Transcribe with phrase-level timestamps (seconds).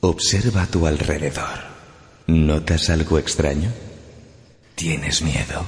[0.00, 1.58] Observa a tu alrededor.
[2.28, 3.72] ¿Notas algo extraño?
[4.76, 5.66] ¿Tienes miedo?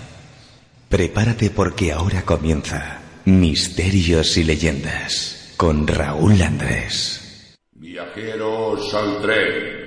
[0.88, 7.56] Prepárate porque ahora comienza Misterios y Leyendas con Raúl Andrés.
[7.72, 9.80] Viajeros al tren.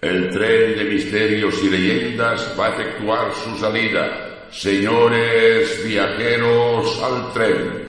[0.00, 4.48] El tren de misterios y leyendas va a efectuar su salida.
[4.50, 7.88] Señores viajeros al tren.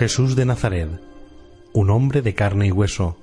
[0.00, 0.88] Jesús de Nazaret,
[1.74, 3.18] un hombre de carne y hueso,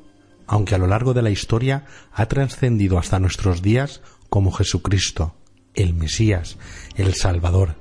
[0.46, 5.34] aunque a lo largo de la historia ha trascendido hasta nuestros días como Jesucristo,
[5.74, 6.60] el Mesías,
[6.96, 7.78] el Salvador,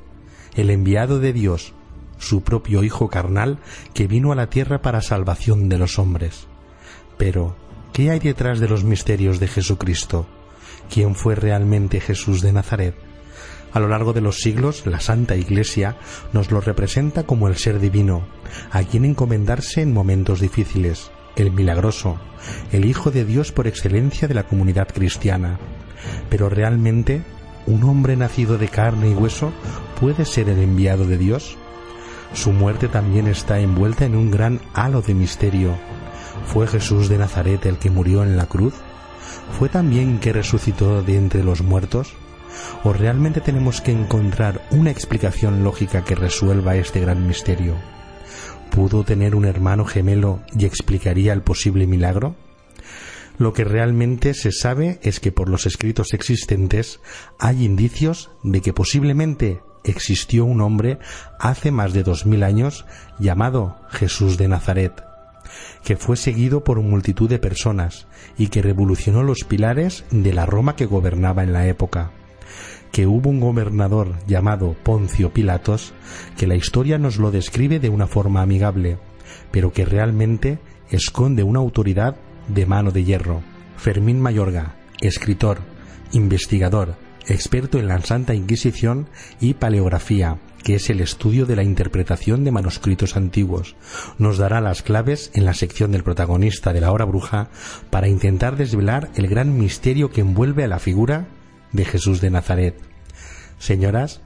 [0.54, 1.74] el enviado de Dios,
[2.16, 3.58] su propio Hijo carnal
[3.92, 6.46] que vino a la tierra para salvación de los hombres.
[7.18, 7.54] Pero,
[7.92, 10.26] ¿qué hay detrás de los misterios de Jesucristo?
[10.88, 13.05] ¿Quién fue realmente Jesús de Nazaret?
[13.72, 15.96] A lo largo de los siglos, la Santa Iglesia
[16.32, 18.26] nos lo representa como el ser divino,
[18.70, 22.18] a quien encomendarse en momentos difíciles, el milagroso,
[22.72, 25.58] el Hijo de Dios por excelencia de la comunidad cristiana.
[26.30, 27.22] Pero realmente,
[27.66, 29.52] ¿un hombre nacido de carne y hueso
[30.00, 31.56] puede ser el enviado de Dios?
[32.32, 35.76] Su muerte también está envuelta en un gran halo de misterio.
[36.46, 38.74] ¿Fue Jesús de Nazaret el que murió en la cruz?
[39.58, 42.14] ¿Fue también que resucitó de entre los muertos?
[42.84, 47.74] ¿O realmente tenemos que encontrar una explicación lógica que resuelva este gran misterio?
[48.70, 52.36] ¿Pudo tener un hermano gemelo y explicaría el posible milagro?
[53.38, 57.00] Lo que realmente se sabe es que por los escritos existentes
[57.38, 60.98] hay indicios de que posiblemente existió un hombre
[61.38, 62.86] hace más de dos mil años
[63.18, 65.04] llamado Jesús de Nazaret,
[65.84, 68.06] que fue seguido por multitud de personas
[68.38, 72.10] y que revolucionó los pilares de la Roma que gobernaba en la época
[72.92, 75.92] que hubo un gobernador llamado Poncio Pilatos,
[76.36, 78.98] que la historia nos lo describe de una forma amigable,
[79.50, 80.58] pero que realmente
[80.90, 82.16] esconde una autoridad
[82.48, 83.42] de mano de hierro.
[83.76, 85.58] Fermín Mayorga, escritor,
[86.12, 86.96] investigador,
[87.26, 89.08] experto en la Santa Inquisición
[89.40, 93.76] y paleografía, que es el estudio de la interpretación de manuscritos antiguos.
[94.18, 97.50] Nos dará las claves en la sección del protagonista de la hora bruja
[97.90, 101.28] para intentar desvelar el gran misterio que envuelve a la figura
[101.72, 102.76] de Jesús de Nazaret.
[103.58, 104.20] Señoras,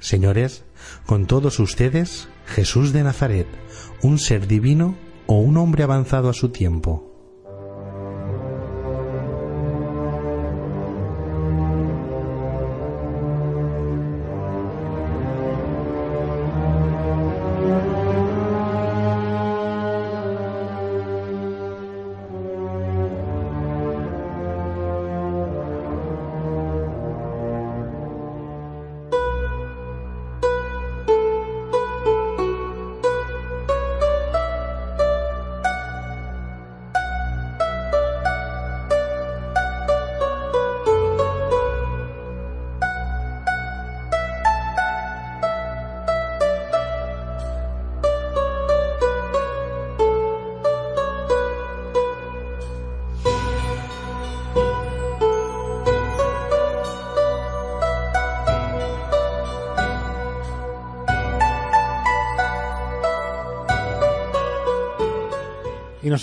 [0.00, 0.64] señores,
[1.06, 3.46] con todos ustedes, Jesús de Nazaret,
[4.02, 4.96] un ser divino
[5.26, 7.13] o un hombre avanzado a su tiempo.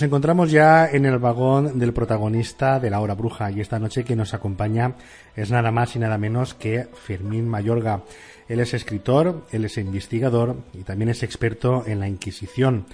[0.02, 4.02] Nos encontramos ya en el vagón del protagonista de la hora bruja y esta noche
[4.02, 4.96] que nos acompaña
[5.36, 8.02] es nada más y nada menos que Fermín Mayorga.
[8.48, 12.86] Él es escritor, él es investigador y también es experto en la Inquisición.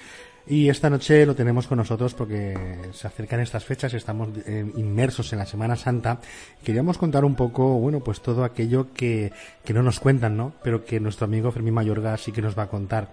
[0.47, 2.55] Y esta noche lo tenemos con nosotros porque
[2.93, 6.21] se acercan estas fechas, estamos eh, inmersos en la Semana Santa.
[6.63, 9.33] Queríamos contar un poco, bueno, pues todo aquello que,
[9.65, 10.53] que no nos cuentan, ¿no?
[10.63, 13.09] Pero que nuestro amigo Fermín Mayorga sí que nos va a contar.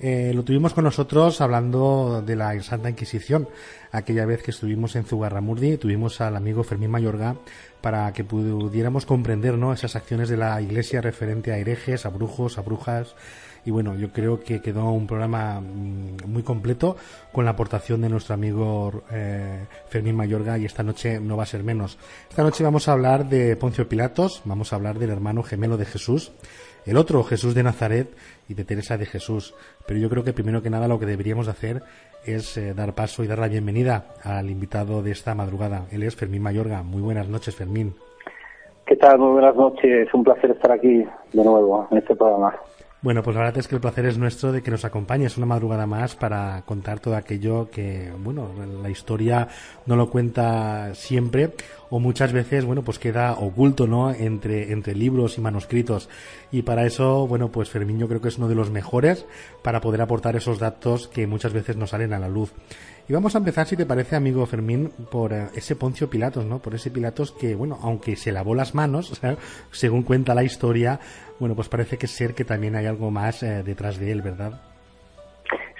[0.00, 3.48] Eh, lo tuvimos con nosotros hablando de la Santa Inquisición.
[3.90, 7.36] Aquella vez que estuvimos en Zugarramurdi, tuvimos al amigo Fermín Mayorga
[7.80, 9.72] para que pudiéramos comprender ¿no?
[9.72, 13.16] esas acciones de la Iglesia referente a herejes, a brujos, a brujas.
[13.64, 16.96] Y bueno, yo creo que quedó un programa mm, muy completo
[17.32, 21.46] con la aportación de nuestro amigo eh, Fermín Mayorga y esta noche no va a
[21.46, 21.98] ser menos.
[22.30, 25.86] Esta noche vamos a hablar de Poncio Pilatos, vamos a hablar del hermano gemelo de
[25.86, 26.30] Jesús,
[26.86, 28.14] el otro Jesús de Nazaret
[28.48, 29.54] y de Teresa de Jesús.
[29.86, 31.82] Pero yo creo que primero que nada lo que deberíamos hacer
[32.24, 35.86] es eh, dar paso y dar la bienvenida al invitado de esta madrugada.
[35.92, 36.82] Él es Fermín Mayorga.
[36.82, 37.94] Muy buenas noches, Fermín.
[38.86, 39.18] ¿Qué tal?
[39.18, 40.12] Muy buenas noches.
[40.14, 42.54] Un placer estar aquí de nuevo en este programa.
[43.00, 45.46] Bueno, pues la verdad es que el placer es nuestro de que nos acompañes una
[45.46, 48.50] madrugada más para contar todo aquello que, bueno,
[48.82, 49.46] la historia
[49.86, 51.54] no lo cuenta siempre
[51.90, 54.10] o muchas veces, bueno, pues queda oculto, ¿no?
[54.10, 56.08] Entre, entre libros y manuscritos.
[56.50, 59.26] Y para eso, bueno, pues Fermín yo creo que es uno de los mejores
[59.62, 62.52] para poder aportar esos datos que muchas veces no salen a la luz.
[63.08, 66.58] Y vamos a empezar, si te parece, amigo Fermín, por eh, ese Poncio Pilatos, ¿no?
[66.58, 69.18] Por ese Pilatos que, bueno, aunque se lavó las manos,
[69.70, 71.00] según cuenta la historia,
[71.40, 74.60] bueno, pues parece que ser que también hay algo más eh, detrás de él, ¿verdad?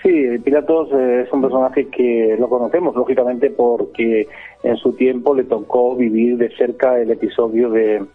[0.03, 4.27] Sí, Pilatos eh, es un personaje que lo conocemos, lógicamente, porque
[4.63, 8.07] en su tiempo le tocó vivir de cerca el episodio de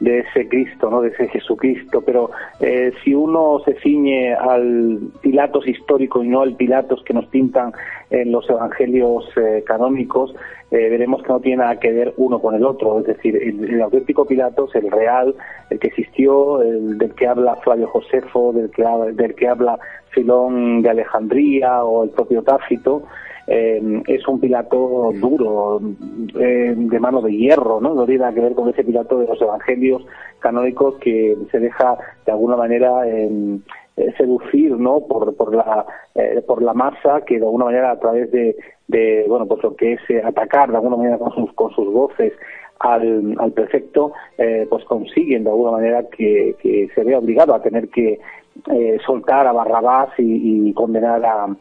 [0.00, 1.02] de ese Cristo, ¿no?
[1.02, 6.56] de ese Jesucristo, pero eh, si uno se ciñe al Pilatos histórico y no al
[6.56, 7.72] Pilatos que nos pintan
[8.08, 10.34] en los evangelios eh, canónicos,
[10.70, 13.80] eh, veremos que no tiene nada que ver uno con el otro, es decir, el,
[13.82, 15.34] auténtico Pilatos, el real,
[15.68, 19.78] el que existió, el del que habla Flavio Josefo, del que, del que habla
[20.10, 23.02] Filón de Alejandría o el propio Tácito,
[23.52, 25.80] eh, es un Pilato duro,
[26.38, 27.94] eh, de mano de hierro, ¿no?
[27.94, 30.06] No tiene nada que ver con ese Pilato de los evangelios
[30.38, 33.58] canónicos que se deja de alguna manera eh,
[34.16, 35.00] seducir, ¿no?
[35.00, 35.84] Por, por la
[36.46, 38.54] por la masa que de alguna manera a través de,
[38.86, 42.32] de bueno pues lo que es atacar de alguna manera con sus con sus voces
[42.78, 44.12] al, al prefecto,
[44.68, 48.20] pues consiguen de alguna manera que, que se vea obligado a tener que
[49.06, 51.56] soltar a Barrabás y condenar a,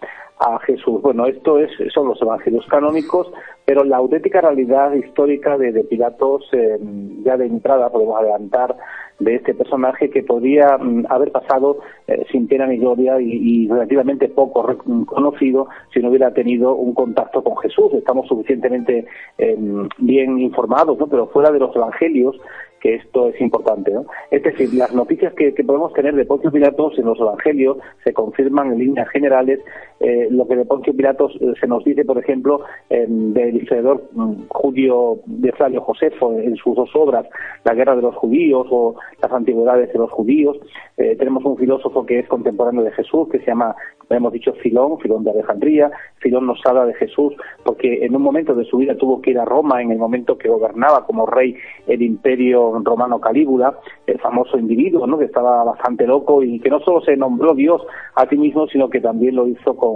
[0.66, 1.02] Jesús.
[1.02, 3.30] Bueno, esto es, son los evangelios canónicos,
[3.66, 6.80] pero la auténtica realidad histórica de, Pilatos, eh,
[7.24, 8.76] ya de entrada podemos adelantar
[9.20, 14.30] de este personaje que podría mm, haber pasado eh, sin pena ni gloria y, relativamente
[14.30, 17.94] poco conocido si no hubiera tenido un contacto con Jesús.
[17.94, 19.06] Estamos suficientemente
[19.38, 21.08] em, bien informados, ¿no?
[21.08, 22.40] pero fuera de los evangelios
[22.80, 23.92] que esto es importante.
[23.92, 24.06] ¿no?
[24.32, 28.74] Es decir, las noticias que, podemos tener de Poncio Pilatos en los evangelios se confirman
[28.74, 29.60] en líneas generales.
[30.00, 34.48] Eh, lo que de Poncio Pilatos eh, se nos dice, por ejemplo, del historiador mm,
[34.48, 37.26] judío de Flavio Josefo en sus dos obras,
[37.66, 40.58] La guerra de los judíos o Las antigüedades de los judíos.
[40.98, 43.76] Eh, tenemos un filósofo que es contemporáneo de Jesús, que se llama,
[44.10, 45.92] hemos dicho, Filón, Filón de Alejandría.
[46.18, 49.40] Filón nos habla de Jesús porque en un momento de su vida tuvo que ir
[49.40, 51.56] a Roma en el momento que gobernaba como rey
[51.88, 53.78] el imperio romano Calígula,
[54.08, 55.18] el famoso individuo, ¿no?
[55.18, 57.82] que estaba bastante loco y que no solo se nombró Dios
[58.16, 59.89] a sí mismo, sino que también lo hizo con,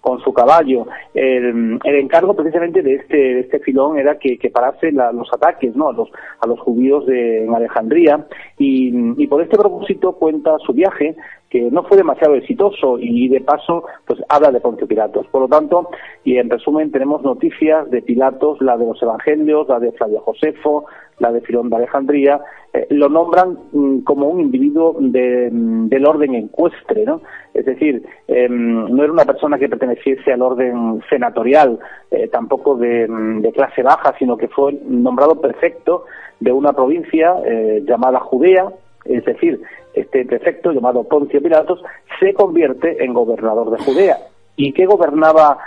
[0.00, 0.86] con su caballo.
[1.14, 5.88] El, encargo precisamente de este, este filón era que, que parase los ataques ¿no?
[5.88, 6.08] a, los,
[6.40, 8.26] a los judíos de, en Alejandría
[8.58, 11.16] y, y por este propósito cuenta su viaje
[11.50, 15.26] que no fue demasiado exitoso y de paso pues habla de Poncio Pilatos.
[15.28, 15.88] Por lo tanto,
[16.24, 20.84] y en resumen tenemos noticias de Pilatos, la de los Evangelios, la de Flavio Josefo,
[21.18, 22.40] la de Filón de Alejandría,
[22.72, 27.22] eh, lo nombran mm, como un individuo mm, del orden encuestre, ¿no?
[27.54, 31.78] Es decir, em, no era una persona que perteneciese al orden senatorial,
[32.10, 36.04] eh, tampoco de, mm, de, clase baja, sino que fue nombrado prefecto
[36.40, 38.68] de una provincia eh, llamada Judea,
[39.04, 39.60] es decir,
[40.00, 41.82] este prefecto llamado Poncio Pilatos
[42.20, 44.18] se convierte en gobernador de Judea.
[44.56, 45.58] ¿Y qué gobernaba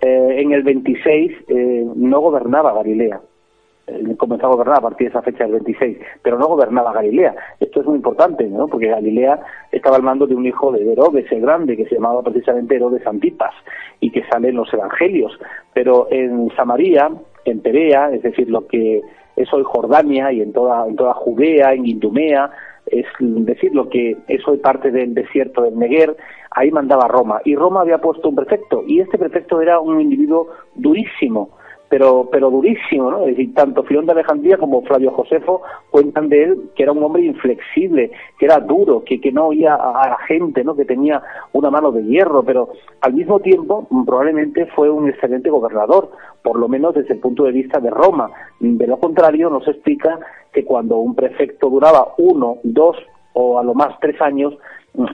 [0.00, 1.32] en el 26?
[1.96, 3.20] no gobernaba Galilea,
[4.16, 7.34] comenzó a gobernar a partir de esa fecha del 26, pero no gobernaba Galilea.
[7.58, 8.68] Esto es muy importante, ¿no?
[8.68, 9.40] Porque Galilea
[9.72, 13.06] estaba al mando de un hijo de Herodes el Grande, que se llamaba precisamente Herodes
[13.06, 13.54] Antipas,
[14.00, 15.38] y que sale en los Evangelios.
[15.72, 17.10] Pero en Samaria,
[17.44, 19.02] en Perea, es decir, lo que
[19.36, 22.50] es hoy Jordania y en toda, en toda Judea, en Idumea,
[22.90, 26.16] es decir, lo que es hoy parte del desierto del Neguer,
[26.50, 27.40] ahí mandaba Roma.
[27.44, 31.57] Y Roma había puesto un prefecto, y este prefecto era un individuo durísimo,
[31.88, 33.20] pero, pero durísimo, ¿no?
[33.22, 37.02] Es decir, tanto Filón de Alejandría como Flavio Josefo cuentan de él que era un
[37.02, 40.76] hombre inflexible, que era duro, que, que no oía a, la gente, ¿no?
[40.76, 46.10] Que tenía una mano de hierro, pero al mismo tiempo probablemente fue un excelente gobernador,
[46.42, 48.30] por lo menos desde el punto de vista de Roma.
[48.60, 50.18] De lo contrario, nos explica
[50.52, 52.96] que cuando un prefecto duraba uno, dos
[53.32, 54.54] o a lo más tres años,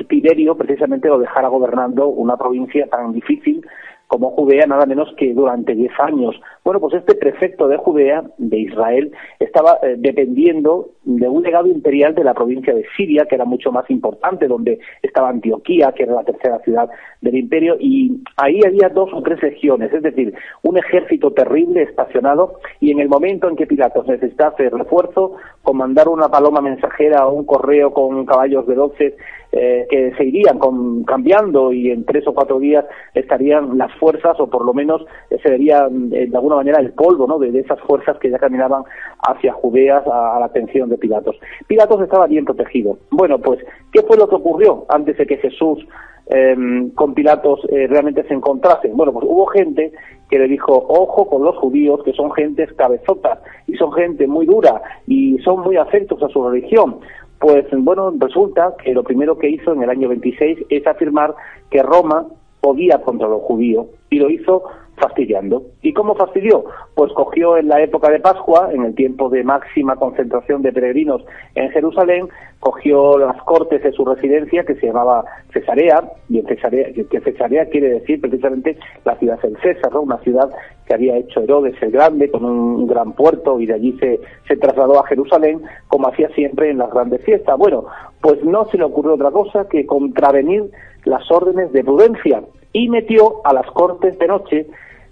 [0.08, 3.64] Tiberio precisamente lo dejara gobernando una provincia tan difícil
[4.06, 6.40] como Judea nada menos que durante diez años.
[6.64, 12.14] Bueno, pues este prefecto de Judea, de Israel, estaba eh, dependiendo de un legado imperial
[12.14, 16.14] de la provincia de Siria, que era mucho más importante, donde estaba Antioquía, que era
[16.14, 16.88] la tercera ciudad
[17.20, 22.60] del imperio, y ahí había dos o tres legiones, es decir, un ejército terrible estacionado,
[22.80, 27.44] y en el momento en que Pilatos necesitase refuerzo, comandar una paloma mensajera o un
[27.44, 29.14] correo con caballos veloces
[29.56, 30.58] eh, que se irían
[31.06, 32.84] cambiando y en tres o cuatro días
[33.14, 36.92] estarían las fuerzas o por lo menos eh, se vería eh, de alguna manera el
[36.92, 37.38] polvo ¿no?
[37.38, 38.82] de, esas fuerzas que ya caminaban
[39.20, 41.36] hacia Judeas a, la atención de Pilatos.
[41.68, 42.98] Pilatos estaba bien protegido.
[43.12, 43.60] Bueno, pues,
[43.92, 45.86] ¿qué fue lo que ocurrió antes de que Jesús
[46.26, 48.96] em, con Pilatos realmente se encontrasen?
[48.96, 49.92] Bueno, pues hubo gente
[50.30, 54.46] que le dijo, ojo con los judíos, que son gentes cabezotas y son gente muy
[54.46, 56.98] dura y son muy afectos a su religión.
[57.44, 61.34] Pues bueno, resulta que lo primero que hizo en el año 26 es afirmar
[61.70, 62.24] que Roma
[62.62, 64.62] podía contra los judíos y lo hizo
[64.96, 65.62] fastidiando.
[65.82, 66.64] ¿Y cómo fastidió?
[66.94, 71.24] Pues cogió en la época de Pascua, en el tiempo de máxima concentración de peregrinos
[71.54, 72.28] en Jerusalén,
[72.60, 77.66] cogió las cortes de su residencia que se llamaba Cesarea, y en Cesarea, que Cesarea
[77.66, 80.50] quiere decir precisamente la ciudad del César, una ciudad
[80.86, 84.56] que había hecho Herodes el Grande con un gran puerto y de allí se, se
[84.56, 87.58] trasladó a Jerusalén como hacía siempre en las grandes fiestas.
[87.58, 87.86] Bueno,
[88.20, 90.70] pues no se le ocurrió otra cosa que contravenir
[91.04, 94.66] las órdenes de prudencia y metió a las cortes de noche,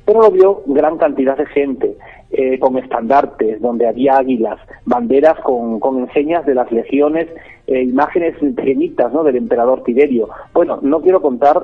[0.05, 1.97] pero lo vio gran cantidad de gente,
[2.31, 7.29] eh, con estandartes, donde había águilas, banderas con, con enseñas de las legiones,
[7.67, 9.23] eh, imágenes pequeñitas ¿no?
[9.23, 10.29] del emperador Tiberio.
[10.53, 11.63] Bueno, no quiero contar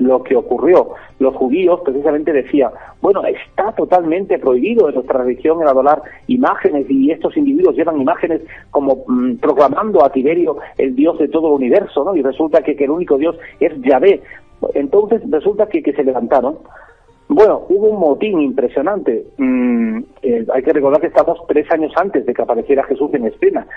[0.00, 0.94] lo que ocurrió.
[1.18, 2.70] Los judíos precisamente decían,
[3.00, 8.42] bueno, está totalmente prohibido en nuestra religión el adorar imágenes y estos individuos llevan imágenes
[8.70, 12.16] como mm, proclamando a Tiberio el Dios de todo el universo, ¿no?
[12.16, 14.22] Y resulta que, que el único Dios es Yahvé.
[14.74, 16.58] Entonces resulta que, que se levantaron.
[17.32, 19.24] Bueno, hubo un motín impresionante.
[19.38, 23.26] Mm, eh, hay que recordar que estamos tres años antes de que apareciera Jesús en
[23.26, 23.68] escena.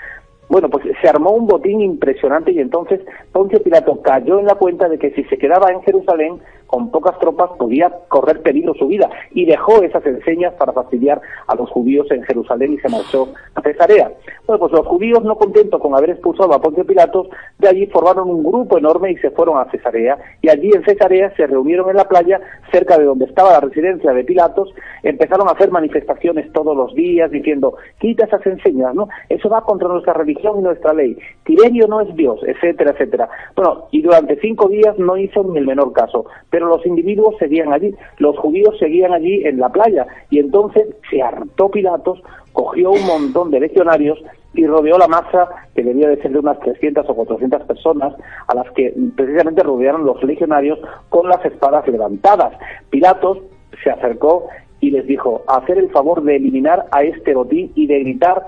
[0.48, 4.88] Bueno, pues se armó un botín impresionante y entonces Poncio Pilato cayó en la cuenta
[4.88, 6.40] de que si se quedaba en Jerusalén
[6.74, 11.54] con pocas tropas podía correr peligro su vida y dejó esas enseñas para fastidiar a
[11.54, 14.10] los judíos en Jerusalén y se marchó a Cesarea.
[14.44, 17.28] Bueno, pues los judíos, no contentos con haber expulsado a Poncio Pilatos,
[17.60, 20.18] de allí formaron un grupo enorme y se fueron a Cesarea.
[20.42, 22.40] Y allí en Cesarea se reunieron en la playa,
[22.72, 27.30] cerca de donde estaba la residencia de Pilatos, empezaron a hacer manifestaciones todos los días
[27.30, 29.08] diciendo, quita esas enseñas, ¿no?
[29.28, 31.16] Eso va contra nuestra religión y nuestra ley.
[31.44, 33.28] Tiberio no es Dios, etcétera, etcétera.
[33.54, 37.72] Bueno, y durante cinco días no hizo ni el menor caso, pero los individuos seguían
[37.72, 43.06] allí, los judíos seguían allí en la playa, y entonces se hartó Pilatos, cogió un
[43.06, 44.22] montón de legionarios
[44.54, 48.14] y rodeó la masa que debía de ser de unas 300 o 400 personas
[48.46, 50.78] a las que precisamente rodearon los legionarios
[51.08, 52.52] con las espadas levantadas.
[52.90, 53.38] Pilatos
[53.82, 54.46] se acercó
[54.80, 58.44] y les dijo, hacer el favor de eliminar a este botín y de gritar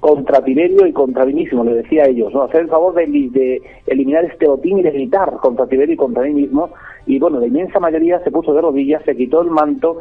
[0.00, 2.42] contra Tiberio y contra mí mismo, le decía a ellos, ¿no?
[2.42, 6.22] hacer el favor de, de, eliminar este botín y de gritar contra Tiberio y contra
[6.22, 6.70] mí mismo.
[7.10, 9.96] Y bueno, la inmensa mayoría se puso de rodillas, se quitó el manto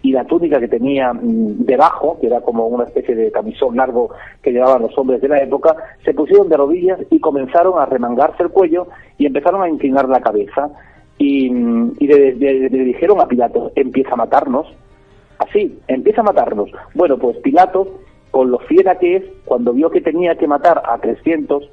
[0.00, 4.08] y la túnica que tenía mm, debajo, que era como una especie de camisón largo
[4.40, 8.44] que llevaban los hombres de la época, se pusieron de rodillas y comenzaron a remangarse
[8.44, 8.86] el cuello
[9.18, 10.70] y empezaron a inclinar la cabeza.
[11.18, 12.32] Y, mm, y le,
[12.70, 14.66] dijeron a Pilato, empieza a matarnos.
[15.36, 16.70] Así, empieza a matarnos.
[16.94, 20.96] Bueno, pues Pilato, con lo fiera que es, cuando vio que tenía que matar a
[20.96, 21.68] 300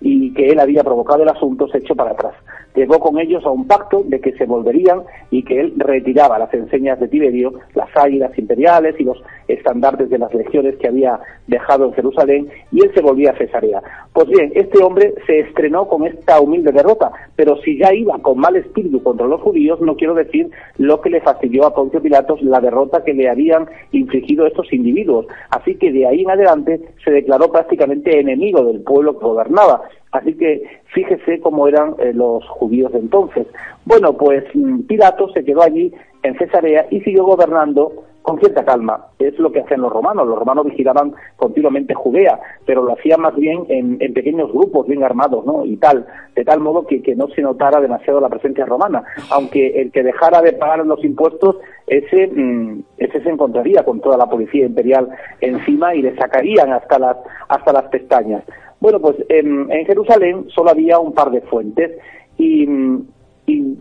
[0.00, 2.34] y que él había provocado el asunto, se echó para atrás
[2.76, 6.52] llegó con ellos a un pacto de que se volverían y que él retiraba las
[6.54, 11.86] enseñas de Tiberio, las águilas imperiales y los estandartes de las legiones que había dejado
[11.86, 13.82] en Jerusalén, y él se volvía a Cesarea.
[14.12, 18.38] Pues bien, este hombre se estrenó con esta humilde derrota, pero si ya iba con
[18.38, 22.42] mal espíritu contra los judíos, no quiero decir lo que le fastidió a Poncio Pilatos
[22.42, 25.26] la derrota que le habían infligido estos individuos.
[25.50, 29.82] Así que de ahí en adelante se declaró prácticamente enemigo del pueblo que gobernaba.
[30.12, 30.62] Así que
[30.94, 33.46] fíjese cómo eran eh, los judíos de entonces.
[33.84, 39.06] Bueno, pues mm, Pilato se quedó allí en Cesarea y siguió gobernando con cierta calma.
[39.20, 40.26] Es lo que hacían los romanos.
[40.26, 45.46] Los romanos vigilaban continuamente Judea, pero lo hacían más bien en, pequeños grupos bien armados,
[45.46, 45.64] ¿no?
[45.64, 49.04] Y tal, de tal modo que, no se notara demasiado la presencia romana.
[49.30, 54.16] Aunque el que dejara de pagar los impuestos, ese, mm, ese se encontraría con toda
[54.16, 55.08] la policía imperial
[55.40, 57.16] encima y le sacarían hasta las,
[57.48, 58.42] hasta las pestañas.
[58.80, 61.92] Bueno, pues en, Jerusalén solo había un par de fuentes
[62.38, 62.66] y,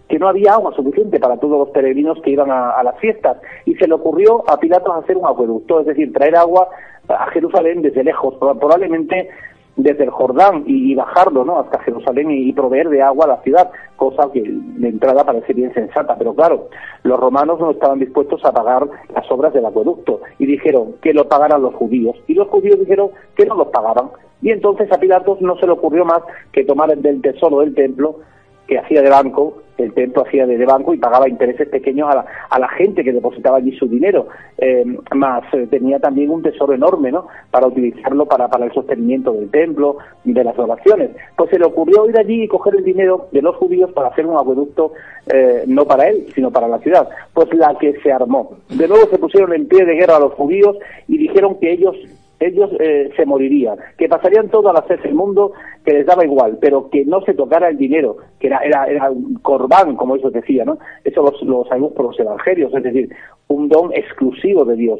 [0.08, 3.38] que no había agua suficiente para todos los peregrinos que iban a, las fiestas.
[3.65, 6.69] Y se le ocurrió a Pilatos hacer un acueducto, es decir, traer agua
[7.08, 9.29] a Jerusalén desde lejos, probablemente
[9.75, 11.60] desde el Jordán y, bajarlo ¿no?
[11.60, 15.73] hasta Jerusalén y, proveer de agua a la ciudad, cosa que de entrada parece bien
[15.73, 16.69] sensata, pero claro,
[17.03, 21.27] los romanos no estaban dispuestos a pagar las obras del acueducto y dijeron que lo
[21.27, 24.10] pagaran los judíos y los judíos dijeron que no los pagaban
[24.45, 28.19] y entonces a Pilatos no se le ocurrió más que tomar del tesoro del templo
[28.67, 32.25] que hacía de banco, el templo hacía de, banco y pagaba intereses pequeños a la,
[32.47, 34.27] a la gente que depositaba allí su dinero,
[34.60, 39.49] eh, más eh, tenía también un tesoro enorme, ¿no?, para utilizarlo para, el sostenimiento del
[39.49, 41.10] templo y de las oraciones.
[41.36, 44.27] Pues se le ocurrió ir allí y coger el dinero de los judíos para hacer
[44.27, 44.93] un acueducto,
[45.25, 47.10] eh, no para él, sino para la ciudad.
[47.34, 48.58] Pues la que se armó.
[48.69, 50.77] De nuevo se pusieron en pie de guerra a los judíos
[51.08, 51.95] y dijeron que ellos
[52.39, 56.58] ellos eh, se morirían, que pasarían todo a la del mundo, que les daba igual,
[56.60, 60.30] pero que no se tocara el dinero, que era, era, era un corbán, como eso
[60.30, 60.78] decía, ¿no?
[61.04, 63.10] Eso lo, lo sabemos por los evangelios, es decir,
[63.48, 65.00] un don exclusivo de Dios.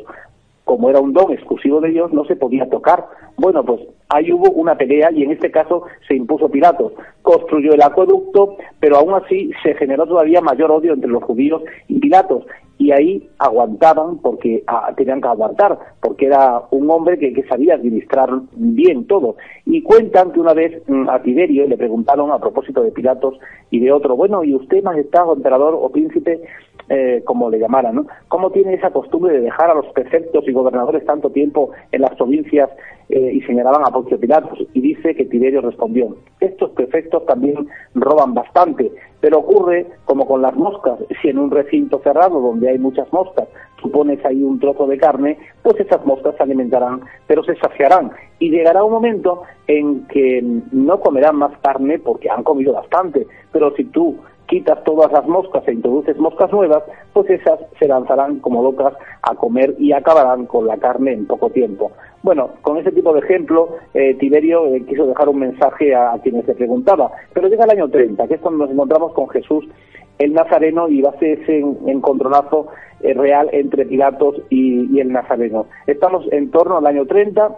[0.64, 3.06] Como era un don exclusivo de Dios, no se podía tocar.
[3.38, 6.94] Bueno, pues ahí hubo una pelea y en este caso se impuso Pilatos.
[7.22, 12.00] Construyó el acueducto, pero aún así se generó todavía mayor odio entre los judíos y
[12.00, 12.46] Pilatos
[12.78, 18.30] y ahí aguantaban porque ah, tenían que aguantar, porque era un hombre que, sabía administrar
[18.54, 19.36] bien todo.
[19.66, 23.80] Y cuentan que una vez mm, a Tiberio le preguntaron a propósito de Pilatos y
[23.80, 26.42] de otro, bueno, ¿y usted, majestad o emperador o príncipe,
[26.90, 28.08] eh, como le llamaran, ¿no?
[28.28, 32.16] ¿Cómo tiene esa costumbre de dejar a los prefectos y gobernadores tanto tiempo en las
[32.16, 32.70] provincias
[33.10, 34.60] eh, y señalaban a Poncio Pilatos?
[34.74, 38.92] Y dice que Tiberio respondió, estos prefectos también roban bastante,
[39.26, 43.48] pero ocurre como con las moscas, si en un recinto cerrado donde hay muchas moscas
[43.82, 48.12] tú pones ahí un trozo de carne, pues esas moscas se alimentarán, pero se saciarán.
[48.38, 53.76] Y llegará un momento en que no comerán más carne porque han comido bastante, pero
[53.76, 58.62] si tú quitas todas las moscas e introduces moscas nuevas, pues esas se lanzarán como
[58.62, 61.92] locas a comer y acabarán con la carne en poco tiempo.
[62.26, 66.44] Bueno, con ese tipo de ejemplo, eh, Tiberio eh, quiso dejar un mensaje a, quienes
[66.48, 69.68] se preguntaba, pero llega el año 30, que es cuando nos encontramos con Jesús
[70.18, 72.70] el Nazareno y va a ser ese encontronazo
[73.02, 75.68] eh, real entre Pilatos y, y el Nazareno.
[75.86, 77.58] Estamos en torno al año 30,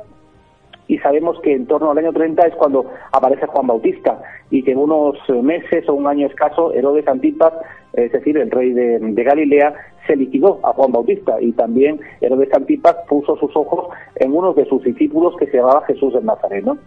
[0.88, 4.72] y sabemos que en torno al año 30 es cuando aparece Juan Bautista y que
[4.72, 7.54] en unos meses o un año escaso Herodes Antipas
[7.98, 9.74] es decir, el rey de, Galilea,
[10.06, 14.66] se liquidó a Juan Bautista y también Herodes Antipas puso sus ojos en uno de
[14.66, 16.78] sus discípulos que se llamaba Jesús el Nazareno.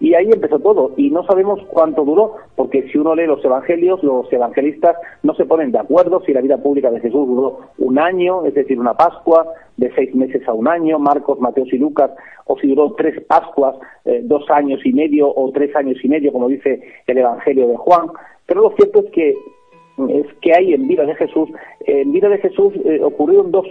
[0.00, 0.92] Y ahí empezó todo.
[0.96, 5.44] Y no sabemos cuánto duró, porque si uno lee los evangelios, los evangelistas no se
[5.44, 8.94] ponen de acuerdo si la vida pública de Jesús duró un año, es decir, una
[8.94, 12.10] Pascua, de seis meses a un año, Marcos, Mateos y Lucas,
[12.46, 16.32] o si duró tres Pascuas, eh, dos años y medio o tres años y medio,
[16.32, 18.08] como dice el Evangelio de Juan.
[18.46, 19.34] Pero lo cierto es que
[20.08, 21.48] es que hay en vida de Jesús,
[21.80, 23.66] en vida de Jesús eh, ocurrieron dos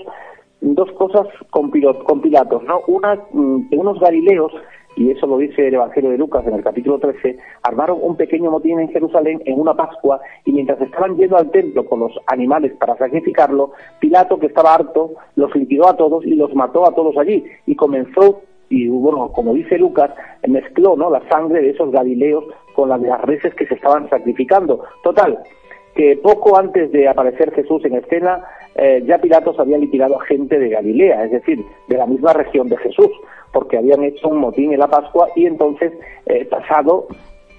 [0.61, 2.81] dos cosas con, Pilatos, ¿no?
[2.87, 4.51] Una, mm, unos galileos
[4.97, 8.49] y eso lo dice el Evangelio de Lucas en el capítulo 13, armaron un pequeño
[8.49, 12.73] motín en Jerusalén en una Pascua y mientras estaban yendo al templo con los animales
[12.79, 17.15] para sacrificarlo, Pilato, que estaba harto, los liquidó a todos y los mató a todos
[17.17, 20.11] allí y comenzó y bueno, como dice Lucas,
[20.45, 21.09] mezcló ¿no?
[21.09, 22.43] la sangre de esos galileos
[22.75, 24.83] con la de las reses que se estaban sacrificando.
[25.03, 25.39] Total,
[25.97, 30.59] que poco antes de aparecer Jesús en escena, eh, ya Pilatos había liquidado a gente
[30.59, 33.09] de Galilea, es decir, de la misma región de Jesús
[33.51, 35.91] porque habían hecho un motín en la Pascua y entonces,
[36.27, 37.07] eh, pasado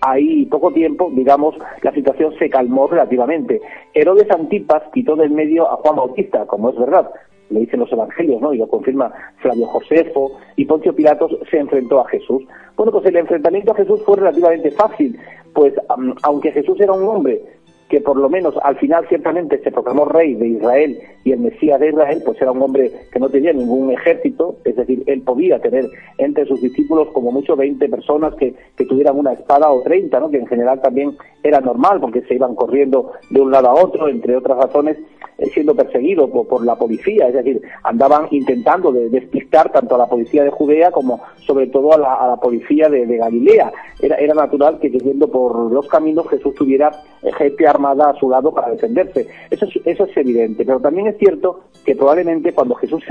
[0.01, 3.61] ahí poco tiempo, digamos, la situación se calmó relativamente.
[3.95, 7.11] Herodes Antipas quitó del medio a Juan Bautista, como es verdad,
[7.51, 8.55] le dicen los evangelios, ¿no?
[8.55, 12.45] Y lo confirma Flavio Josefo, y Poncio Pilatos se enfrentó a Jesús.
[12.77, 15.19] Bueno, pues el enfrentamiento a Jesús fue relativamente fácil,
[15.53, 15.75] pues
[16.23, 17.43] aunque Jesús era un hombre
[17.89, 21.81] que por lo menos al final ciertamente se proclamó rey de Israel y el Mesías
[21.81, 25.59] de Israel, pues era un hombre que no tenía ningún ejército, es decir, él podía
[25.61, 25.87] tener
[26.19, 30.31] entre sus discípulos como mucho 20 personas que, que tuvieran una espada o 30, ¿no?
[30.31, 34.09] que en general también era normal porque se iban corriendo de un lado a otro,
[34.09, 34.99] entre otras razones,
[35.39, 40.07] eh, siendo perseguidos por, la policía, es decir, andaban intentando de, despistar tanto a la
[40.07, 43.73] policía de Judea como sobre todo a la, policía de, Galilea.
[44.03, 46.91] Era, era natural que yendo por los caminos Jesús tuviera
[47.37, 49.27] gente armada a su lado para defenderse.
[49.51, 53.03] Eso es, eso es evidente, pero también es cierto que probablemente cuando Jesús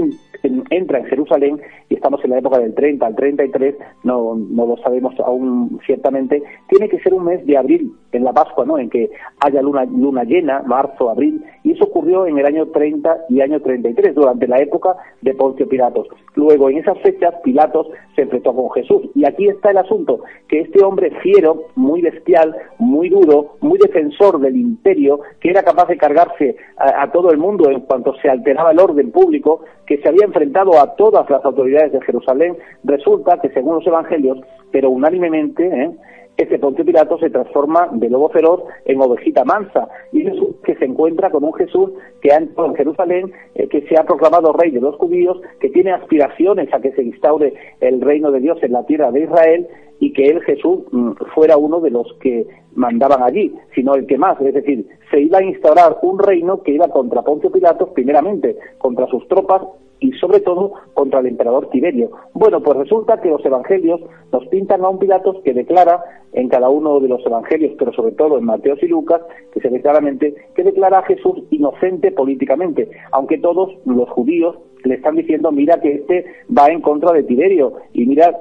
[0.70, 4.78] entra en Jerusalén, y estamos en la época del 30 al 33, no, no lo
[4.78, 8.78] sabemos aún ciertamente, tiene que ser un mes de abril, en la Pascua, ¿no?
[8.78, 13.26] En que haya luna, luna llena, marzo, abril, y eso ocurrió en el año 30
[13.30, 16.08] y año 33, durante la época de Poncio Pilatos.
[16.36, 19.10] Luego, en esas fechas, Pilatos se enfrentó con Jesús.
[19.16, 24.40] Y aquí está el asunto, que este hombre fiero, muy bestial, muy duro, muy defensor
[24.40, 28.72] del imperio, que era capaz de cargarse a, todo el mundo en cuanto se alteraba
[28.72, 33.50] el orden público, que se había enfrentado a todas las autoridades de Jerusalén, resulta que
[33.50, 34.40] según los evangelios,
[34.72, 35.92] pero unánimemente, ¿eh?
[36.38, 39.90] Ese Poncio Pilato se transforma de lobo feroz en ovejita mansa.
[40.12, 43.82] Y Jesús que se encuentra con un Jesús que ha entrado en Jerusalén, eh, que
[43.88, 48.02] se ha proclamado rey de los judíos, que tiene aspiraciones a que se instaure el
[48.02, 49.68] reino de Dios en la tierra de Israel
[50.00, 52.46] y que él, Jesús, mm, fuera uno de los que
[52.76, 56.74] mandaban allí, sino el que más, es decir, se iba a instaurar un reino que
[56.74, 59.64] iba contra Poncio Pilato, primeramente contra sus tropas
[60.00, 62.12] y sobre todo contra el emperador Tiberio.
[62.34, 66.70] Bueno, pues resulta que los evangelios nos pintan a un Pilatos que declara en cada
[66.70, 69.22] uno de los evangelios, pero sobre todo en Mateos y Lucas,
[69.54, 74.96] que se ve claramente que declara a Jesús inocente políticamente, aunque todos los judíos le
[74.96, 78.38] están diciendo, mira que este va en contra de Tiberio y mira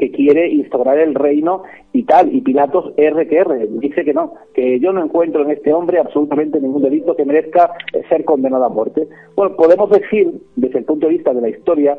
[0.00, 4.32] que quiere instaurar el reino y tal, y Pilatos R que R, dice que no,
[4.54, 7.74] que yo no encuentro en este hombre absolutamente ningún delito que merezca
[8.08, 9.06] ser condenado a muerte.
[9.36, 11.98] Bueno, podemos decir, desde el punto de vista de la historia,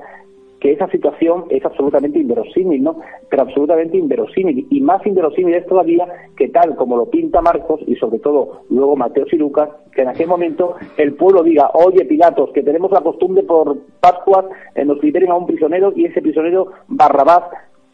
[0.60, 3.00] que esa situación es absolutamente inverosímil, ¿no?
[3.30, 4.68] Pero absolutamente inverosímil.
[4.70, 8.96] Y más inverosímil es todavía que tal como lo pinta Marcos y sobre todo luego
[8.96, 13.02] Mateos y Lucas, que en aquel momento el pueblo diga, oye Pilatos, que tenemos la
[13.02, 17.44] costumbre por Pascuas, eh, nos liberen a un prisionero y ese prisionero Barrabás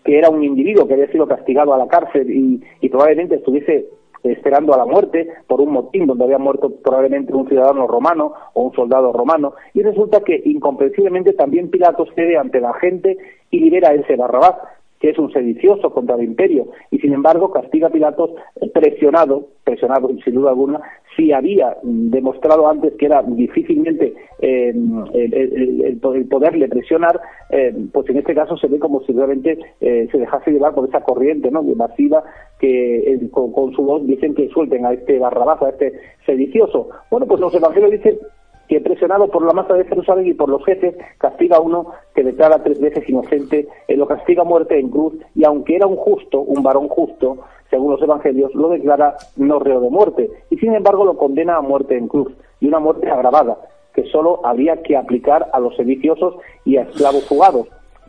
[0.08, 3.90] que era un individuo que había sido castigado a la cárcel y, probablemente estuviese
[4.24, 8.64] esperando a la muerte por un motín donde había muerto probablemente un ciudadano romano o
[8.64, 13.18] un soldado romano y resulta que incomprensiblemente también Pilatos cede ante la gente
[13.52, 14.56] y libera a ese Barrabás
[15.00, 18.32] que es un sedicioso contra el imperio, y sin embargo castiga a Pilatos
[18.74, 20.82] presionado, presionado sin duda alguna,
[21.16, 24.74] si había demostrado antes que era difícilmente eh,
[25.14, 30.18] el, poderle presionar, eh, pues en este caso se ve como si realmente eh, se
[30.18, 31.64] dejase llevar por esa corriente ¿no?
[31.64, 32.24] masiva
[32.60, 35.94] que con, con, su voz dicen que suelten a este barrabazo, a este
[36.26, 36.90] sedicioso.
[37.12, 38.18] Bueno, pues los evangelios dicen
[38.68, 42.24] que presionado por la masa de Jerusalén y por los jefes, castiga a uno que
[42.24, 46.42] declara tres veces inocente, lo castiga a muerte en cruz, y aunque era un justo,
[46.42, 47.38] un varón justo,
[47.70, 51.62] según los evangelios, lo declara no reo de muerte, y sin embargo lo condena a
[51.62, 53.58] muerte en cruz, y una muerte agravada,
[53.94, 57.68] que solo habría que aplicar a los sediciosos y a esclavos fugados.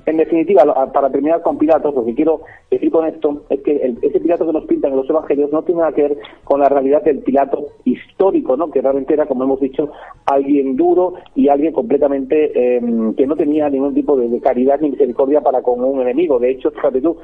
[0.08, 2.40] En definitiva, para terminar con Pilatos, lo que quiero
[2.70, 5.82] decir con esto es que ese Pilato que nos pintan en los evangelios no tiene
[5.82, 8.70] nada que ver con la realidad del Pilato histórico, ¿no?
[8.70, 9.90] que realmente era, como hemos dicho,
[10.24, 15.42] alguien duro y alguien completamente em, que no tenía ningún tipo de, caridad ni misericordia
[15.42, 16.38] para con un enemigo.
[16.38, 17.18] De hecho, fíjate tú,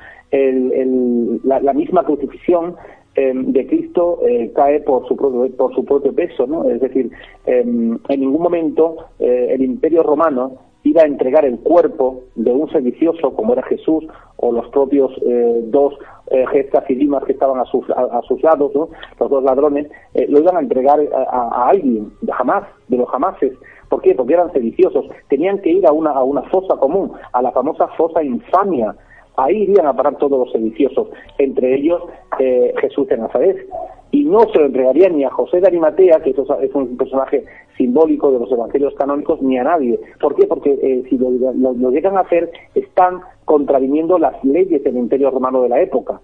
[1.45, 2.77] la, misma crucifixión
[3.15, 6.69] em, de Cristo eh, cae por su propio por su propio peso, ¿no?
[6.69, 7.11] Es decir,
[7.47, 12.71] em, en ningún momento eh, el Imperio Romano iba a entregar el cuerpo de un
[12.71, 14.05] sedicioso como era Jesús
[14.37, 15.95] o los propios eh, dos
[16.31, 20.27] eh, gestas y dimas que estaban a sus, a, sus lados, los dos ladrones, eh,
[20.29, 23.53] lo iban a entregar a, alguien, de jamás, de los jamases.
[23.89, 24.15] ¿Por qué?
[24.15, 25.07] Porque eran sediciosos.
[25.29, 28.95] Tenían que ir a una, a una fosa común, a la famosa fosa infamia.
[29.37, 32.01] Ahí irían a parar todos los sediciosos, entre ellos
[32.39, 33.67] Jesús de Nazaret
[34.15, 37.45] y no se lo entregaría ni a José de Arimatea, que es un personaje
[37.77, 39.99] simbólico de los evangelios canónicos, ni a nadie.
[40.21, 40.47] ¿Por qué?
[40.47, 45.69] Porque eh, si lo, llegan a hacer, están contraviniendo las leyes del Imperio Romano de
[45.69, 46.21] la época.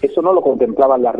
[0.00, 1.16] Eso no lo contemplaban las,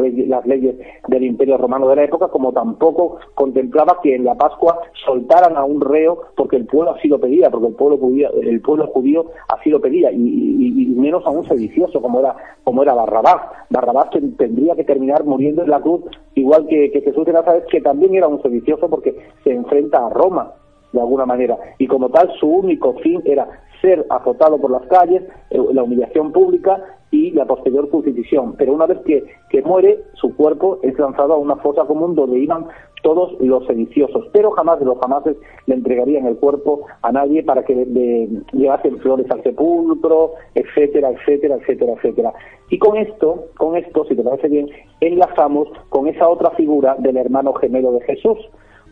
[0.46, 0.76] leyes
[1.08, 5.64] del Imperio Romano de la época, como tampoco contemplaba que en la Pascua soltaran a
[5.64, 9.26] un reo porque el pueblo así lo pedía, porque el pueblo judío, el pueblo judío
[9.48, 13.42] así lo pedía, y, menos a un sedicioso como era, como era Barrabás.
[13.70, 16.02] Barrabás tendría que terminar muriendo en la cruz,
[16.34, 20.10] igual que, que Jesús de Nazaret, que también era un sedicioso porque se enfrenta a
[20.10, 20.52] Roma
[20.92, 21.56] de alguna manera.
[21.78, 23.48] Y como tal, su único fin era
[23.80, 28.54] ser azotado por las calles, eh, la humillación pública y la posterior crucifixión.
[28.56, 32.38] Pero una vez que, que muere, su cuerpo es lanzado a una fosa común donde
[32.38, 32.66] iban
[33.02, 37.74] todos los sediciosos, pero jamás los jamases le entregarían el cuerpo a nadie para que
[37.74, 42.32] le, llevasen flores al sepulcro, etcétera, etcétera, etcétera, etcétera.
[42.70, 44.68] Y con esto, con esto, si te parece bien,
[45.00, 48.38] enlazamos con esa otra figura del hermano gemelo de Jesús,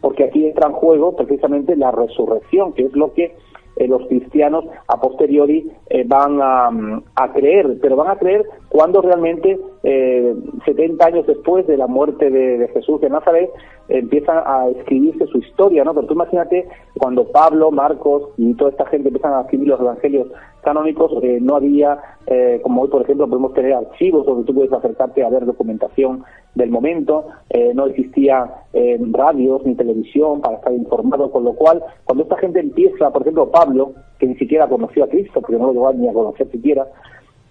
[0.01, 3.35] porque aquí entra en juego precisamente la resurrección, que es lo que
[3.77, 6.71] eh, los cristianos a posteriori eh, van a,
[7.35, 10.35] creer, pero van a creer cuando realmente eh,
[10.65, 13.51] 70 años después de la muerte de, Jesús de Nazaret
[13.89, 15.95] empiezan a escribirse su historia, ¿no?
[15.95, 16.67] Pero tú imagínate
[16.99, 20.29] cuando Pablo, Marcos y toda esta gente empiezan a escribir los evangelios
[20.67, 24.73] canónicos, eh, no había, eh, como hoy por ejemplo podemos tener archivos donde tú puedes
[24.73, 26.25] acercarte a ver documentación
[26.57, 28.51] del momento, eh, no existía
[29.13, 33.49] radios ni televisión para estar informado, con lo cual cuando esta gente empieza, por ejemplo
[33.49, 36.85] Pablo, que ni siquiera conoció a Cristo, porque no lo llegó ni a conocer siquiera,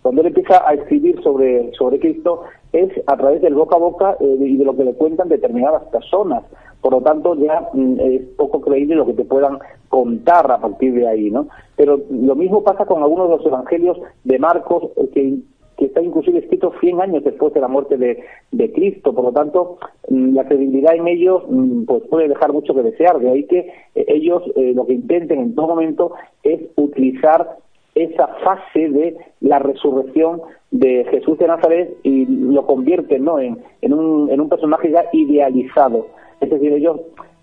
[0.02, 2.42] cuando él empieza a escribir sobre, sobre Cristo
[2.74, 6.44] es a través del boca a boca y de lo que le cuentan determinadas personas.
[6.86, 9.58] Por lo tanto, ya mm, es poco creíble lo que te puedan
[9.90, 11.48] contar a partir de ahí, ¿no?
[11.76, 15.38] Pero lo mismo pasa con algunos de los evangelios de Marcos, eh, que
[15.78, 19.14] que está inclusive escrito 100 años después de la muerte de, de Cristo.
[19.14, 23.18] Por lo tanto, mm, la credibilidad en ellos mm, pues puede dejar mucho que desear.
[23.18, 23.62] De ahí que
[23.96, 27.58] eh, ellos eh, lo que intenten en todo momento es utilizar
[27.96, 33.40] esa fase de la resurrección de Jesús de Nazaret y lo convierten ¿no?
[33.40, 36.06] en, en, un, en un personaje ya idealizado.
[36.42, 37.00] Es decir, ellos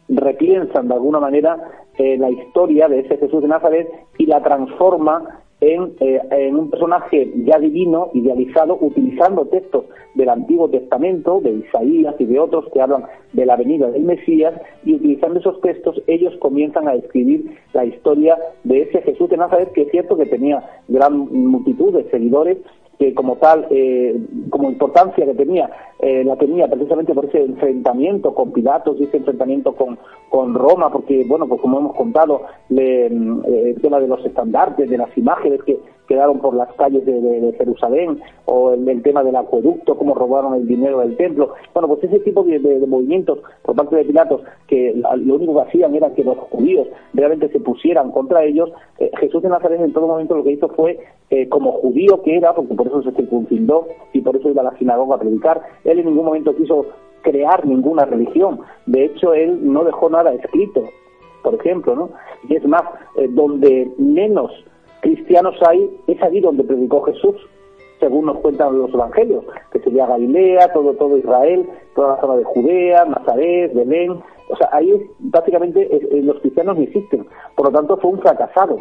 [0.09, 1.57] repiensan de alguna manera
[1.99, 6.71] eh, la historia de ese Jesús de Nazaret y la transforma en, eh, en, un
[6.71, 12.81] personaje ya divino, idealizado, utilizando textos del Antiguo Testamento, de Isaías y de otros que
[12.81, 17.85] hablan de la venida del Mesías, y utilizando esos textos ellos comienzan a escribir la
[17.85, 22.59] historia de ese Jesús de Nazaret, que es cierto que tenía gran multitud de seguidores
[23.03, 24.17] que como tal, eh,
[24.49, 29.17] como importancia que tenía, eh, la tenía precisamente por ese enfrentamiento con Pilatos y ese
[29.17, 33.99] enfrentamiento con, con Roma, porque, bueno, pues como hemos contado, le, mm, eh, el tema
[33.99, 39.03] de los estandartes, de las imágenes que quedaron por las calles de, Jerusalén, o el,
[39.03, 41.55] tema del acueducto, cómo robaron el dinero del templo.
[41.73, 45.95] Bueno, pues ese tipo de, movimientos por parte de Pilatos, que lo único que hacían
[45.95, 48.71] era que los judíos realmente se pusieran contra ellos,
[49.19, 50.99] Jesús de Nazaret en todo momento lo que hizo fue,
[51.49, 54.79] como judío que era, porque por eso se circuncindó y por eso iba a la
[54.79, 55.63] sinagoga a predicar.
[55.85, 56.87] Él en ningún momento quiso
[57.23, 58.61] crear ninguna religión.
[58.87, 60.85] De hecho, él no dejó nada escrito,
[61.43, 62.11] por ejemplo, ¿no?
[62.49, 62.83] Y es más,
[63.17, 64.51] eh, donde menos
[65.03, 67.37] cristianos hay, es allí donde predicó Jesús,
[68.01, 72.45] según nos cuentan los evangelios, que sería Galilea, todo, todo Israel, toda la zona de
[72.45, 74.13] Judea, Nazaret, Belén.
[74.49, 75.89] O sea, ahí básicamente
[76.23, 77.27] los cristianos no existen.
[77.55, 78.81] Por lo tanto, fue un fracasado.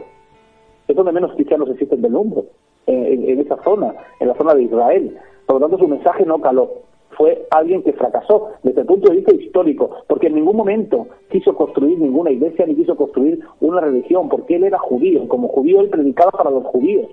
[0.88, 2.46] Es donde menos cristianos existen del mundo
[2.88, 5.18] en, esa zona, en la zona de Israel.
[5.46, 6.70] Por lo tanto, su mensaje no caló.
[7.18, 11.56] Fue alguien que fracasó desde el punto de vista histórico, porque en ningún momento quiso
[11.56, 15.28] construir ninguna iglesia ni quiso construir una religión, porque él era judío.
[15.28, 17.08] Como judío, él predicaba para los judíos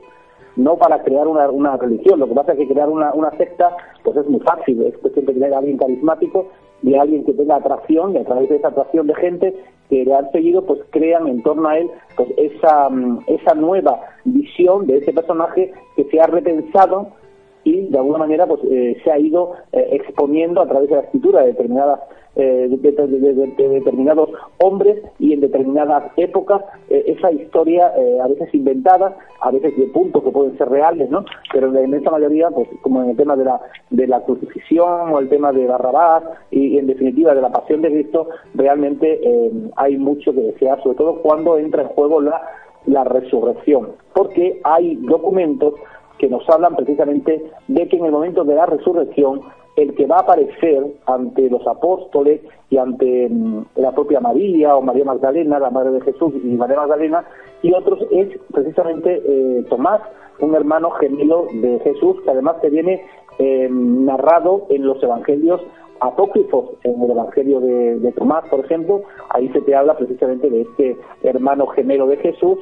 [0.56, 2.18] no para crear una, una, religión.
[2.18, 5.24] Lo que pasa es que crear una, una secta, pues es muy fácil, es cuestión
[5.26, 6.48] de tener a alguien carismático
[6.82, 9.54] de alguien que tenga atracción y a través de esa atracción de gente
[9.88, 14.00] que le han seguido, pues crean en torno a él pues esa, mm, esa nueva
[14.24, 17.08] visión de ese personaje que se ha repensado
[17.64, 21.02] y de alguna manera pues eh, se ha ido eh, exponiendo a través de la
[21.02, 22.00] escritura de determinadas
[22.36, 27.92] eh, de, determinados hombres y en determinadas épocas esa historia
[28.22, 32.10] a veces inventada a veces de puntos que pueden ser reales no pero en esa
[32.10, 35.66] mayoría pues como en el tema de la de la crucifixión o el tema de
[35.66, 39.20] Barrabás y, en definitiva de la pasión de Cristo realmente
[39.74, 42.40] hay mucho que desear sobre todo cuando entra en juego la
[42.86, 45.74] la resurrección porque hay documentos
[46.18, 49.40] que nos hablan precisamente de que en el momento de la resurrección
[49.78, 54.82] el que va a aparecer ante los apóstoles y ante mm, la propia María o
[54.82, 57.24] María Magdalena, la madre de Jesús y María Magdalena,
[57.62, 60.00] y otros es precisamente eh, Tomás,
[60.40, 63.04] un hermano gemelo de Jesús, que además se viene
[63.38, 65.60] eh, narrado en los evangelios
[66.00, 70.62] apócrifos, en el evangelio de, de Tomás, por ejemplo, ahí se te habla precisamente de
[70.62, 72.58] este hermano gemelo de Jesús,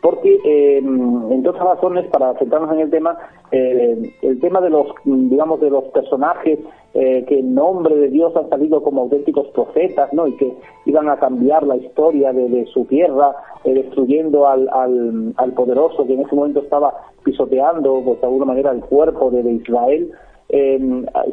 [0.00, 3.18] porque eh, entre otras razones para centrarnos en el tema
[3.52, 6.58] eh, el tema de los digamos de los personajes
[6.94, 10.52] eh, que en nombre de Dios han salido como auténticos profetas no y que
[10.86, 16.22] iban a cambiar la historia de, su tierra eh, destruyendo al, al, poderoso que en
[16.22, 20.10] ese momento estaba pisoteando pues, de alguna manera el cuerpo de, de Israel.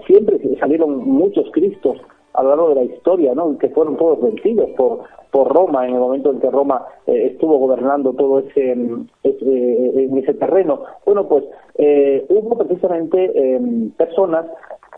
[0.05, 1.97] Siempre salieron muchos cristos
[2.37, 3.57] a de la historia, ¿no?
[3.57, 4.99] que fueron todos vencidos por,
[5.31, 8.77] por Roma en el momento en que Roma eh, estuvo gobernando todo ese,
[9.23, 10.81] ese, en ese terreno.
[11.03, 11.43] Bueno, pues
[11.79, 14.45] eh, hubo precisamente em, personas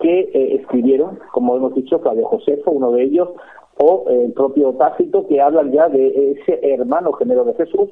[0.01, 3.29] que eh, escribieron, como hemos dicho, Flavio Josefo, uno de ellos,
[3.77, 7.89] o el propio Tácito, que hablan ya de ese hermano gemelo de Jesús,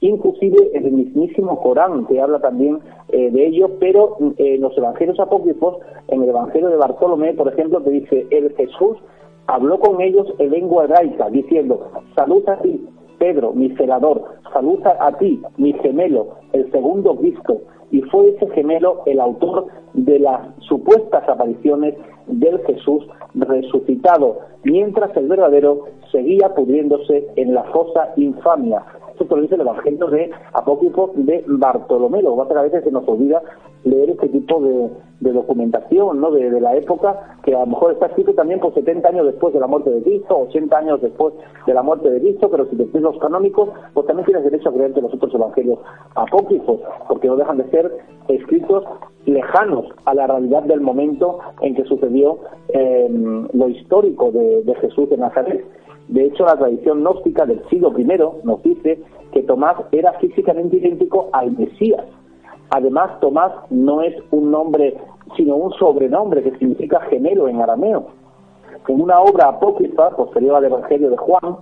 [0.00, 2.80] inclusive el mismísimo Corán, que habla también
[3.12, 7.52] eh, de ello, pero en eh, los evangelios apócrifos, en el evangelio de Bartolomé, por
[7.52, 8.96] ejemplo, que dice, el Jesús
[9.46, 12.86] habló con ellos en lengua hebraica, diciendo, salud a ti,
[13.18, 19.02] Pedro, mi celador, salud a ti, mi gemelo, el segundo Cristo, y fue ese gemelo
[19.06, 21.94] el autor de las supuestas apariciones
[22.26, 28.84] del Jesús resucitado, mientras el verdadero seguía pudriéndose en la fosa infamia,
[29.24, 32.22] esto lo dice el Evangelio de Apócrifo de Bartolomé.
[32.22, 33.42] Lo que a veces se nos olvida
[33.84, 34.90] leer este tipo de,
[35.32, 36.30] documentación ¿no?
[36.30, 39.60] De, la época, que a lo mejor está escrito también por 70 años después de
[39.60, 41.34] la muerte de Cristo, 80 años después
[41.66, 44.72] de la muerte de Cristo, pero si te los canónicos, pues también tienes derecho a
[44.72, 45.78] creerte los otros evangelios
[46.14, 47.92] apócrifos, porque no dejan de ser
[48.28, 48.84] escritos
[49.26, 53.08] lejanos a la realidad del momento en que sucedió eh,
[53.52, 55.64] lo histórico de, de Jesús de Nazaret.
[56.10, 58.04] De hecho, la tradición gnóstica del siglo I
[58.42, 62.04] nos dice que Tomás era físicamente idéntico al Mesías.
[62.70, 64.96] Además, Tomás no es un nombre,
[65.36, 68.08] sino un sobrenombre que significa gemelo en arameo.
[68.88, 71.58] En una obra apócrifa, posterior al Evangelio de Juan,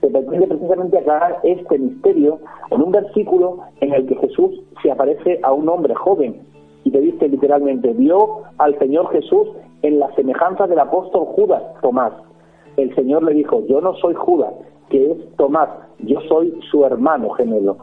[0.00, 2.38] se pretende precisamente aclarar este misterio
[2.70, 6.40] en un versículo en el que Jesús se aparece a un hombre joven
[6.84, 9.48] y te dice literalmente, vio al Señor Jesús
[9.82, 12.14] en la semejanza del apóstol Judas, Tomás
[12.82, 14.52] el Señor le dijo, yo no soy Judas,
[14.88, 15.68] que es Tomás,
[16.00, 17.78] yo soy su hermano gemelo.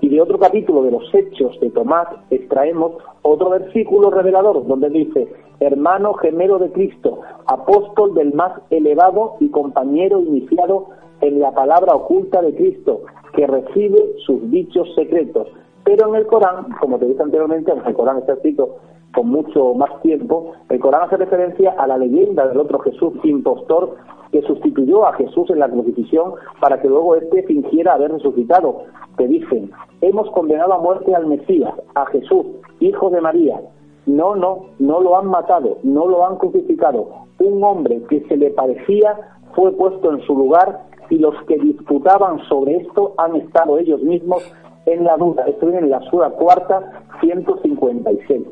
[0.00, 5.28] Y de otro capítulo de los Hechos de Tomás extraemos otro versículo revelador donde dice,
[5.60, 10.88] hermano gemelo de Cristo, apóstol del más elevado y compañero iniciado
[11.20, 13.02] en la palabra oculta de Cristo,
[13.34, 15.48] que recibe sus dichos secretos.
[15.84, 18.76] Pero en el Corán, como te dije anteriormente, el Corán está escrito
[19.14, 23.96] con mucho más tiempo, el Corán hace referencia a la leyenda del otro Jesús impostor
[24.30, 28.82] que sustituyó a Jesús en la crucifixión para que luego éste fingiera haber resucitado.
[29.16, 29.70] Te dicen,
[30.00, 32.46] hemos condenado a muerte al Mesías, a Jesús,
[32.78, 33.60] hijo de María.
[34.06, 37.08] No, no, no lo han matado, no lo han crucificado.
[37.38, 39.16] Un hombre que se le parecía
[39.54, 44.42] fue puesto en su lugar y los que disputaban sobre esto han estado ellos mismos
[44.86, 45.44] en la duda.
[45.46, 48.46] Esto viene en la sura cuarta, 156.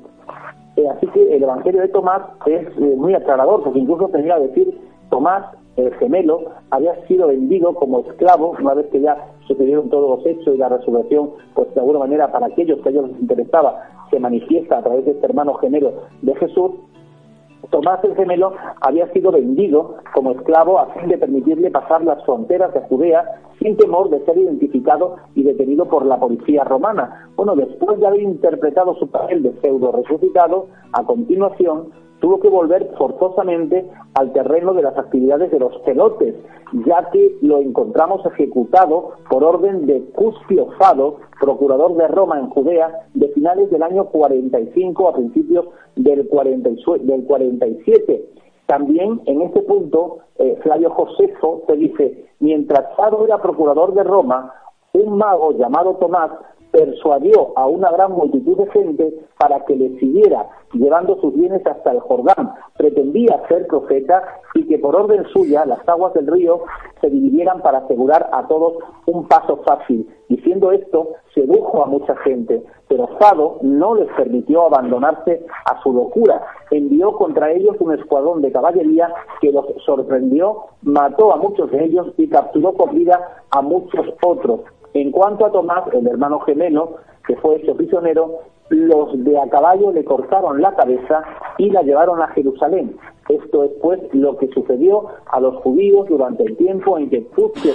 [0.78, 4.46] Eh, así que el Evangelio de Tomás es eh, muy aclarador, porque incluso tenía que
[4.46, 9.16] decir Tomás el gemelo, había sido vendido como esclavo, una vez que ya
[9.48, 12.92] sucedieron todos los hechos y la resurrección, pues de alguna manera para aquellos que a
[12.92, 16.70] ellos les interesaba, se manifiesta a través de este hermano gemelo de Jesús,
[17.70, 22.72] Tomás el gemelo había sido vendido como esclavo a fin de permitirle pasar las fronteras
[22.72, 23.24] de Judea
[23.60, 27.28] sin temor de ser identificado y detenido por la policía romana.
[27.36, 32.90] Bueno, después de haber interpretado su papel de pseudo resucitado, a continuación tuvo que volver
[32.96, 36.34] forzosamente al terreno de las actividades de los celotes,
[36.86, 43.06] ya que lo encontramos ejecutado por orden de Cuspio Fado, procurador de Roma en Judea,
[43.14, 45.66] de finales del año 45 a principios
[45.96, 48.24] del, del 47.
[48.66, 54.52] También en este punto, eh, Flavio Josefo te dice, mientras Fado era procurador de Roma,
[54.92, 56.30] un mago llamado Tomás
[56.78, 61.90] persuadió a una gran multitud de gente para que le siguiera, llevando sus bienes hasta
[61.90, 62.52] el Jordán.
[62.76, 64.22] Pretendía ser profeta
[64.54, 66.62] y que por orden suya las aguas del río
[67.00, 68.74] se dividieran para asegurar a todos
[69.06, 70.08] un paso fácil.
[70.28, 76.42] Diciendo esto, sedujo a mucha gente, pero Fado no les permitió abandonarse a su locura.
[76.70, 82.12] Envió contra ellos un escuadrón de caballería que los sorprendió, mató a muchos de ellos
[82.16, 84.60] y capturó con vida a muchos otros.
[84.94, 89.92] En cuanto a Tomás, el hermano gemelo, que fue hecho prisionero, los de a caballo
[89.92, 91.22] le cortaron la cabeza
[91.56, 92.96] y la llevaron a Jerusalén.
[93.28, 97.26] Esto es pues lo que sucedió a los judíos durante el tiempo en que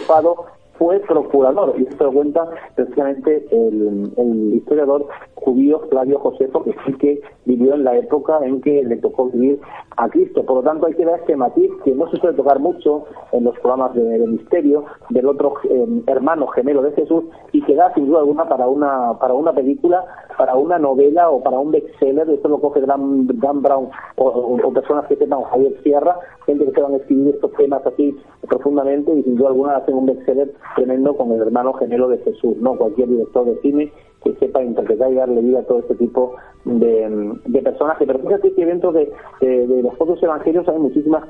[0.07, 0.45] Fado
[0.77, 7.21] fue procurador, y esto lo cuenta precisamente el, historiador judío Flavio Josefo, que sí que
[7.45, 9.59] vivió en la época en que le tocó vivir
[9.97, 10.43] a Cristo.
[10.45, 13.43] Por lo tanto, hay que ver este matiz que no se suele tocar mucho en
[13.43, 18.07] los programas de, misterio del otro eh, hermano gemelo de Jesús y que da sin
[18.07, 20.03] duda alguna para una para una película,
[20.37, 22.29] para una novela o para un bestseller.
[22.29, 26.93] Esto lo coge Dan, Brown o, personas que sepan Javier Sierra, gente que se van
[26.93, 28.15] a escribir estos temas así
[28.47, 32.57] profundamente y sin duda alguna hacen un bestseller tremendo con el hermano gemelo de Jesús,
[32.57, 32.75] ¿no?
[32.75, 33.91] Cualquier director de cine
[34.23, 36.35] que sepa interpretar y darle vida a todo este tipo
[36.65, 38.07] de, de personajes.
[38.07, 39.11] Pero fíjate que dentro de,
[39.41, 41.25] los otros evangelios hay muchísimas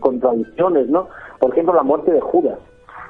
[0.00, 1.08] contradicciones, ¿no?
[1.38, 2.58] Por ejemplo, la muerte de Judas.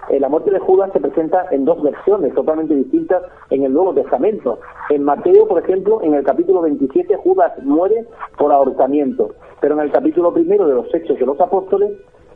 [0.09, 3.95] Eh, la muerte de Judas se presenta en dos versiones totalmente distintas en el Nuevo
[3.95, 4.59] Testamento.
[4.89, 8.07] En Mateo, por ejemplo, en el capítulo 27, Judas muere
[8.39, 9.35] por ahorcamiento.
[9.61, 11.93] Pero en el capítulo primero de los Hechos de los Apóstoles,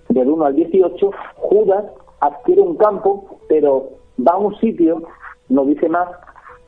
[0.08, 1.84] del 1 al 18, Judas
[2.24, 5.02] adquiere un campo, pero va a un sitio,
[5.48, 6.08] no dice más,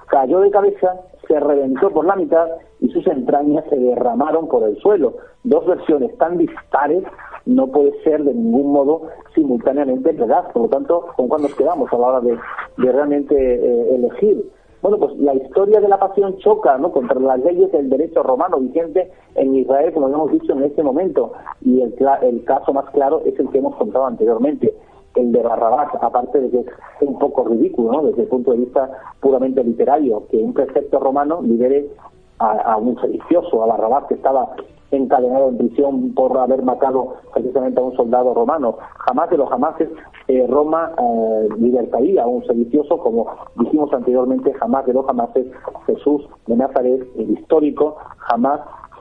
[0.09, 2.47] cayó de cabeza, se reventó por la mitad
[2.81, 5.15] y sus entrañas se derramaron por el suelo.
[5.45, 7.05] Dos versiones tan dispares
[7.47, 10.53] no puede ser de ningún modo simultáneamente verdad.
[10.53, 12.39] Por lo tanto, ¿con cuál nos quedamos a la hora de,
[12.77, 14.51] realmente eh, elegir?
[14.83, 16.93] Bueno, pues la historia de la pasión choca ¿no?
[16.93, 21.33] contra las leyes del derecho romano vigente en Israel, como hemos dicho en este momento,
[21.63, 24.75] y el, el caso más claro es el que hemos contado anteriormente
[25.17, 26.67] el de Barrabás, aparte de que es
[27.01, 28.03] un poco ridículo, ¿no?
[28.03, 28.91] desde el punto de vista
[29.21, 31.89] puramente literario, que un precepto romano libere
[32.39, 34.55] a, un sedicioso, a Barrabás, que estaba
[34.91, 38.77] encadenado en prisión por haber matado precisamente a un soldado romano.
[38.99, 39.89] Jamás de los jamases
[40.29, 45.47] eh, Roma eh, libertaría a un sedicioso, como dijimos anteriormente, jamás de los jamases
[45.87, 48.61] Jesús de Nazaret, el histórico, jamás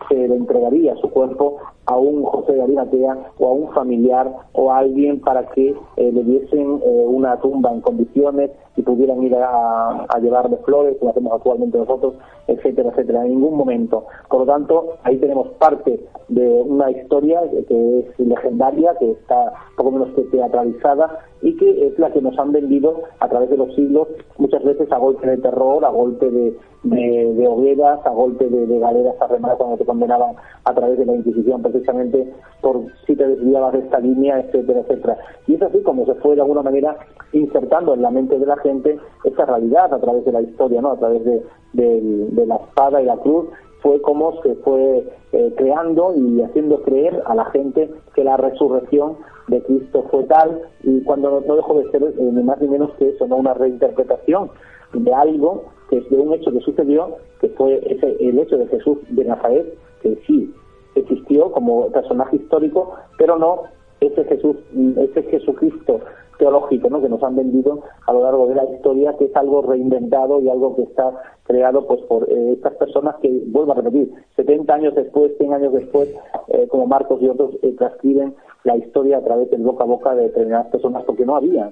[0.09, 4.71] se le entregaría su cuerpo a un José de Arimatea o a un familiar o
[4.71, 9.35] a alguien para que eh, le diesen eh, una tumba en condiciones y pudieran ir
[9.35, 12.15] a, llevarle flores, como hacemos actualmente nosotros,
[12.47, 14.05] etcétera, etcétera, en ningún momento.
[14.29, 19.91] Por lo tanto, ahí tenemos parte de una historia que es legendaria, que está poco
[19.91, 23.73] menos que teatralizada y que es la que nos han vendido a través de los
[23.75, 28.79] siglos, muchas veces a golpe de terror, a golpe de, de, hogueras, a golpe de,
[28.79, 32.31] galeras arremadas cuando te condenaban a través de la Inquisición, precisamente
[32.61, 35.17] por si te desviabas de esta línea, etcétera, etcétera.
[35.47, 36.95] Y es así como se fue de alguna manera
[37.33, 40.91] insertando en la mente de la gente esa realidad a través de la historia, ¿no?
[40.91, 43.47] A través de, de la espada y la cruz,
[43.85, 49.17] fue como se fue eh, creando y haciendo creer a la gente que la resurrección
[49.47, 52.91] de Cristo fue tal y cuando no, dejó de ser eh, ni más ni menos
[52.97, 54.49] que eso, no una reinterpretación
[54.93, 58.67] de algo que es de un hecho que sucedió, que fue ese, el hecho de
[58.67, 60.53] Jesús de Nazaret, que sí
[60.95, 63.63] existió como personaje histórico, pero no
[63.99, 64.57] ese Jesús,
[64.97, 66.01] ese Jesucristo
[66.37, 67.01] teológico ¿no?
[67.01, 70.49] que nos han vendido a lo largo de la historia, que es algo reinventado y
[70.49, 71.11] algo que está
[71.43, 75.73] creado pues por eh, estas personas que, vuelvo a repetir, 70 años después, 100 años
[75.73, 76.13] después,
[76.49, 80.15] eh, como Marcos y otros, eh, transcriben la historia a través del boca a boca
[80.15, 81.71] de determinadas personas, porque no había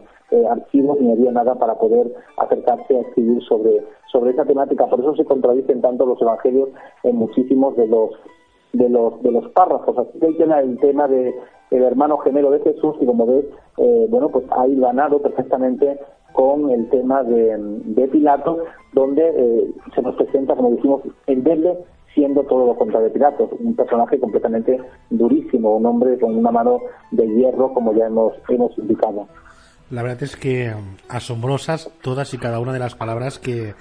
[0.50, 4.88] archivos ni había nada para poder acercarse a escribir sobre, sobre esa temática.
[4.88, 6.70] Por eso se contradicen tanto los evangelios
[7.04, 8.12] en muchísimos de los
[8.74, 9.96] de los de los párrafos.
[9.98, 11.36] Así que hay el tema de
[11.74, 13.46] el hermano gemelo de Jesús y como ves,
[13.78, 16.00] eh, bueno, pues ha ganado perfectamente
[16.32, 18.60] con el tema de, de Pilato,
[18.94, 21.78] donde eh, se nos presenta, como dijimos, el verle
[22.14, 26.80] siendo todo lo contrario de Pilato, un personaje completamente durísimo, un hombre con una mano
[27.12, 29.28] de hierro, como ya hemos, hemos indicado.
[29.90, 33.74] La verdad es que um, asombrosas todas y cada una de las palabras que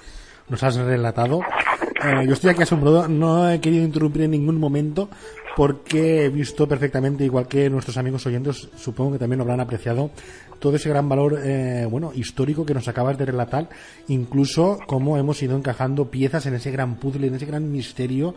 [0.49, 1.41] nos has relatado.
[1.41, 5.09] Eh, yo estoy aquí asombrado, no he querido interrumpir en ningún momento
[5.57, 10.11] porque he visto perfectamente, igual que nuestros amigos oyentes, supongo que también lo habrán apreciado,
[10.59, 13.69] todo ese gran valor, eh, bueno, histórico que nos acabas de relatar,
[14.09, 18.35] incluso cómo hemos ido encajando piezas en ese gran puzzle, en ese gran misterio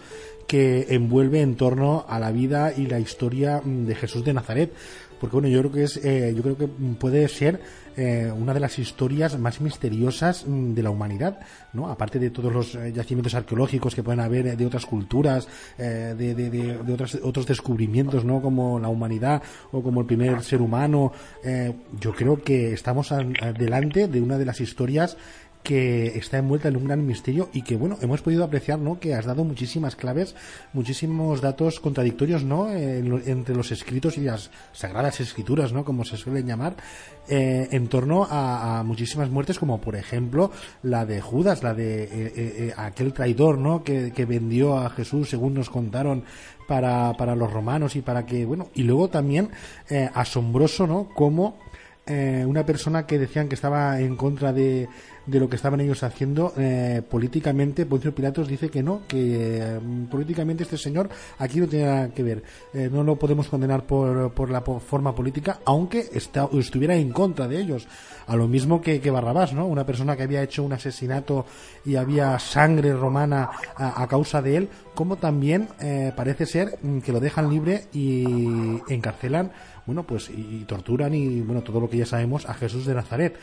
[0.47, 4.73] que envuelve en torno a la vida y la historia mm, de Jesús de Nazaret
[5.19, 7.61] porque bueno yo creo que es eh, yo creo que puede ser
[7.97, 11.39] eh, una de las historias más misteriosas mm, de la humanidad
[11.73, 15.47] no aparte de todos los eh, yacimientos arqueológicos que pueden haber de otras culturas
[15.77, 19.41] de, de, de, de otros, otros descubrimientos no como la humanidad
[19.71, 21.11] o como el primer ser humano
[21.99, 23.13] yo creo que estamos
[23.57, 25.17] delante de una de las historias
[25.65, 28.99] que está envuelta en un gran misterio y que, bueno, hemos podido apreciar, ¿no?
[28.99, 30.35] Que has dado muchísimas claves,
[30.73, 32.71] muchísimos datos contradictorios, ¿no?
[32.71, 35.83] entre los escritos y las sagradas escrituras, ¿no?
[35.83, 36.75] Como se suelen llamar,
[37.27, 40.51] eh, en torno a, muchísimas muertes, como por ejemplo
[40.83, 43.83] la de Judas, la de eh, eh, aquel traidor, ¿no?
[43.83, 46.23] Que vendió a Jesús, según nos contaron,
[46.67, 49.49] para, para los romanos y para que, bueno, y luego también
[50.13, 51.09] asombroso, ¿no?
[51.15, 51.57] Como
[52.07, 54.87] una persona que decían que estaba en contra de,
[55.25, 57.85] de lo que estaban ellos haciendo eh, políticamente.
[57.85, 61.09] Poncio Pilatos dice que no, que mm, políticamente este señor
[61.39, 62.43] aquí no tiene nada que ver.
[62.73, 67.47] Eh, no lo podemos condenar por, por la forma política, aunque está, estuviera en contra
[67.47, 67.87] de ellos.
[68.27, 69.67] A lo mismo que, que Barrabás, ¿no?
[69.67, 71.45] Una persona que había hecho un asesinato
[71.85, 77.11] y había sangre romana a, causa de él, como también eh, parece ser mm, que
[77.11, 79.51] lo dejan libre y encarcelan,
[79.85, 83.37] bueno, pues y torturan y bueno, todo lo que ya sabemos a Jesús de Nazaret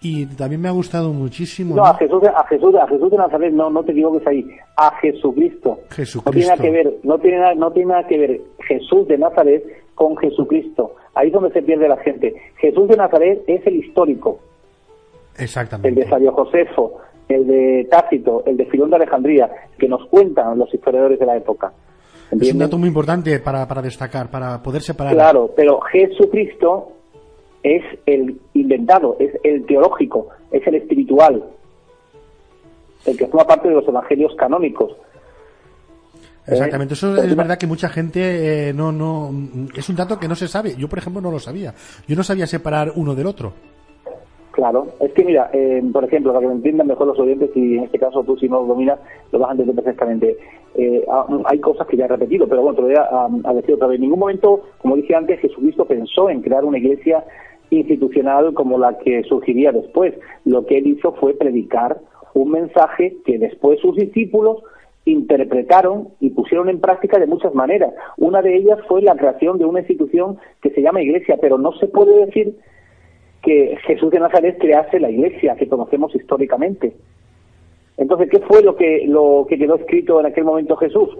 [0.00, 1.74] y también me ha gustado muchísimo.
[1.74, 4.46] No, a Jesús, a Jesús, a Jesús de Nazaret, no, no te digo es ahí,
[4.76, 5.80] a Jesucristo.
[5.90, 6.30] Jesucristo.
[6.30, 9.18] No tiene nada que ver, no tiene nada, no tiene nada que ver Jesús de
[9.18, 10.94] Nazaret con Jesucristo.
[11.14, 12.34] Ahí es donde se pierde la gente.
[12.58, 14.38] Jesús de Nazaret es el histórico.
[15.36, 15.88] Exactamente.
[15.88, 20.58] El de Sabio Josefo, el de Tácito, el de Filón de Alejandría, que nos cuentan
[20.58, 21.72] los historiadores de la época.
[22.30, 25.14] Es un dato muy importante para, para destacar, para poder separar.
[25.14, 26.92] Claro, pero Jesucristo
[27.62, 31.44] es el inventado, es el teológico, es el espiritual,
[33.04, 34.96] el que forma parte de los evangelios canónicos.
[36.46, 39.30] Exactamente, eso es verdad que mucha gente eh, no, no,
[39.76, 40.74] es un dato que no se sabe.
[40.76, 41.74] Yo, por ejemplo, no lo sabía.
[42.06, 43.52] Yo no sabía separar uno del otro.
[44.52, 47.76] Claro, es que mira, eh, por ejemplo, para que me entiendan mejor los oyentes, y
[47.76, 48.98] en este caso tú si no lo dominas,
[49.30, 50.36] lo vas a entender perfectamente.
[50.74, 53.54] Eh, ah, hay cosas que ya he repetido, pero bueno, te lo voy a, a,
[53.54, 53.96] decir otra vez.
[53.96, 57.22] En ningún momento, como dije antes, Jesucristo pensó en crear una iglesia
[57.70, 60.14] institucional como la que surgiría después.
[60.44, 61.98] Lo que él hizo fue predicar
[62.34, 64.62] un mensaje que después sus discípulos
[65.04, 67.92] interpretaron y pusieron en práctica de muchas maneras.
[68.16, 71.72] Una de ellas fue la creación de una institución que se llama Iglesia, pero no
[71.72, 72.56] se puede decir
[73.42, 76.94] que Jesús de Nazaret crease la Iglesia que conocemos históricamente.
[77.96, 81.10] Entonces, ¿qué fue lo que, lo que quedó escrito en aquel momento Jesús?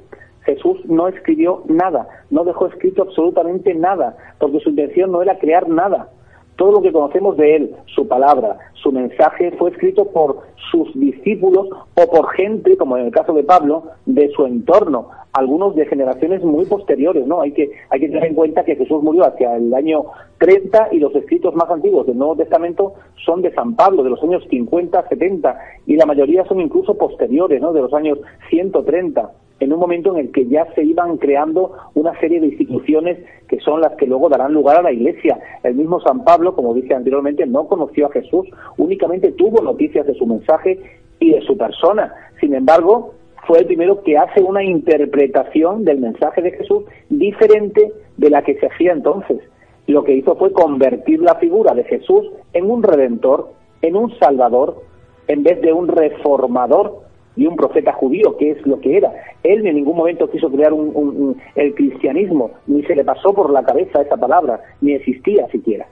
[0.43, 5.69] Jesús no escribió nada, no dejó escrito absolutamente nada, porque su intención no era crear
[5.69, 6.11] nada.
[6.59, 10.41] Todo lo que conocemos de él, su palabra, su mensaje, fue escrito por
[10.73, 15.75] sus discípulos o por gente, como en el caso de Pablo, de su entorno, algunos
[15.75, 17.41] de generaciones muy posteriores, ¿no?
[17.41, 20.05] Hay que, hay que tener en cuenta que Jesús murió hacia el año
[20.39, 24.23] 30 y los escritos más antiguos del Nuevo Testamento son de San Pablo, de los
[24.23, 27.73] años 50, 70, y la mayoría son incluso posteriores, ¿no?
[27.73, 28.19] De los años
[28.51, 29.31] 130
[29.61, 33.19] en un momento en el que ya se iban creando una serie de instituciones
[33.49, 35.39] que son las que luego darán lugar a la Iglesia.
[35.63, 40.15] El mismo San Pablo, como dije anteriormente, no conoció a Jesús, únicamente tuvo noticias de
[40.15, 40.79] su mensaje
[41.19, 42.15] y de su persona.
[42.41, 43.15] Sin embargo,
[43.49, 48.57] fue el primero que hace una interpretación del mensaje de Jesús diferente de la que
[48.61, 49.39] se hacía entonces.
[49.87, 53.49] Lo que hizo fue convertir la figura de Jesús en un redentor,
[53.81, 54.83] en un salvador,
[55.29, 56.99] en vez de un reformador
[57.37, 59.15] y un profeta judío, que es lo que era.
[59.43, 63.63] Él en ningún momento quiso crear un, el cristianismo, ni se le pasó por la
[63.63, 65.87] cabeza esa palabra, ni existía siquiera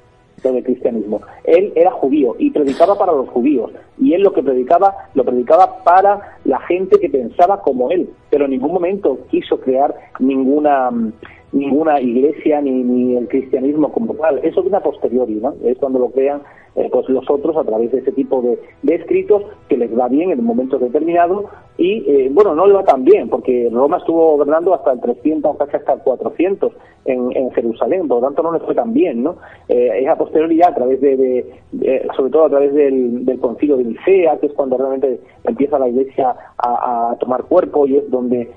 [0.45, 1.21] el cristianismo.
[1.45, 3.73] Él era judío y predicaba para los judíos.
[3.99, 8.09] Y él lo que predicaba, lo predicaba para la gente que pensaba como él.
[8.31, 10.91] Pero en ningún momento quiso crear ninguna
[11.53, 14.39] ninguna iglesia ni, ni el cristianismo como tal.
[14.45, 15.55] Eso viene a posteriori, ¿no?
[15.65, 16.43] Es cuando lo crean
[16.77, 18.59] eh, pues los otros a través de ese tipo de,
[18.95, 21.47] escritos que les va bien en un momento determinado
[21.79, 25.57] y eh, bueno, no le va tan bien porque Roma estuvo gobernando hasta el 300,
[25.57, 26.73] casi hasta el 400
[27.07, 29.37] en, en Jerusalén, por lo tanto no le fue tan bien, ¿no?
[29.69, 31.47] Eh, es a posteriori a través de,
[32.15, 35.89] sobre todo a través del, del concilio de Nicea, que es cuando realmente empieza la
[35.89, 38.51] iglesia a, a tomar cuerpo y es donde,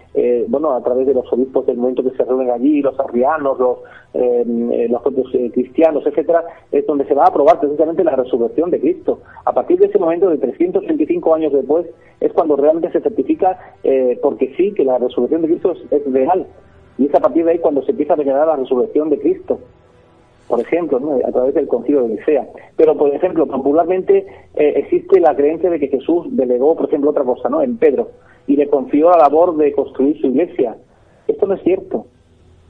[0.47, 3.77] bueno, a través de los obispos del momento que se reúnen allí, los arrianos, los,
[4.13, 9.19] los propios cristianos, etcétera, es donde se va a aprobar precisamente la resurrección de Cristo.
[9.45, 11.85] A partir de ese momento, de 325 años después,
[12.19, 16.47] es cuando realmente se certifica, eh, porque sí, que la resurrección de Cristo es, real.
[16.97, 19.59] Y es a partir de ahí cuando se empieza a declarar la resurrección de Cristo
[20.47, 22.47] por ejemplo, a través del concilio de Nicea.
[22.75, 27.23] Pero, por ejemplo, popularmente eh, existe la creencia de que Jesús delegó, por ejemplo, otra
[27.23, 27.61] cosa, ¿no?
[27.61, 28.09] En Pedro.
[28.47, 30.75] y le confió la labor de construir su iglesia.
[31.27, 32.07] Esto no es cierto.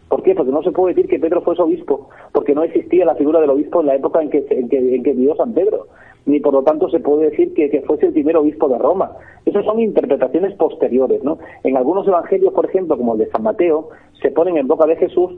[0.10, 0.34] ¿Por qué?
[0.36, 3.40] Porque no se puede decir que Pedro fue su obispo, porque no existía la figura
[3.40, 5.88] del obispo en la época en que vivió San Pedro,
[6.26, 9.12] ni por lo tanto se puede decir que, que, fuese el primer obispo de Roma.
[9.46, 11.40] Esas son interpretaciones posteriores, ¿no?
[11.64, 13.90] En algunos evangelios, por ejemplo, como el de San Mateo,
[14.22, 15.32] se ponen en boca de Jesús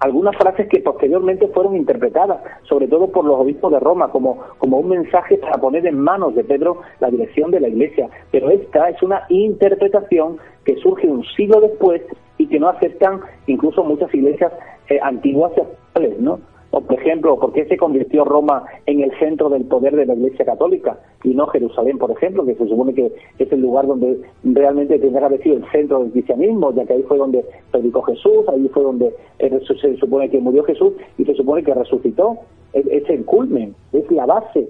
[0.00, 4.78] algunas frases que posteriormente fueron interpretadas, sobre todo por los obispos de Roma, como, como
[4.78, 8.08] un mensaje para poner en manos de Pedro la dirección de la iglesia.
[8.30, 12.02] Pero esta es una interpretación que surge un siglo después
[12.38, 14.52] y que no aceptan incluso muchas iglesias
[14.88, 16.40] eh, antiguas y actuales, ¿no?
[16.70, 20.14] O, por ejemplo, ¿por qué se convirtió Roma en el centro del poder de la
[20.14, 24.20] Iglesia Católica y no Jerusalén, por ejemplo, que se supone que es el lugar donde
[24.44, 28.02] realmente tendría que haber sido el centro del cristianismo, ya que ahí fue donde predicó
[28.02, 32.36] Jesús, ahí fue donde se supone que murió Jesús y se supone que resucitó?
[32.74, 34.68] Es, es el culmen, es la base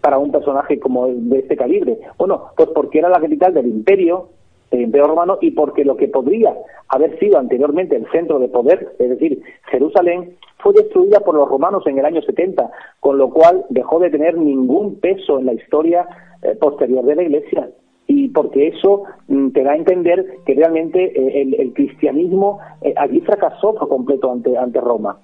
[0.00, 1.98] para un personaje como de este calibre.
[2.18, 4.28] Bueno, pues porque era la capital del imperio,
[4.70, 6.54] el imperio romano, y porque lo que podría
[6.88, 11.86] haber sido anteriormente el centro de poder, es decir, Jerusalén, fue destruida por los romanos
[11.86, 16.06] en el año 70, con lo cual dejó de tener ningún peso en la historia
[16.42, 17.70] eh, posterior de la Iglesia.
[18.06, 23.20] Y porque eso mm, te da a entender que realmente eh, el, cristianismo eh, allí
[23.20, 25.18] fracasó por completo ante, ante Roma.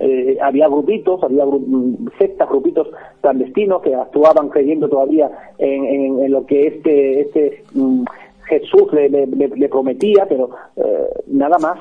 [0.00, 2.88] Eh, había grupitos, había gru mm, sectas, grupitos
[3.20, 8.04] clandestinos que actuaban creyendo todavía en, en, lo que este, este mm,
[8.48, 11.78] Jesús le, le, prometía, pero eh, nada más,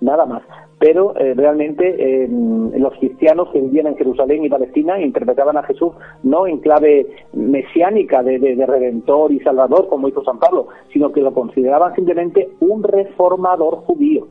[0.00, 0.42] nada más
[0.84, 2.28] pero eh, realmente eh,
[2.76, 5.92] los cristianos que vivían en Jerusalén y Palestina interpretaban a Jesús
[6.22, 11.10] no en clave mesiánica de, de, de, redentor y salvador como hizo San Pablo, sino
[11.10, 14.26] que lo consideraban simplemente un reformador judío.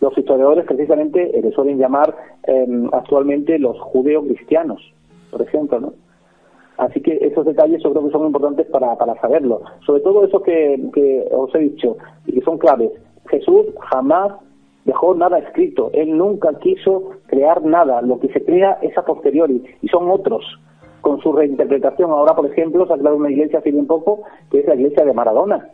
[0.00, 2.14] Los historiadores precisamente eh, le suelen llamar
[2.46, 4.80] eh, actualmente los judeo-cristianos,
[5.30, 5.92] por ejemplo, ¿no?
[6.78, 9.60] Así que esos detalles yo creo que son importantes para, para saberlo.
[9.84, 12.92] Sobre todo eso que, que os he dicho y que son claves.
[13.28, 14.32] Jesús jamás
[14.84, 15.90] dejó nada escrito.
[15.92, 18.00] Él nunca quiso crear nada.
[18.00, 20.44] Lo que se crea es a posteriori y son otros
[21.00, 22.12] con su reinterpretación.
[22.12, 25.04] Ahora, por ejemplo, se ha creado una iglesia hace bien poco que es la iglesia
[25.04, 25.68] de Maradona,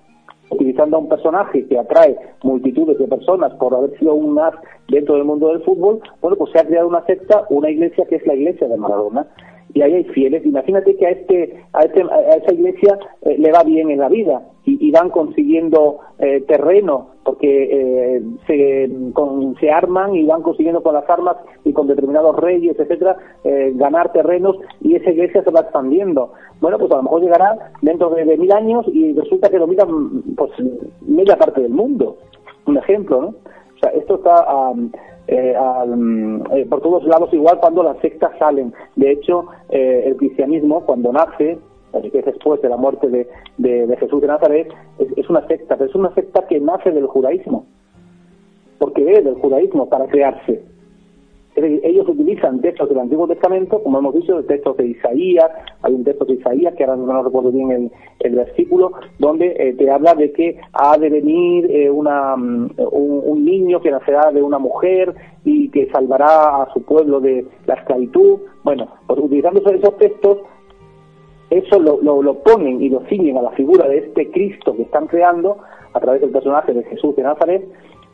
[0.50, 4.54] utilizando a un personaje que atrae multitudes de personas por haber sido un as
[4.88, 6.00] dentro del mundo del fútbol.
[6.22, 9.26] Bueno, pues se ha creado una secta, una iglesia que es la iglesia de Maradona
[9.74, 10.46] y ahí hay fieles.
[10.46, 14.08] Imagínate que a este a, este, a esa iglesia eh, le va bien en la
[14.08, 20.82] vida y, van consiguiendo eh, terreno porque eh, se, con, se arman y van consiguiendo
[20.82, 25.50] con las armas y con determinados reyes, etcétera, eh, ganar terrenos y esa iglesia se
[25.50, 26.32] va expandiendo.
[26.60, 30.50] Bueno, pues a lo mejor llegará dentro de, mil años y resulta que dominan pues
[31.02, 32.16] media parte del mundo.
[32.66, 33.34] Un ejemplo, ¿no?
[33.74, 34.90] O sea, esto está um,
[35.26, 35.54] eh,
[36.52, 38.72] eh, por todos lados igual cuando las sectas salen.
[38.96, 41.58] De hecho, eh, el cristianismo cuando nace,
[41.92, 44.68] es después de la muerte de, de, de Jesús de Nazaret,
[44.98, 47.66] es, es, una secta, pero es una secta que nace del judaísmo,
[48.78, 50.62] porque es del judaísmo para crearse.
[51.56, 55.50] Ellos utilizan textos del Antiguo Testamento, como hemos dicho, textos de Isaías,
[55.82, 59.74] hay un texto de Isaías, que ahora no recuerdo bien el, el versículo, donde eh,
[59.74, 64.42] te habla de que ha de venir eh, una, un, un, niño que nacerá de
[64.42, 68.38] una mujer y que salvará a su pueblo de la esclavitud.
[68.64, 70.38] Bueno, pues utilizando esos textos,
[71.50, 74.82] eso lo, lo, lo ponen y lo ciñen a la figura de este Cristo que
[74.82, 75.58] están creando
[75.92, 77.64] a través del personaje de Jesús de Nazaret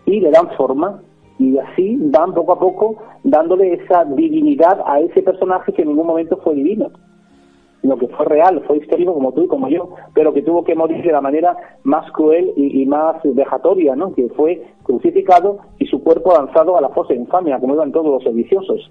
[0.04, 1.00] y le dan forma
[1.40, 6.06] y así van poco a poco dándole esa divinidad a ese personaje que en ningún
[6.06, 6.90] momento fue divino,
[7.80, 10.74] sino que fue real, fue histórico como tú y como yo, pero que tuvo que
[10.74, 14.14] morir de la manera más cruel y, y más vejatoria, ¿no?
[14.14, 18.06] que fue crucificado y su cuerpo lanzado a la fosa de infamia, como iban todos
[18.06, 18.90] los sediciosos.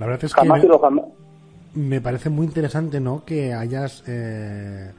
[0.00, 1.02] La verdad es jamás que me,
[1.88, 3.22] me parece muy interesante ¿no?
[3.24, 4.02] que hayas...
[4.08, 4.90] Eh,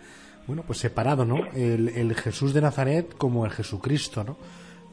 [0.48, 1.38] bueno, pues separado, ¿no?
[1.56, 4.36] El, el Jesús de Nazaret como el Jesucristo, ¿no?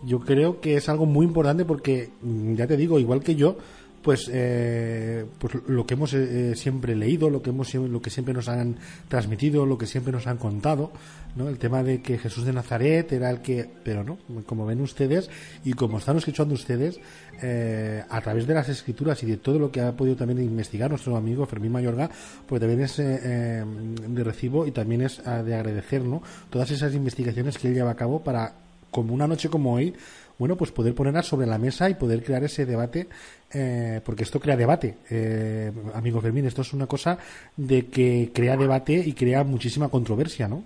[0.04, 3.56] Yo creo que es algo muy importante porque, mm, ya te digo, igual que yo,
[4.02, 8.32] pues, eh, pues lo que hemos eh, siempre leído, lo que hemos lo que siempre
[8.32, 8.76] nos han
[9.08, 10.92] transmitido, lo que siempre nos han contado,
[11.36, 11.48] ¿no?
[11.48, 15.28] El tema de que Jesús de Nazaret era el que, pero no, como ven ustedes
[15.64, 17.00] y como están escuchando ustedes,
[17.42, 20.90] eh, a través de las escrituras y de todo lo que ha podido también investigar
[20.90, 22.08] nuestro amigo Fermín Mayorga,
[22.46, 26.22] pues también es eh, de recibo y también es ah, de agradecer, ¿no?
[26.50, 29.94] Todas esas investigaciones que él lleva a cabo para como una noche como hoy,
[30.38, 33.08] bueno, pues poder ponerlas sobre la mesa y poder crear ese debate,
[33.52, 37.18] eh, porque esto crea debate, eh, amigo Fermín, esto es una cosa
[37.56, 40.62] de que crea debate y crea muchísima controversia, ¿no?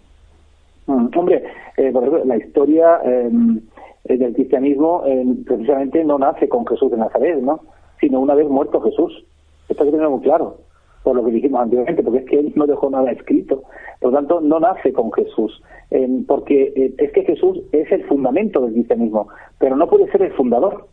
[0.87, 1.43] Mm, hombre,
[1.77, 1.93] eh,
[2.25, 3.61] la historia em,
[4.05, 7.61] eh, del cristianismo em, precisamente no nace con Jesús de Nazaret, ¿no?
[8.01, 9.25] Sino una vez muerto Jesús.
[9.69, 10.59] Esto hay que tenerlo muy claro.
[11.03, 13.63] Por lo que dijimos anteriormente, porque es que él no dejó nada escrito.
[14.01, 15.63] Por lo tanto, no nace con Jesús,
[16.27, 19.29] porque eh, es que Jesús es el fundamento del cristianismo,
[19.59, 20.87] pero no puede ser el fundador.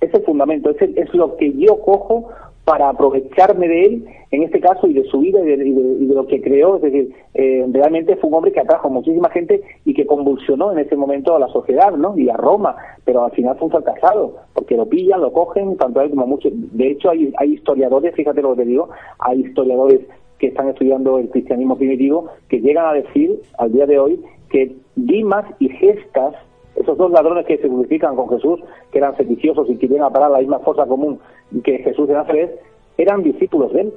[0.00, 2.30] Es el fundamento, es, es lo que yo cojo
[2.70, 6.40] para aprovecharme de él, en este caso, y de su vida y de, lo que
[6.40, 6.76] creó.
[6.76, 10.70] Es decir, eh, realmente fue un hombre que atrajo a muchísima gente y que convulsionó
[10.70, 12.16] en ese momento a la sociedad, ¿no?
[12.16, 16.00] Y a Roma, pero al final fue un fracasado, porque lo pillan, lo cogen, tanto
[16.00, 16.52] él como muchos.
[16.54, 20.02] De hecho, hay, hay historiadores, fíjate lo que te digo, hay historiadores
[20.38, 24.76] que están estudiando el cristianismo primitivo que llegan a decir, al día de hoy, que
[24.94, 26.36] Dimas y Gestas
[26.82, 28.60] esos dos ladrones que se crucifican con Jesús,
[28.90, 31.18] que eran sediciosos y que iban a parar la misma fosa común
[31.64, 32.60] que Jesús de Nazaret,
[32.96, 33.92] eran discípulos de él.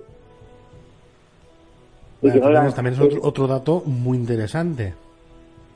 [2.74, 4.94] también es otro, dato muy interesante.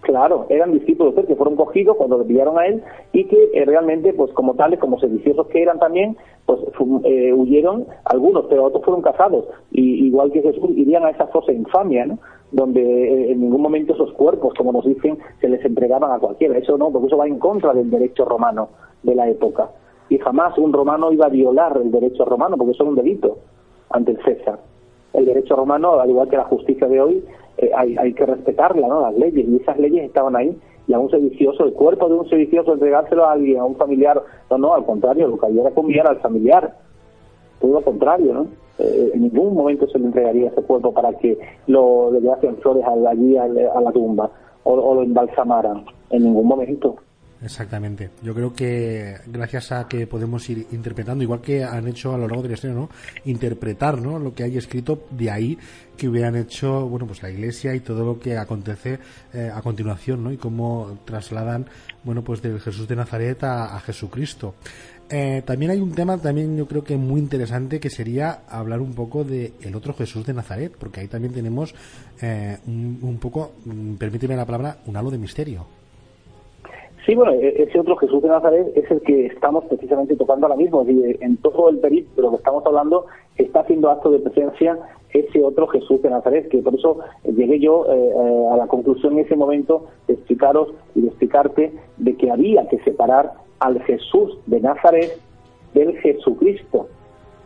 [0.01, 2.81] Claro, eran discípulos de él que fueron cogidos cuando le pillaron a él
[3.11, 6.59] y que eh, realmente, pues como tales, como sediciosos que eran también, pues
[7.03, 9.45] eh, huyeron algunos, pero otros fueron cazados.
[9.71, 12.19] Y igual que Jesús, irían a esa fosa infamia, ¿no?
[12.51, 16.57] Donde eh, en ningún momento esos cuerpos, como nos dicen, se les entregaban a cualquiera.
[16.57, 18.69] Eso no, porque eso va en contra del derecho romano
[19.03, 19.69] de la época.
[20.09, 23.37] Y jamás un romano iba a violar el derecho romano, porque eso es un delito
[23.89, 24.59] ante el César.
[25.13, 27.23] El derecho romano, al igual que la justicia de hoy,
[27.57, 29.01] eh, hay, hay que respetarla, ¿no?
[29.01, 30.57] Las leyes, y esas leyes estaban ahí.
[30.87, 34.21] Y a un sedicioso, el cuerpo de un sedicioso, entregárselo a alguien, a un familiar,
[34.49, 36.75] no, no, al contrario, lo que había era conviar al familiar.
[37.59, 38.47] Todo lo contrario, ¿no?
[38.79, 42.83] Eh, en ningún momento se le entregaría ese cuerpo para que lo le llevasen flores
[42.85, 44.29] allí a, la tumba
[44.63, 45.85] o, lo embalsamaran.
[46.09, 46.95] En ningún momento.
[47.43, 48.09] Exactamente.
[48.23, 52.27] Yo creo que gracias a que podemos ir interpretando, igual que han hecho a lo
[52.27, 52.89] largo de la historia, ¿no?
[53.25, 54.17] Interpretar, ¿no?
[54.17, 55.57] Lo que hay escrito, de ahí
[55.97, 58.99] que hubieran hecho, bueno, pues la Iglesia y todo lo que acontece
[59.33, 60.31] eh, a continuación, ¿no?
[60.31, 61.67] Y cómo trasladan,
[62.03, 64.55] bueno, pues del Jesús de Nazaret a Jesucristo.
[65.09, 68.93] Eh, también hay un tema también yo creo que muy interesante que sería hablar un
[68.93, 71.73] poco de el otro Jesús de Nazaret, porque ahí también tenemos
[72.21, 75.65] eh, un, poco, mm, permíteme la palabra, un halo de misterio.
[77.05, 80.57] Sí, bueno, e-, ese otro Jesús de Nazaret es el que estamos precisamente tocando ahora
[80.57, 80.85] mismo.
[80.85, 83.05] En todo el periplo que estamos hablando
[83.37, 84.77] está haciendo acto de presencia
[85.13, 89.19] ese otro Jesús de Nazaret, que por eso llegué yo eh, a la conclusión en
[89.19, 94.59] ese momento de explicaros y de explicarte de que había que separar al Jesús de
[94.59, 95.19] Nazaret
[95.73, 96.87] del Jesucristo,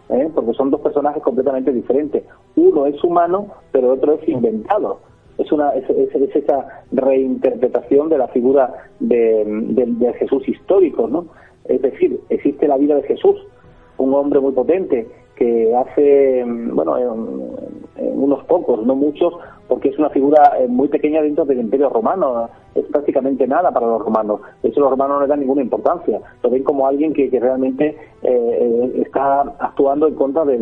[0.09, 0.29] ¿eh?
[0.33, 2.23] porque son dos personajes completamente diferentes.
[2.55, 4.99] Uno es humano, pero otro es inventado.
[5.37, 11.25] Es, una, es, esa reinterpretación de la figura de, Jesús histórico, ¿no?
[11.65, 13.35] Es decir, existe la vida de Jesús,
[13.97, 16.95] un hombre muy potente que hace, bueno,
[17.97, 19.33] unos pocos, no muchos,
[19.71, 23.87] porque es una figura eh, muy pequeña dentro del Imperio Romano, es prácticamente nada para
[23.87, 24.41] los romanos.
[24.61, 27.87] De hecho, los romanos no le dan ninguna importancia, lo ven como alguien que, realmente
[27.87, 30.57] eh, eh, está actuando en contra de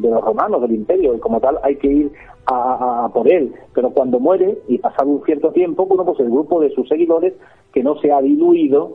[0.00, 2.12] los romanos, del Imperio, y como tal hay que ir
[2.46, 3.52] a, por él.
[3.74, 7.34] Pero cuando muere, y pasado un cierto tiempo, bueno, pues el grupo de sus seguidores,
[7.72, 8.94] que no se ha diluido,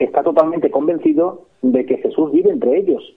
[0.00, 3.14] está totalmente convencido de que Jesús vive entre ellos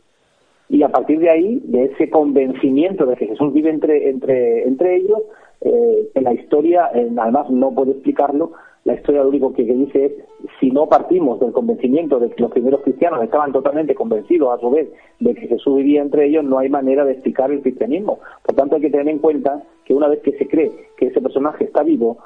[0.70, 4.98] y a partir de ahí, de ese convencimiento de que Jesús vive entre, entre, entre
[4.98, 5.20] ellos,
[5.62, 8.52] eh, en la historia, además no puedo explicarlo,
[8.86, 10.12] la historia lo único que, dice es,
[10.60, 14.70] si no partimos del convencimiento de que los primeros cristianos estaban totalmente convencidos a su
[14.72, 14.90] vez
[15.22, 18.20] de que Jesús vivía entre ellos, no hay manera de explicar el cristianismo.
[18.46, 21.22] Por tanto, hay que tener en cuenta que una vez que se cree que ese
[21.22, 22.18] personaje está vivo,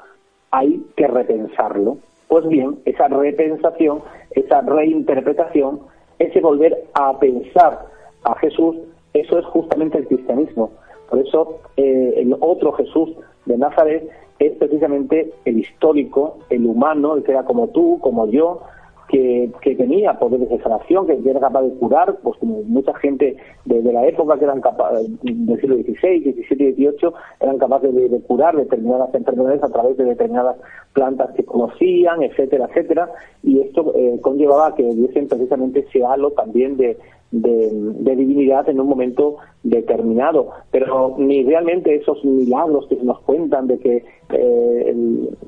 [0.50, 1.98] hay que repensarlo.
[2.26, 4.00] Pues bien, esa repensación,
[4.32, 5.80] esa reinterpretación,
[6.18, 7.86] ese volver a pensar
[8.24, 8.76] a Jesús,
[9.14, 10.70] eso es justamente el cristianismo.
[11.08, 13.10] Por eso eh, el otro Jesús
[13.46, 14.08] de Nazaret
[14.38, 18.62] es precisamente el histórico, el humano, el que era como tú, como yo,
[19.08, 23.36] que, que tenía poderes de sanación, que era capaz de curar, pues como mucha gente
[23.64, 28.54] de, la época que eran capaces, del siglo XVI, XVII XVIII, eran capaces de, curar
[28.56, 30.56] determinadas enfermedades a través de determinadas
[30.92, 33.10] plantas que conocían, etcétera, etcétera,
[33.42, 36.98] y esto eh, conllevaba que diesen precisamente ese halo también de,
[37.30, 40.50] de, divinidad en un momento determinado.
[40.70, 44.94] Pero ni realmente esos milagros que nos cuentan de que eh,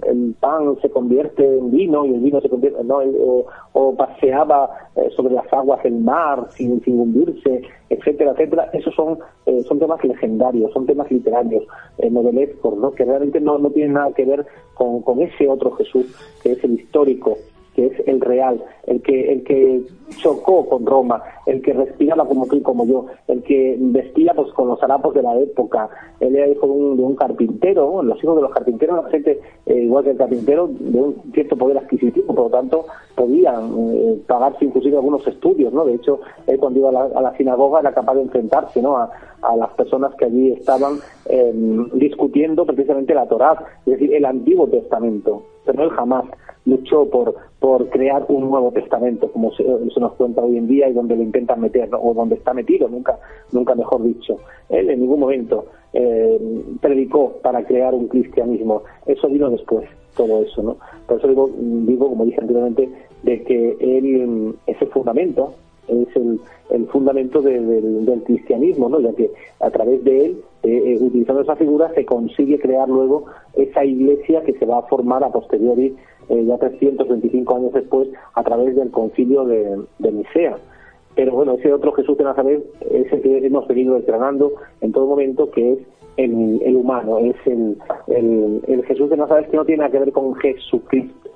[0.07, 3.01] el, pan se convierte en vino y el vino se convierte, no,
[3.73, 9.19] o, paseaba eh, sobre las aguas del mar sin, sin hundirse, etcétera, etcétera, esos son,
[9.47, 11.65] eh, son temas legendarios, son temas literarios,
[12.11, 12.93] novelescos, ¿no?
[12.93, 16.07] que realmente no, no tienen nada que ver con, con ese otro Jesús,
[16.43, 17.37] que es el histórico,
[17.75, 19.83] que es el real, el que, el que
[20.17, 24.69] chocó con Roma, el que respiraba como tú como yo, el que vestía pues con
[24.69, 25.89] los harapos de la época,
[26.21, 30.05] él era hijo de un, carpintero, los hijos de los carpinteros, la gente, eh, igual
[30.05, 34.97] que el carpintero, de un cierto poder adquisitivo, por lo tanto, podían eh, pagarse inclusive
[34.97, 35.85] algunos estudios, ¿no?
[35.85, 38.97] De hecho, él cuando iba a la, sinagoga era capaz de enfrentarse, ¿no?
[38.97, 39.11] A,
[39.57, 43.57] las personas que allí estaban em, discutiendo precisamente la Torá,
[43.87, 46.25] es decir, el Antiguo Testamento, pero él jamás
[46.65, 50.93] luchó por, por crear un nuevo testamento, como se, nos cuenta hoy en día y
[50.93, 53.19] donde lo intentan meter, o donde está metido, nunca,
[53.53, 54.37] nunca mejor dicho.
[54.69, 60.63] Él en ningún momento eh, predicó para crear un cristianismo, eso vino después, todo eso,
[60.63, 60.77] ¿no?
[61.07, 62.89] Por eso digo, digo como dije anteriormente,
[63.23, 65.55] de que él, ese fundamento,
[65.91, 69.01] es el, el fundamento del cristianismo, ¿no?
[69.01, 69.31] ya que
[69.61, 74.43] a través de él, eh, eh, utilizando esa figura, se consigue crear luego esa iglesia
[74.43, 75.97] que se va a formar a posteriori
[76.29, 80.57] eh, ya 325 años después, a través del concilio de, de Nicea.
[81.17, 85.07] Pero bueno, ese otro Jesús de Nazaret es el que hemos venido entrenando en todo
[85.07, 85.79] momento, que es
[86.17, 87.77] el, el humano, es el,
[88.07, 91.31] el, Jesús de Nazaret que no tiene nada que ver con Jesucristo.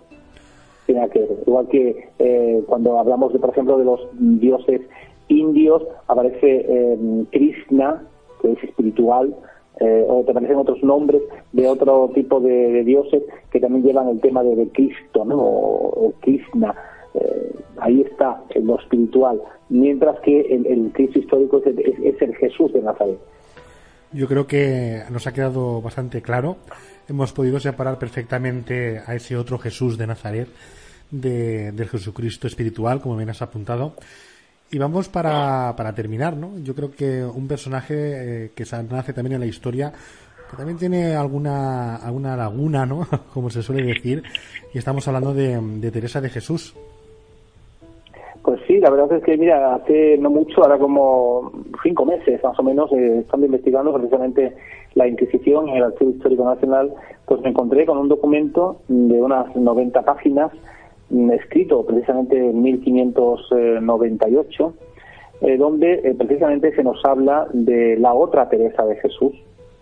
[0.87, 1.29] Tiene que.
[1.47, 4.83] Igual que eh, cuando hablamos, de, por ejemplo, de los dioses
[5.29, 8.03] indios, aparece eh, Krishna,
[8.41, 9.35] que es espiritual,
[9.81, 11.21] eh, o te aparecen otros nombres
[11.53, 15.37] de otro tipo de, dioses que también llevan el tema de, Cristo, ¿no?
[15.37, 16.75] O, Krishna.
[17.15, 22.83] Eh, ahí está, en lo espiritual, mientras que el, Cristo histórico es, el Jesús de
[22.83, 23.19] Nazaret.
[24.13, 26.57] Yo creo que nos ha quedado bastante claro.
[27.09, 30.49] Hemos podido separar perfectamente a ese otro Jesús de Nazaret
[31.11, 33.95] del Jesucristo espiritual, como bien has apuntado.
[34.71, 36.59] Y vamos para, para terminar, ¿no?
[36.59, 37.95] Yo creo que un personaje
[38.47, 39.93] eh, que se nace también en la historia,
[40.51, 43.07] que también tiene alguna, alguna laguna, ¿no?
[43.35, 44.23] Como se suele decir,
[44.73, 46.75] y estamos hablando de, de Teresa de Jesús.
[48.43, 51.51] Pues sí, la verdad es que, mira, hace no mucho, ahora como
[51.83, 54.55] cinco meses más o menos, eh, estando investigando precisamente
[54.95, 56.93] la Inquisición en el Archivo Histórico Nacional,
[57.27, 60.53] pues me encontré con un documento de unas 90 páginas
[61.33, 64.75] escrito precisamente en 1598,
[65.43, 69.33] eh, donde eh, precisamente se nos habla de la otra Teresa de Jesús,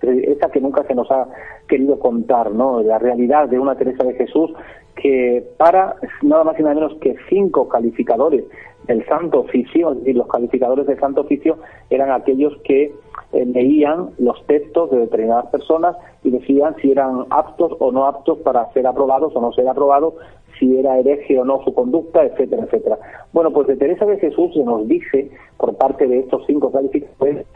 [0.02, 1.28] esa que nunca se nos ha
[1.68, 2.82] querido contar, ¿no?
[2.82, 4.52] La realidad de una Teresa de Jesús
[4.94, 8.44] que para nada más y nada menos que cinco calificadores
[8.86, 12.92] del Santo Oficio, y los calificadores del Santo Oficio eran aquellos que
[13.32, 18.38] eh, leían los textos de determinadas personas y decían si eran aptos o no aptos
[18.38, 20.14] para ser aprobados o no ser aprobados
[20.58, 22.98] si era hereje o no su conducta, etcétera, etcétera.
[23.32, 27.46] Bueno, pues de Teresa de Jesús se nos dice, por parte de estos cinco calificadores,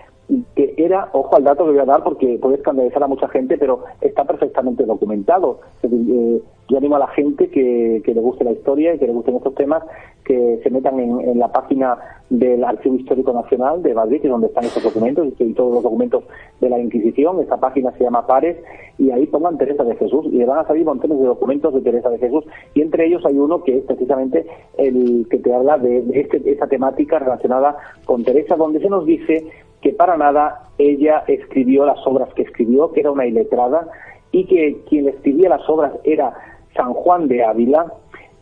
[0.55, 3.57] que era, ojo al dato que voy a dar porque puede escandalizar a mucha gente,
[3.59, 5.61] pero está perfectamente documentado.
[5.83, 9.37] Eh, yo animo a la gente que, le guste la historia y que le gusten
[9.37, 9.85] estos temas
[10.24, 11.97] que se metan en, la página
[12.29, 15.85] del Archivo Histórico Nacional de Madrid, que es donde están estos documentos y todos los
[15.85, 16.24] documentos
[16.61, 17.39] de la Inquisición.
[17.41, 18.57] Esta página se llama Pares
[18.99, 21.83] y ahí pongan Teresa de Jesús y le van a salir montones de documentos de
[21.83, 24.47] Teresa de Jesús y entre ellos hay uno que es precisamente
[24.77, 29.47] el que te habla de, este, esta temática relacionada con Teresa, donde se nos dice
[29.81, 33.89] que para nada ella escribió las obras que escribió, que era una iletrada,
[34.33, 36.35] y que quien escribía las obras era
[36.74, 37.93] San Juan de Ávila,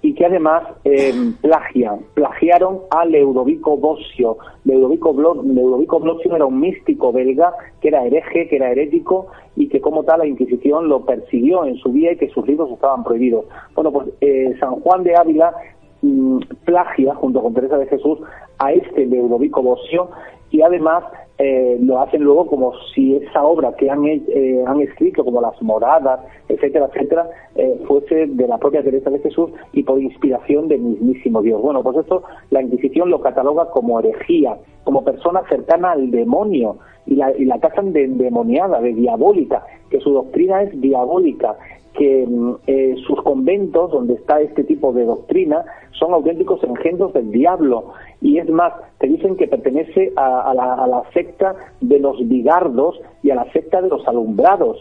[0.04, 4.36] y que además eh, plagian, plagiaron a Leudovico Bosio.
[4.64, 10.04] Leudovico, Bosio era un místico belga que era hereje, que era herético y que como
[10.04, 13.46] tal la Inquisición lo persiguió en su día y que sus libros estaban prohibidos.
[13.74, 15.54] Bueno, pues eh, San Juan de Ávila
[16.02, 18.18] mm, plagia junto con Teresa de Jesús
[18.58, 20.10] a este Leudovico Bosio
[20.54, 21.02] y además
[21.38, 25.60] eh, lo hacen luego como si esa obra que han, eh, han escrito, como las
[25.60, 30.80] moradas, etcétera, etcétera, eh, fuese de la propia Teresa de Jesús y por inspiración del
[30.80, 31.60] mismísimo Dios.
[31.60, 37.16] Bueno, pues esto la Inquisición lo cataloga como herejía, como persona cercana al demonio y
[37.16, 41.56] la, y la tasan de endemoniada, de diabólica, que su doctrina es diabólica
[41.94, 47.30] que mm, eh, sus conventos, donde está este tipo de doctrina, son auténticos engendros del
[47.30, 47.92] diablo.
[48.20, 53.36] Y es más, te dicen que pertenece a, la, secta de los bigardos y a
[53.36, 54.78] la secta de los alumbrados.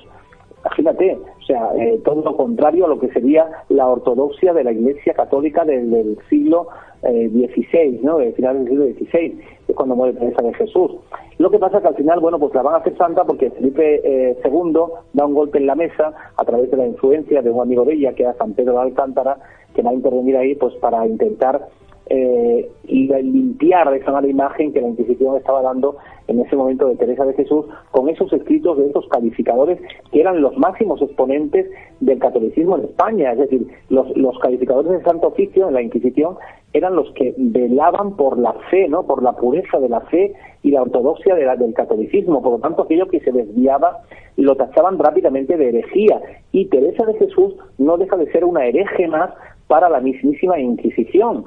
[0.66, 4.72] Imagínate, o sea, eh, todo lo contrario a lo que sería la ortodoxia de la
[4.72, 6.68] Iglesia Católica del, siglo
[7.01, 8.18] XVI, eh, ¿no?
[8.18, 10.91] De final del siglo XVI, es cuando muere Teresa de Jesús.
[11.38, 13.51] Lo que pasa es que al final, bueno, pues la van a hacer santa porque
[13.51, 14.38] Felipe II eh,
[15.11, 17.95] da un golpe en la mesa a través de la influencia de un amigo de
[17.95, 19.38] ella, que era San Pedro de Alcántara,
[19.76, 21.68] que va a intervenir ahí pues para intentar
[22.08, 25.97] eh, limpiar esa mala imagen que la Inquisición estaba dando
[26.28, 29.80] en ese momento de Teresa de Jesús con esos escritos de esos calificadores
[30.12, 33.34] que eran los máximos exponentes del catolicismo en España.
[33.34, 36.36] Es decir, los, los calificadores del Santo Oficio en la Inquisición
[36.74, 39.04] eran los que velaban por la fe, ¿no?
[39.04, 40.34] por la pureza de la fe
[40.64, 42.41] y la ortodoxia de la, del catolicismo.
[42.41, 44.01] Por lo tanto, aquello que se desviaba
[44.38, 46.20] lo tachaban rápidamente de herejía.
[46.51, 49.32] Y Teresa de Jesús no deja de ser una hereje más
[49.68, 51.45] para la mismísima Inquisición.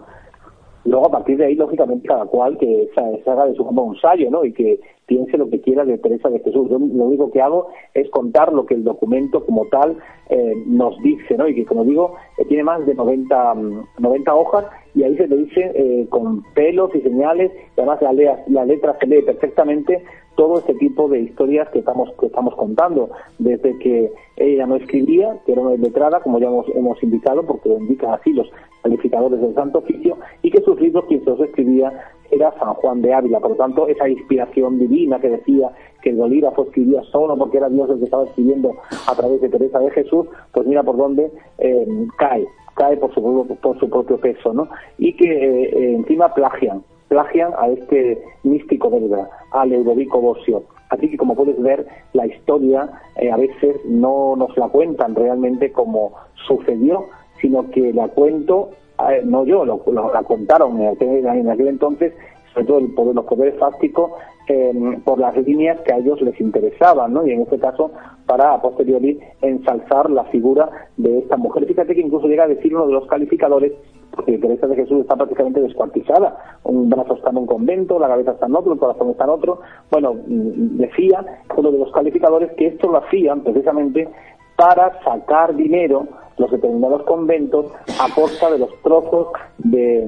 [0.86, 3.94] Luego, a partir de ahí, lógicamente, cada cual que se, haga de su campo un
[3.94, 4.44] ensayo, ¿no?
[4.44, 6.70] Y que piense lo que quiera de Teresa de Jesús.
[6.70, 9.96] Lo único que hago es contar lo que el documento como tal
[10.28, 11.48] eh, nos dice, ¿no?
[11.48, 13.54] Y que, como digo, eh, tiene más de 90,
[13.98, 18.00] 90 mm, hojas y ahí se le dice eh, con pelos y señales, y además
[18.02, 18.12] la,
[18.48, 20.02] la letra se lee perfectamente
[20.36, 25.38] todo este tipo de historias que estamos, que estamos contando, desde que ella no escribía,
[25.44, 28.48] que era una letrada, como ya hemos, hemos indicado, porque lo indican así los
[28.82, 31.92] calificadores del Santo Oficio, y que sus libros quien se los escribía
[32.30, 33.40] era San Juan de Ávila.
[33.40, 35.70] Por lo tanto, esa inspiración divina que decía
[36.02, 38.72] que el bolígrafo escribía solo porque era Dios el que estaba escribiendo
[39.08, 43.56] a través de Teresa de Jesús, pues mira por dónde eh, cae, cae por su,
[43.60, 44.68] por su propio peso, ¿no?
[44.98, 45.26] Y que
[45.64, 50.62] eh, encima plagian, plagian a este místico belga, a Ludovico Bosio.
[50.90, 55.72] Así que como puedes ver, la historia eh, a veces no nos la cuentan realmente
[55.72, 56.12] como
[56.46, 57.06] sucedió,
[57.40, 58.70] sino que la cuento,
[59.10, 59.82] eh, no yo, lo,
[60.12, 62.12] la contaron en aquel, entonces,
[62.52, 64.12] sobre todo el poder, los poderes fácticos,
[64.48, 67.26] em, por las líneas que a ellos les interesaban, ¿no?
[67.26, 67.90] Y en este caso,
[68.26, 71.66] para a posteriori ensalzar la figura de esta mujer.
[71.66, 73.72] Fíjate que incluso llega a decir uno de los calificadores
[74.16, 76.58] porque Teresa de Jesús está prácticamente descuartizada.
[76.64, 79.30] Un brazo está en un convento, la cabeza está en otro, el corazón está en
[79.30, 79.60] otro.
[79.90, 81.24] Bueno, mm, decía
[81.54, 84.08] uno de los calificadores que esto lo hacían precisamente
[84.56, 86.06] para sacar dinero
[86.38, 89.28] los determinados conventos a costa de los trozos
[89.58, 90.04] de,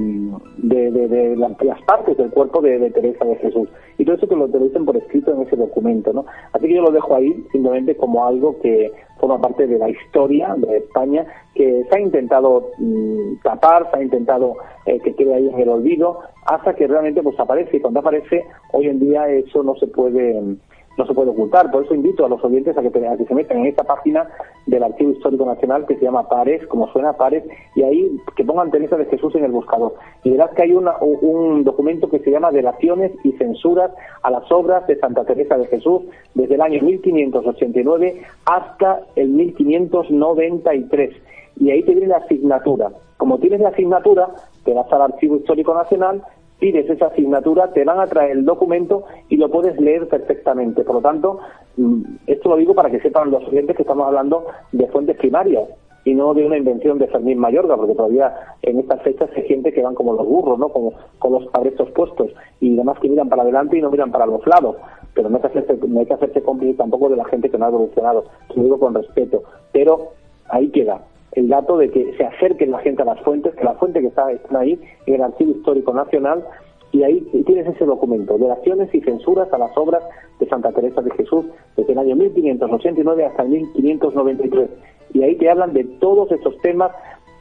[0.59, 3.68] de, las partes del cuerpo de, Teresa de Jesús.
[3.96, 6.12] Y todo eso que lo dicen por escrito en ese documento.
[6.12, 6.26] ¿no?
[6.53, 10.55] Así que yo lo dejo ahí simplemente como algo que forma parte de la historia
[10.57, 15.49] de España, que se ha intentado mm, tapar, se ha intentado eh, que quede ahí
[15.49, 17.78] en el olvido, hasta que realmente pues aparece.
[17.78, 20.59] Y cuando aparece, hoy en día eso no se puede
[20.99, 21.70] no se puede ocultar.
[21.70, 24.28] Por eso invito a los oyentes a que, se metan en esta página
[24.66, 27.44] del Archivo Histórico Nacional que se llama Pares, como suena Pares,
[27.76, 29.94] y ahí que pongan Teresa de Jesús en el buscador.
[30.24, 33.92] Y verás que hay un documento que se llama Delaciones y Censuras
[34.22, 36.03] a las obras de Santa Teresa de Jesús
[36.34, 41.14] desde el año 1589 hasta el 1593.
[41.61, 42.90] Y ahí te viene la asignatura.
[43.16, 44.28] Como tienes la asignatura,
[44.64, 46.22] te vas al Archivo Histórico Nacional
[46.59, 50.84] pides esa asignatura, te van a traer el documento y lo puedes leer perfectamente.
[50.84, 51.40] Por lo tanto,
[51.76, 55.68] mm, esto lo digo para que sepan los oyentes que estamos hablando de fuentes primarias
[56.04, 59.72] y no de una invención de Fermín Mayorga, porque todavía en estas fechas se siente
[59.72, 60.68] que van como los burros, ¿no?
[60.70, 62.30] Como con los cabrestos puestos
[62.61, 64.76] y demás que miran para adelante y no miran para los lados.
[65.14, 67.59] Pero no hay que hacerse, no hay que hacerse cómplice tampoco de la gente que
[67.59, 69.42] no ha evolucionado, lo digo con respeto.
[69.72, 70.12] Pero
[70.48, 71.02] ahí queda
[71.39, 74.09] el dato de que se acerquen la gente a las fuentes, que la fuente que
[74.09, 76.45] está, está ahí en el Archivo Histórico Nacional,
[76.91, 80.03] y ahí tienes ese documento, Delaciones y censuras a las obras
[80.41, 81.45] de Santa Teresa de Jesús
[81.76, 84.70] desde el año 1589 hasta el 1593.
[85.12, 86.93] Y ahí te hablan de todos esos temas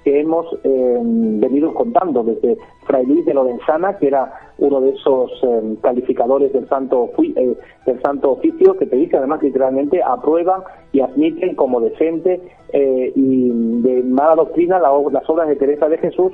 [0.07, 5.29] que hemos eh, venido contando, desde Fray Luis de Lorenzana, que era uno de esos
[5.43, 10.61] eh, calificadores del santo, eh, del santo oficio, que te dice además literalmente aprueban
[10.93, 12.39] y admiten como decente
[12.73, 13.49] y
[13.81, 16.31] de mala doctrina las obras de Teresa de Jesús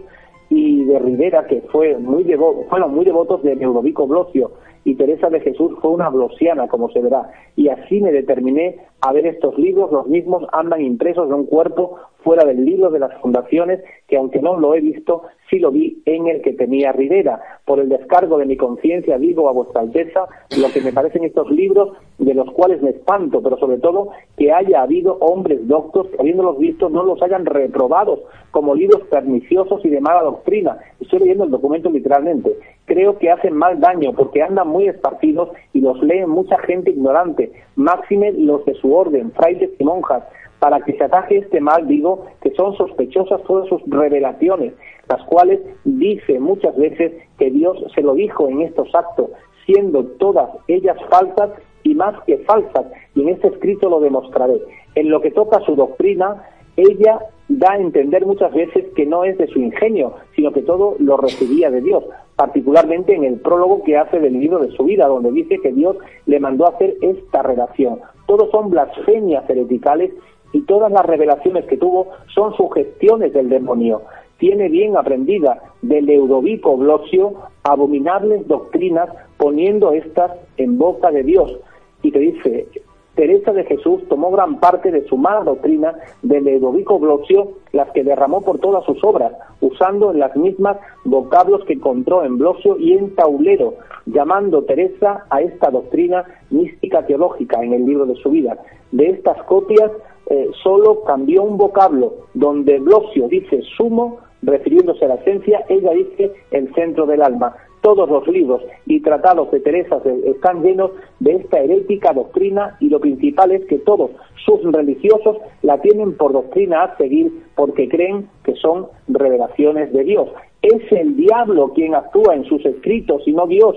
[0.49, 2.25] y de Rivera, que fue muy
[2.69, 4.51] fueron muy devotos de Neurovico Blosio,
[4.85, 7.31] y Teresa de Jesús fue una blosiana, como se verá.
[7.55, 11.97] Y así me determiné a ver estos libros, los mismos andan impresos en un cuerpo
[12.23, 16.01] fuera del libro de las fundaciones, que aunque no lo he visto, sí lo vi
[16.05, 17.39] en el que tenía Rivera.
[17.65, 20.25] Por el descargo de mi conciencia digo a vuestra Alteza
[20.59, 24.51] lo que me parecen estos libros, de los cuales me espanto, pero sobre todo que
[24.51, 28.21] haya habido hombres doctos que habiéndolos visto no los hayan reprobados
[28.51, 30.77] como libros perniciosos y de mala doctrina.
[30.99, 32.51] Estoy leyendo el documento literalmente.
[32.85, 37.51] Creo que hacen mal daño porque andan muy esparcidos y los leen mucha gente ignorante,
[37.75, 40.23] máxime los de su orden, frailes y monjas,
[40.63, 44.71] para que se ataje este mal, digo que son sospechosas todas sus revelaciones,
[45.09, 49.29] las cuales dice muchas veces que Dios se lo dijo en estos actos,
[49.65, 51.49] siendo todas ellas falsas
[51.83, 54.61] y más que falsas, y en este escrito lo demostraré.
[54.95, 56.41] En lo que toca a su doctrina,
[56.77, 60.95] ella da a entender muchas veces que no es de su ingenio, sino que todo
[60.97, 62.05] lo recibía de Dios,
[62.37, 65.97] particularmente en el prólogo que hace del libro de su vida, donde dice que Dios
[66.25, 67.99] le mandó a hacer esta relación.
[68.27, 70.13] Todos son blasfemias hereticales
[70.53, 74.03] y todas las revelaciones que tuvo son sugestiones del demonio.
[74.37, 77.33] tiene bien aprendida de Leudovico Blosio
[77.63, 81.59] abominables doctrinas poniendo estas en boca de Dios.
[82.01, 82.67] Y te dice,
[83.15, 85.93] Teresa de Jesús tomó gran parte de su mala doctrina
[86.23, 91.63] de Ledovico Blosio, las que derramó por todas sus obras, usando en las mismas vocablos
[91.65, 93.75] que encontró en Blosio y en Taulero,
[94.07, 98.57] llamando Teresa a esta doctrina mística teológica en el libro de su vida.
[98.91, 99.91] De estas copias
[100.29, 106.31] eh, solo cambió un vocablo, donde Blosio dice sumo, refiriéndose a la esencia, ella dice
[106.51, 111.59] el centro del alma todos los libros y tratados de Teresa están llenos de esta
[111.59, 114.11] herética doctrina y lo principal es que todos
[114.45, 120.29] sus religiosos la tienen por doctrina a seguir porque creen que son revelaciones de Dios.
[120.61, 123.75] Es el diablo quien actúa en sus escritos y no Dios,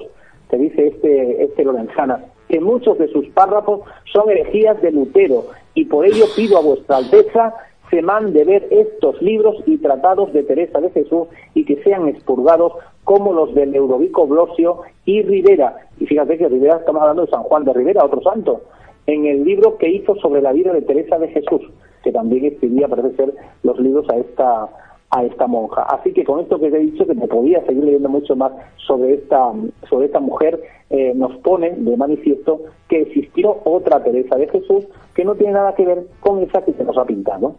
[0.50, 3.80] te dice este, este Lorenzana, que muchos de sus párrafos
[4.12, 7.54] son herejías de Lutero y por ello pido a vuestra Alteza
[7.90, 12.72] se mande ver estos libros y tratados de Teresa de Jesús y que sean expurgados
[13.04, 15.76] como los de Neurovico Blosio y Rivera.
[16.00, 18.62] Y fíjate que Rivera, estamos hablando de San Juan de Rivera, otro santo,
[19.06, 21.62] en el libro que hizo sobre la vida de Teresa de Jesús,
[22.02, 24.68] que también escribía, parece ser, los libros a esta
[25.10, 25.82] a esta monja.
[25.82, 28.52] Así que con esto que te he dicho, que te podía seguir leyendo mucho más
[28.76, 29.52] sobre esta,
[29.88, 35.24] sobre esta mujer, eh, nos pone de manifiesto que existió otra Teresa de Jesús que
[35.24, 37.56] no tiene nada que ver con esa que se nos ha pintado.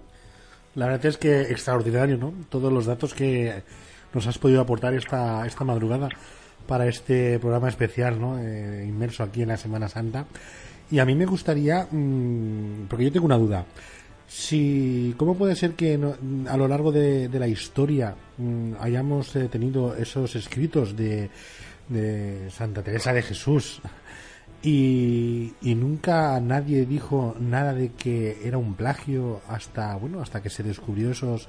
[0.76, 2.34] La verdad es que extraordinario, ¿no?
[2.50, 3.52] Todos los datos que
[4.14, 6.10] nos has podido aportar esta, esta madrugada
[6.68, 8.38] para este programa especial, ¿no?
[8.40, 10.26] Eh, inmerso aquí en la Semana Santa.
[10.90, 13.66] Y a mí me gustaría, mm, porque yo tengo una duda.
[14.28, 15.98] Si, ¿Cómo puede ser que
[16.48, 21.30] a lo largo de, la historia mm, hayamos eh, tenido esos escritos de,
[21.88, 23.82] de Santa Teresa de Jesús
[24.62, 30.64] y, nunca nadie dijo nada de que era un plagio hasta bueno hasta que se
[30.64, 31.48] descubrió esos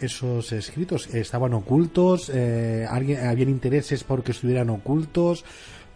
[0.00, 5.44] esos escritos estaban ocultos eh, alguien habían intereses porque estuvieran ocultos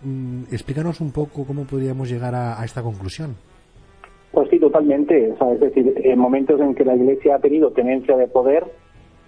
[0.03, 3.37] mm, explícanos un poco cómo podríamos llegar a, esta conclusión
[4.35, 5.30] pues sí totalmente.
[5.30, 8.64] Es decir en momentos en que la Iglesia ha tenido tenencia de poder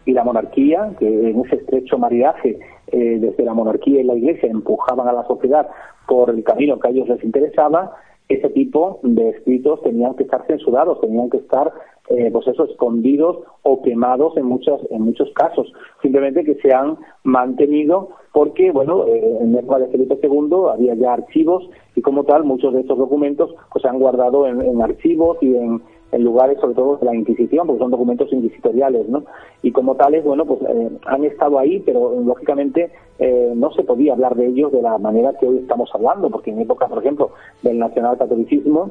[0.04, 4.48] y la monarquía que en ese estrecho maridaje eh, desde la monarquía y la Iglesia
[4.48, 5.68] empujaban a la sociedad
[6.06, 7.96] por el camino que a ellos les interesaba,
[8.28, 11.72] ese tipo de escritos tenían que estar censurados, tenían que estar,
[12.08, 15.72] eh, pues eso, escondidos o quemados en muchos, en muchos casos.
[16.02, 21.12] Simplemente que se han mantenido porque, bueno, eh, en época de Felipe II había ya
[21.14, 25.54] archivos y como tal muchos de estos documentos pues se han guardado en archivos y
[25.54, 25.80] en,
[26.12, 29.24] en lugares sobre todo de la Inquisición, porque son documentos inquisitoriales, ¿no?
[29.62, 34.12] Y como tales, bueno, pues eh, han estado ahí, pero lógicamente eh, no se podía
[34.12, 37.30] hablar de ellos de la manera que hoy estamos hablando, porque en época, por ejemplo,
[37.62, 38.90] del nacionalcatolicismo,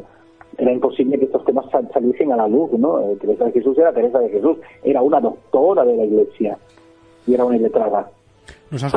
[0.58, 3.00] era imposible que estos temas saliesen a la luz, ¿no?
[3.02, 6.58] Eh, Teresa de Jesús era Teresa de Jesús, era una doctora de la Iglesia
[7.28, 8.10] y era una iletrada.
[8.72, 8.94] Nos has,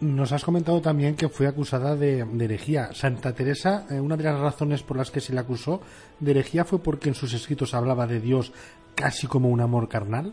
[0.00, 2.92] nos has comentado también que fue acusada de, herejía.
[2.92, 5.80] Santa Teresa, eh, una de las razones por las que se le acusó
[6.18, 8.52] de herejía fue porque en sus escritos hablaba de Dios
[8.94, 10.32] casi como un amor carnal.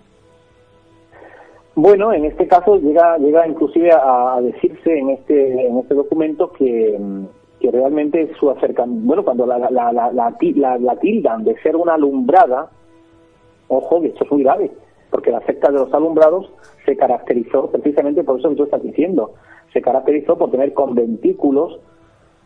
[1.75, 6.97] Bueno, en este caso llega, llega inclusive a, decirse en este, en este documento que,
[7.59, 12.71] que realmente su acercamiento, bueno, cuando la, la, la, la, tildan de ser una alumbrada,
[13.67, 14.71] ojo, que esto es muy grave,
[15.11, 16.51] porque la secta de los alumbrados
[16.83, 19.35] se caracterizó precisamente por eso que tú estás diciendo,
[19.77, 21.79] se caracterizó por tener conventículos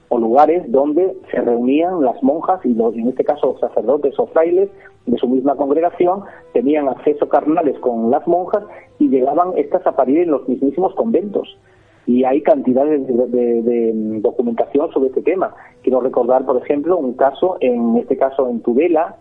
[0.09, 4.69] o lugares donde se reunían las monjas y los, en este caso sacerdotes o frailes
[5.05, 8.65] de su misma congregación, tenían acceso carnales con las monjas
[8.99, 11.57] y llegaban estas a parir en los mismísimos conventos.
[12.05, 15.55] Y hay cantidades de, documentación sobre este tema.
[15.83, 19.15] Quiero recordar, por ejemplo, un caso, en este caso en Tudela,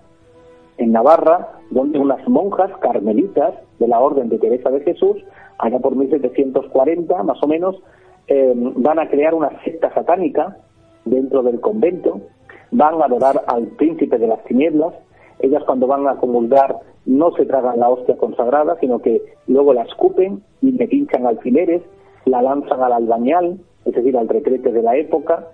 [0.78, 5.18] en Navarra, donde unas monjas carmelitas de la Orden de Teresa de Jesús
[5.60, 7.76] allá por 1740 más o menos,
[8.30, 10.56] eh, van a crear una secta satánica
[11.04, 12.20] dentro del convento,
[12.70, 14.94] van a adorar al príncipe de las tinieblas,
[15.40, 16.76] ellas cuando van a comulgar
[17.06, 21.82] no se tragan la hostia consagrada, sino que luego la escupen y le pinchan alfileres,
[22.24, 25.48] la lanzan al albañal, es decir, al retrete de la época.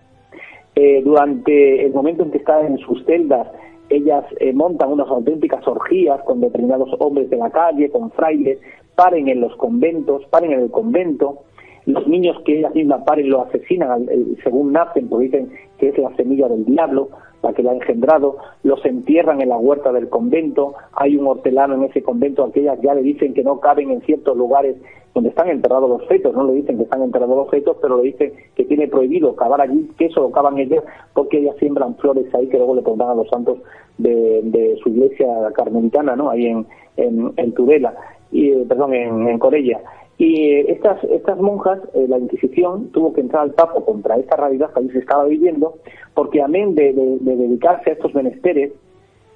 [0.75, 3.49] Eh, durante el momento en que están en sus celdas,
[3.89, 8.59] ellas eh, montan unas auténticas orgías con determinados hombres de la calle, con frailes,
[8.95, 11.39] paren en los conventos, paren en el convento,
[11.87, 14.07] los niños que ellas mismas paren lo asesinan
[14.43, 17.09] según nacen, porque dicen que es la semilla del diablo,
[17.43, 21.75] la que la ha engendrado, los entierran en la huerta del convento, hay un hortelano
[21.75, 24.77] en ese convento, aquellas ya le dicen que no caben en ciertos lugares
[25.15, 28.11] donde están enterrados los fetos, no le dicen que están enterrados los fetos, pero le
[28.11, 30.85] dicen que tiene prohibido cavar allí, que eso lo cavan ellas,
[31.15, 33.59] porque ellas siembran flores ahí que luego le pondrán a los santos
[33.97, 36.29] de, su iglesia carmelitana, ¿no?
[36.29, 36.67] Ahí en,
[36.99, 37.95] en, Tudela.
[38.31, 39.81] y, eh, perdón, en, Corella.
[40.19, 44.73] Y eh, estas, estas monjas, la Inquisición tuvo que entrar al tapo contra esta realidad
[44.73, 45.79] que allí se estaba viviendo,
[46.15, 48.73] porque amén de, de, dedicarse a estos menesteres,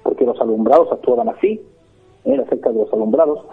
[0.03, 1.61] porque los alumbrados actuaban así,
[2.25, 3.45] acerca de los alumbrados,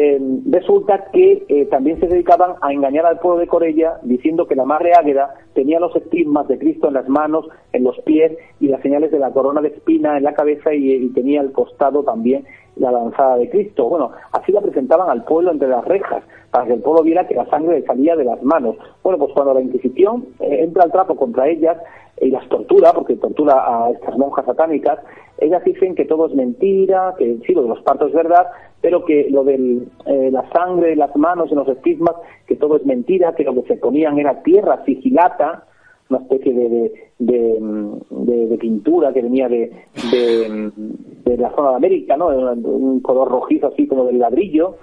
[0.00, 4.54] eh, resulta que eh, también se dedicaban a engañar al pueblo de Corella diciendo que
[4.54, 8.68] la madre Águeda tenía los estigmas de Cristo en las manos, en los pies y
[8.68, 12.44] las señales de la corona de espina en la cabeza y, tenía al costado también
[12.78, 13.88] la lanzada de Cristo.
[13.88, 17.34] Bueno, así la presentaban al pueblo entre las rejas, para que el pueblo viera que
[17.34, 18.76] la sangre le salía de las manos.
[19.02, 21.76] Bueno, pues cuando la Inquisición eh, entra al trapo contra ellas
[22.20, 24.98] y las tortura, porque tortura a estas monjas satánicas,
[25.38, 28.46] ellas dicen que todo es mentira, que sí, lo de los partos es verdad,
[28.80, 32.14] pero que lo de eh, la sangre, las manos, en los estigmas,
[32.46, 35.64] que todo es mentira, que lo que se ponían era tierra sigilata,
[36.10, 39.70] una especie de, de, pintura que venía de,
[40.10, 42.28] de, la zona de América, ¿no?
[42.28, 44.76] Un color rojizo así como del ladrillo,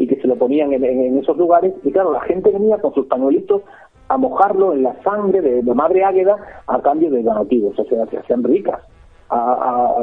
[0.00, 1.74] y que se lo ponían en, esos lugares.
[1.84, 3.62] Y claro, la gente venía con sus pañuelitos
[4.08, 6.36] a mojarlo en la sangre de, Madre Águeda
[6.66, 8.80] a cambio de donativos, o sea, se hacían ricas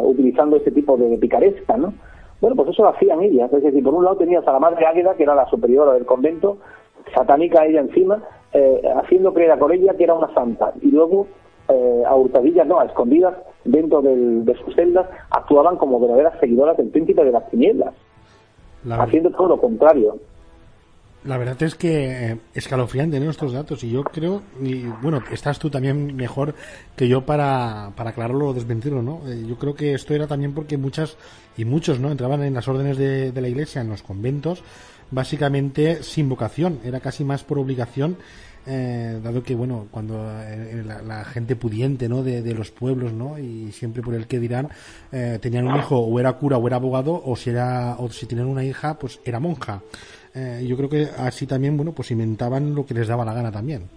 [0.04, 1.94] utilizando ese tipo de picaresca, ¿no?
[2.40, 3.52] Bueno, pues eso lo hacían ellas.
[3.52, 6.06] Es decir, por un lado tenías a la madre Águeda, que era la superiora del
[6.06, 6.60] convento,
[7.14, 8.24] satánica ella encima,
[8.58, 10.74] eh, haciendo creer a Corella que era una santa.
[10.82, 11.28] Y luego,
[11.70, 16.90] eh, a hurtadillas, no, a escondidas, dentro de sus celdas, actuaban como verdaderas seguidoras del
[16.90, 17.94] príncipe de las tinieblas,
[18.90, 20.18] haciendo todo lo contrario.
[21.28, 25.70] La verdad es que eh, escalofriante nuestros datos y yo creo, y bueno, estás tú
[25.70, 26.54] también mejor
[26.96, 29.22] que yo para, para aclararlo o desmentirlo, ¿no?
[29.28, 31.18] Eh, yo creo que esto era también porque muchas
[31.58, 32.12] y muchos, ¿no?
[32.12, 34.64] Entraban en las órdenes de, la iglesia, en los conventos,
[35.12, 38.16] básicamente sin vocación, era casi más por obligación
[38.68, 40.32] eh, dado que bueno cuando
[41.06, 44.70] la, gente pudiente no de, los pueblos no y siempre por el que dirán
[45.42, 48.48] tenían un hijo o era cura o era abogado o si era o si tenían
[48.48, 49.82] una hija pues era monja.
[50.38, 53.52] Eh, yo creo que así también, bueno, pues inventaban lo que les daba la gana
[53.52, 53.90] también.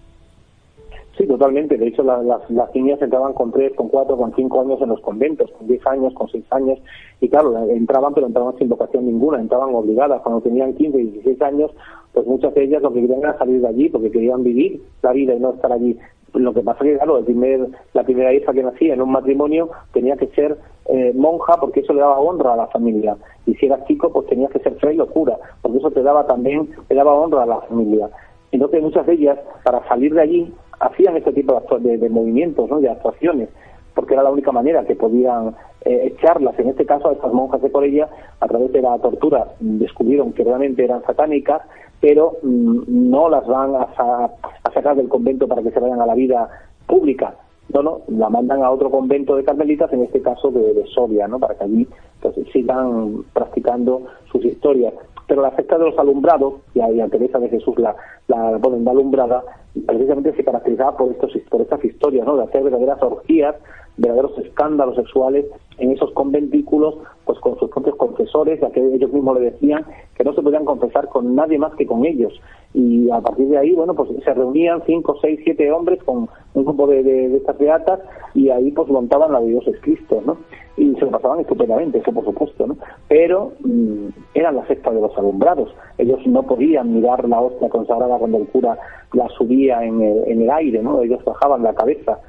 [1.17, 1.77] Sí, totalmente.
[1.77, 5.51] De hecho, las, niñas entraban con tres, con cuatro, con cinco años en los conventos,
[5.51, 6.79] con diez años, con seis años.
[7.19, 10.21] Y claro, entraban, pero entraban sin vocación ninguna, entraban obligadas.
[10.21, 11.71] Cuando tenían 15 y 16 años,
[12.13, 15.11] pues muchas de ellas lo que querían era salir de allí, porque querían vivir la
[15.11, 15.97] vida y no estar allí.
[16.33, 19.11] Lo que pasa es que, claro, el primer, la primera hija que nacía en un
[19.11, 23.17] matrimonio tenía que ser eh, monja porque eso le daba honra a la familia.
[23.45, 26.25] Y si eras chico, pues tenías que ser fraile o cura, porque eso te daba
[26.25, 28.09] también, le daba honra a la familia.
[28.51, 32.79] Entonces muchas de ellas, para salir de allí, hacían este tipo de, de, movimientos, ¿no?
[32.79, 33.49] de actuaciones,
[33.93, 35.55] porque era la única manera que podían
[35.85, 38.09] eh, echarlas, en este caso a estas monjas de Corella,
[38.39, 41.61] a través de la tortura, descubrieron que realmente eran satánicas,
[41.99, 46.05] pero mm, no las van a, a, sacar del convento para que se vayan a
[46.05, 46.49] la vida
[46.87, 47.35] pública,
[47.73, 51.27] no, no, la mandan a otro convento de carmelitas, en este caso de, de Soria,
[51.27, 51.39] ¿no?
[51.39, 51.87] Para que allí
[52.21, 54.01] pues, sigan practicando
[54.31, 54.93] sus historias.
[55.31, 57.95] Pero la secta de los alumbrados, y a, Teresa de Jesús la,
[58.27, 59.41] la ponen de alumbrada,
[59.85, 62.37] precisamente se caracterizaba por, estos, por estas historias, ¿no?
[62.37, 63.55] De hacer verdaderas orgías,
[63.97, 65.45] verdaderos escándalos sexuales
[65.77, 66.95] en esos conventículos,
[67.25, 69.85] pues con sus propios confesores, ya que ellos mismos le decían
[70.15, 72.33] que no se podían confesar con nadie más que con ellos.
[72.73, 76.65] Y a partir de ahí, bueno, pues se reunían cinco, seis, siete hombres con un
[76.65, 77.99] grupo de, de, estas beatas
[78.33, 80.37] y ahí pues montaban la de Dios es Cristo, ¿no?
[80.77, 82.77] Y se lo pasaban estupendamente, eso por supuesto, ¿no?
[83.07, 85.73] Pero mm, eran la secta de los alumbrados.
[85.97, 88.77] Ellos no podían mirar la hostia consagrada cuando el cura
[89.13, 91.01] la subía en el, aire, ¿no?
[91.01, 92.19] Ellos bajaban la cabeza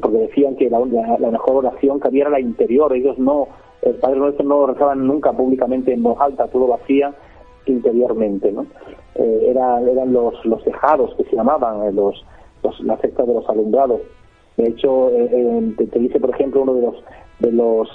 [0.00, 2.92] porque decían que la, mejor oración que había la interior.
[2.94, 3.48] Ellos no,
[3.82, 7.14] el Padre Nuestro no rezaban nunca públicamente en voz alta, todo lo hacía
[7.66, 8.66] interiormente, ¿no?
[9.14, 12.24] Eh, era, eran los, los tejados que se llamaban, eh, los,
[12.62, 14.00] los, la secta de los alumbrados.
[14.56, 17.04] De hecho, eh, te, dice, por ejemplo, uno de los
[17.40, 17.88] de los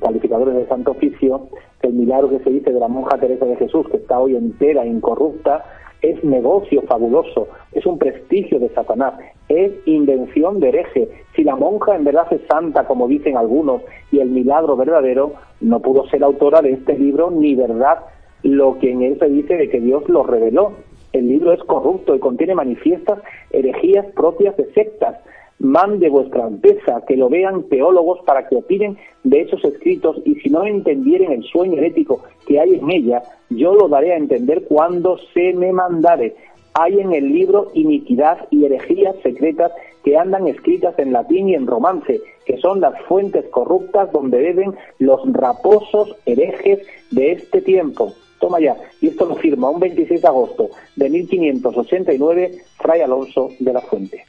[0.00, 1.46] calificadores del Santo Oficio
[1.80, 4.34] que el milagro que se dice de la monja Teresa de Jesús, que está hoy
[4.34, 5.64] entera, incorrupta,
[6.02, 9.14] es negocio fabuloso, es un prestigio de Satanás,
[9.48, 11.08] es invención de hereje.
[11.34, 15.80] Si la monja en verdad es santa, como dicen algunos, y el milagro verdadero, no
[15.80, 17.98] pudo ser autora de este libro ni verdad
[18.42, 20.72] lo que en él se dice de que Dios lo reveló.
[21.12, 23.18] El libro es corrupto y contiene manifiestas
[23.50, 25.16] herejías propias de sectas
[25.58, 30.50] mande vuestra alteza que lo vean teólogos para que opinen de esos escritos y si
[30.50, 35.18] no entendieren el sueño herético que hay en ella, yo lo daré a entender cuando
[35.34, 36.36] se me mandare.
[36.74, 39.72] Hay en el libro iniquidad y herejías secretas
[40.04, 44.74] que andan escritas en latín y en romance, que son las fuentes corruptas donde beben
[44.98, 48.12] los raposos herejes de este tiempo.
[48.38, 53.72] Toma ya, y esto lo firma un 26 de agosto de 1589 Fray Alonso de
[53.72, 54.24] la Fuente.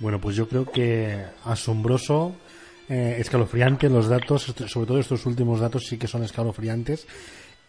[0.00, 2.34] Bueno, pues yo creo que asombroso,
[2.88, 7.06] eh, escalofriante los datos, sobre todo estos últimos datos sí que son escalofriantes.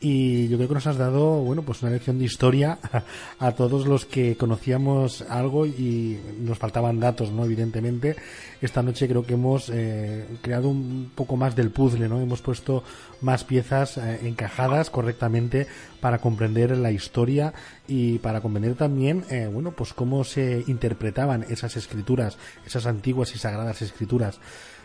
[0.04, 2.80] Y yo creo que nos has dado, bueno, pues una lección de historia
[3.40, 7.46] a, todos los que conocíamos algo y nos faltaban datos, ¿no?
[7.46, 8.16] Evidentemente,
[8.62, 12.20] esta noche creo que hemos eh, creado un poco más del puzzle, ¿no?
[12.20, 12.84] Hemos puesto
[13.22, 15.68] más piezas eh, encajadas correctamente
[16.00, 17.54] para comprender la historia
[17.88, 23.38] y para comprender también, eh, bueno, pues cómo se interpretaban esas escrituras, esas antiguas y
[23.38, 24.40] sagradas escrituras.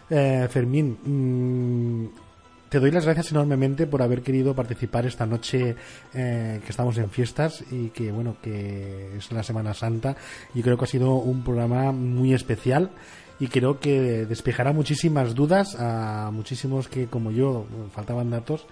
[0.09, 2.26] Fermín, mm,
[2.69, 5.77] te doy las gracias enormemente por haber querido participar esta noche
[6.15, 10.17] eh, que estamos en fiestas y que bueno que es la Semana Santa.
[10.55, 12.91] Y creo que ha sido un programa muy especial
[13.39, 18.67] y creo que despejará muchísimas dudas a muchísimos que como yo faltaban datos.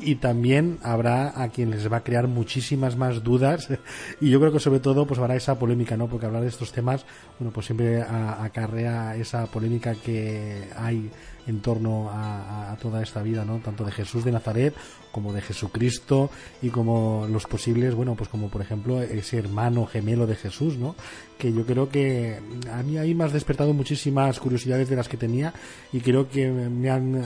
[0.00, 3.68] Y también habrá a quien les va a crear muchísimas más dudas.
[4.20, 6.72] Y yo creo que sobre todo pues habrá esa polémica no porque hablar de estos
[6.72, 7.04] temas
[7.38, 11.10] bueno pues siempre acarrea esa polémica que hay
[11.48, 13.58] en torno a, toda esta vida, ¿no?
[13.58, 14.74] Tanto de Jesús de Nazaret
[15.10, 16.30] como de Jesucristo
[16.62, 20.94] y como los posibles, bueno, pues como por ejemplo ese hermano gemelo de Jesús, ¿no?
[21.38, 22.38] Que yo creo que
[22.70, 25.54] a mí ahí me has despertado muchísimas curiosidades de las que tenía
[25.92, 27.20] y creo que me han,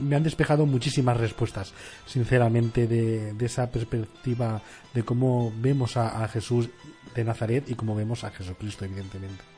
[0.00, 1.72] me han despejado muchísimas respuestas,
[2.06, 4.60] sinceramente, de, de esa perspectiva
[4.92, 6.68] de cómo vemos a Jesús
[7.14, 9.53] de Nazaret y cómo vemos a Jesucristo, evidentemente.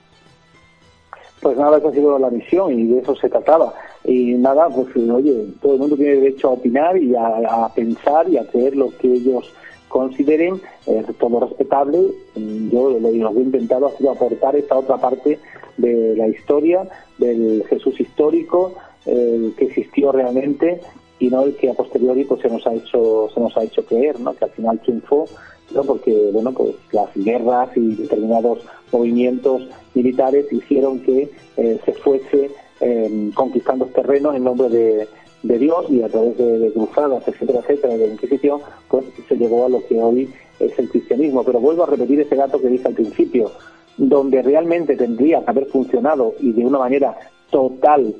[1.40, 3.74] Pues nada, esa ha sido la misión y de eso se trataba.
[4.04, 8.38] Y nada, pues oye, todo el mundo tiene derecho a opinar y a, pensar y
[8.38, 9.52] a hacer lo que ellos
[9.88, 11.98] consideren, es todo respetable.
[12.34, 15.38] Yo lo, que he intentado ha sido aportar esta otra parte
[15.76, 16.88] de la historia,
[17.18, 20.80] del Jesús histórico, el que existió realmente
[21.18, 23.84] y no el que a posteriori pues se nos ha hecho se nos ha hecho
[23.84, 24.34] creer, ¿no?
[24.34, 25.26] Que al final triunfó
[25.74, 25.82] ¿no?
[25.84, 28.58] porque bueno pues las guerras y determinados
[28.92, 32.50] movimientos militares hicieron que eh, se fuese
[32.80, 35.08] eh, conquistando terrenos en nombre de,
[35.42, 39.68] Dios y a través de, cruzadas, etcétera, etcétera, de la Inquisición, pues se llegó a
[39.68, 40.28] lo que hoy
[40.58, 41.44] es el cristianismo.
[41.44, 43.52] Pero vuelvo a repetir ese dato que dije al principio,
[43.96, 47.16] donde realmente tendría que haber funcionado y de una manera
[47.50, 48.16] total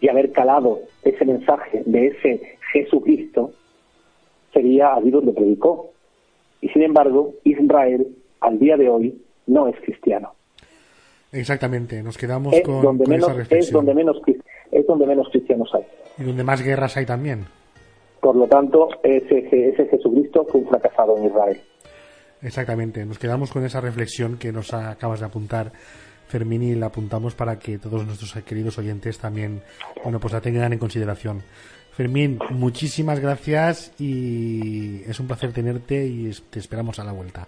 [0.00, 3.52] y haber calado ese mensaje de ese Jesucristo,
[4.52, 5.90] sería allí donde predicó,
[6.60, 8.08] y sin embargo, Israel
[8.40, 10.32] al día de hoy no es cristiano.
[11.34, 13.60] Exactamente, nos quedamos con, donde menos, esa reflexión.
[13.60, 14.22] Es donde, menos,
[14.70, 15.84] es donde menos cristianos hay.
[16.18, 17.44] Y donde más guerras hay también.
[18.20, 21.60] Por lo tanto, ese, ese Jesucristo fue un fracasado en Israel.
[22.40, 25.72] Exactamente, nos quedamos con esa reflexión que nos acabas de apuntar,
[26.28, 29.62] Fermín, y la apuntamos para que todos nuestros queridos oyentes también
[30.02, 31.42] bueno, pues la tengan en consideración.
[31.92, 37.46] Fermín, muchísimas gracias y es un placer tenerte y te esperamos a la vuelta.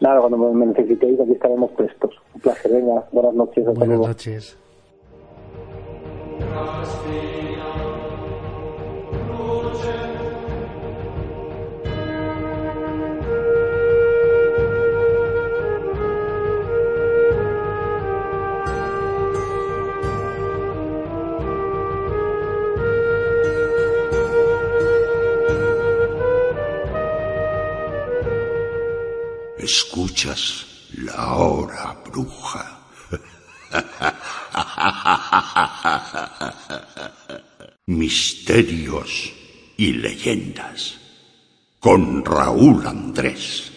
[0.00, 2.05] Nada, cuando me necesitéis aquí estaremos prestos.
[2.36, 3.64] Un placer, venga, buenas noches.
[3.64, 4.56] Buenas noches.
[29.58, 32.78] escuchas la hora bruja.
[37.86, 39.32] Misterios
[39.76, 40.98] y leyendas
[41.80, 43.72] con Raúl Andrés.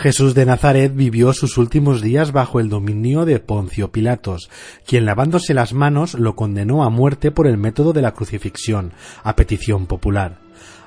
[0.00, 4.48] Jesús de Nazaret vivió sus últimos días bajo el dominio de Poncio Pilatos,
[4.86, 9.36] quien lavándose las manos lo condenó a muerte por el método de la crucifixión, a
[9.36, 10.38] petición popular.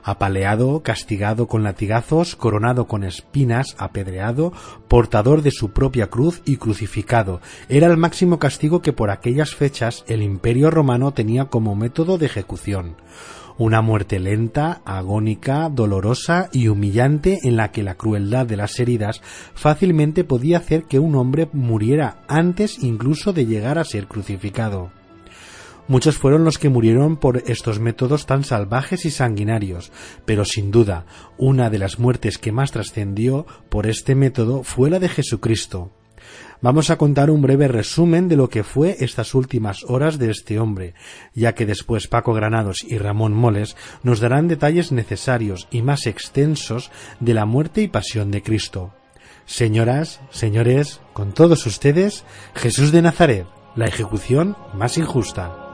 [0.04, 4.52] Apaleado, castigado con latigazos, coronado con espinas, apedreado,
[4.88, 10.04] portador de su propia cruz y crucificado, era el máximo castigo que por aquellas fechas
[10.08, 12.96] el imperio romano tenía como método de ejecución
[13.58, 19.22] una muerte lenta, agónica, dolorosa y humillante en la que la crueldad de las heridas
[19.54, 24.92] fácilmente podía hacer que un hombre muriera antes incluso de llegar a ser crucificado.
[25.88, 29.92] Muchos fueron los que murieron por estos métodos tan salvajes y sanguinarios,
[30.26, 31.06] pero sin duda
[31.38, 35.92] una de las muertes que más trascendió por este método fue la de Jesucristo.
[36.64, 40.60] Vamos a contar un breve resumen de lo que fue estas últimas horas de este
[40.60, 40.94] hombre,
[41.36, 46.90] ya que después Paco Granados y Ramón Moles nos darán detalles necesarios y más extensos
[47.20, 48.94] de la muerte y pasión de Cristo.
[49.46, 52.24] Señoras, señores, con todos ustedes,
[52.56, 53.46] Jesús de Nazaret,
[53.76, 55.73] la ejecución más injusta.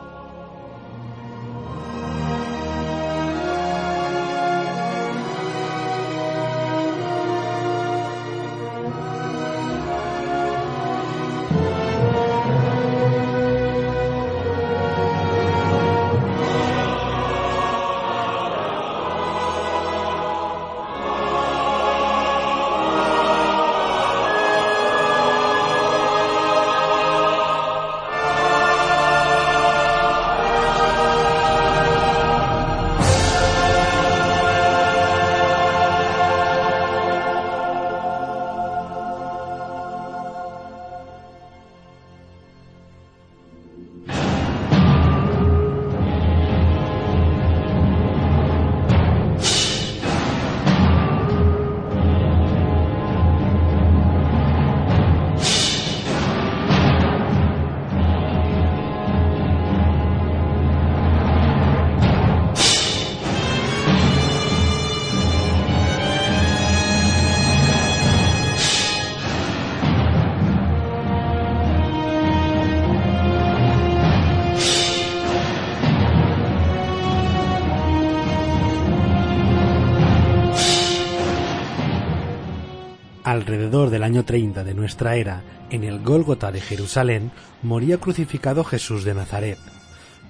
[84.10, 87.32] Año 30 de nuestra era, en el Gólgota de Jerusalén,
[87.62, 89.60] moría crucificado Jesús de Nazaret.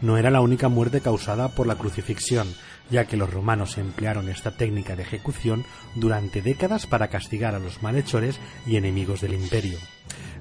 [0.01, 2.47] No era la única muerte causada por la crucifixión,
[2.89, 5.64] ya que los romanos emplearon esta técnica de ejecución
[5.95, 8.38] durante décadas para castigar a los malhechores
[8.68, 9.77] y enemigos del imperio.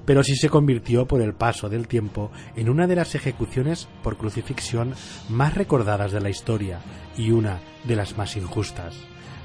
[0.05, 4.17] Pero sí se convirtió por el paso del tiempo en una de las ejecuciones por
[4.17, 4.95] crucifixión
[5.29, 6.81] más recordadas de la historia
[7.15, 8.95] y una de las más injustas.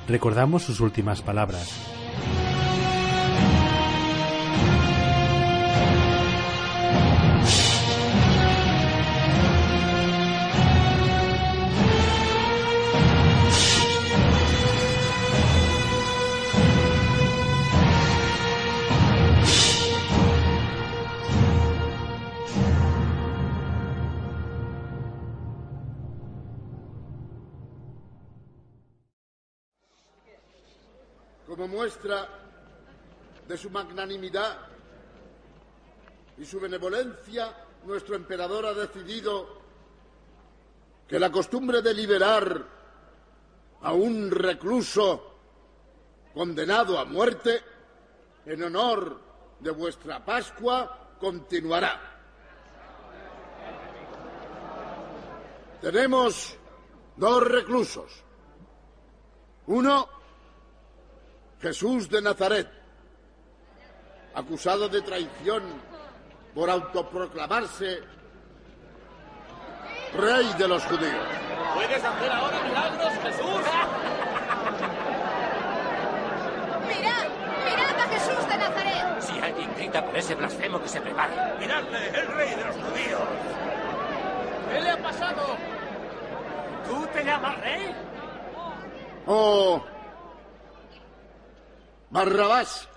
[0.09, 2.44] Recordamos sus últimas palabras.
[31.65, 32.29] Como muestra
[33.49, 34.59] de su magnanimidad
[36.37, 39.63] y su benevolencia, nuestro emperador ha decidido
[41.09, 42.67] que la costumbre de liberar
[43.81, 45.39] a un recluso
[46.35, 47.63] condenado a muerte
[48.45, 49.19] en honor
[49.59, 52.21] de vuestra Pascua continuará.
[55.81, 56.59] Tenemos
[57.17, 58.23] dos reclusos.
[59.69, 60.24] Uno
[61.65, 62.69] Jesús de Nazaret,
[64.35, 65.63] acusado de traición
[66.55, 68.01] por autoproclamarse
[70.15, 71.27] rey de los judíos.
[71.73, 73.63] ¿Puedes hacer ahora milagros, Jesús?
[76.87, 77.29] ¡Mirad!
[77.65, 79.21] ¡Mirad a Jesús de Nazaret!
[79.23, 81.33] Si alguien grita por ese blasfemo que se prepare.
[81.59, 83.23] ¡Miradle, el rey de los judíos!
[84.71, 85.57] ¿Qué le ha pasado?
[86.87, 87.95] ¿Tú te llamas rey?
[89.27, 89.83] Oh,
[92.15, 92.89] Barrabás,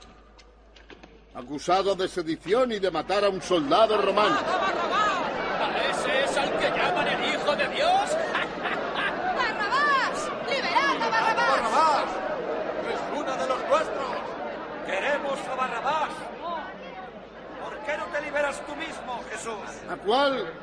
[1.34, 4.38] acusado de sedición y de matar a un soldado romano.
[5.89, 8.11] ¿Ese es al que llaman el Hijo de Dios?
[9.35, 10.31] ¡Barrabás!
[10.48, 11.49] ¡Liberad a Barrabás!
[11.49, 12.10] ¡Barrabás!
[12.94, 14.15] ¡Es uno de los nuestros!
[14.85, 16.10] ¡Queremos a Barrabás!
[17.64, 19.89] ¿Por qué no te liberas tú mismo, Jesús?
[19.89, 20.53] ¿A cuál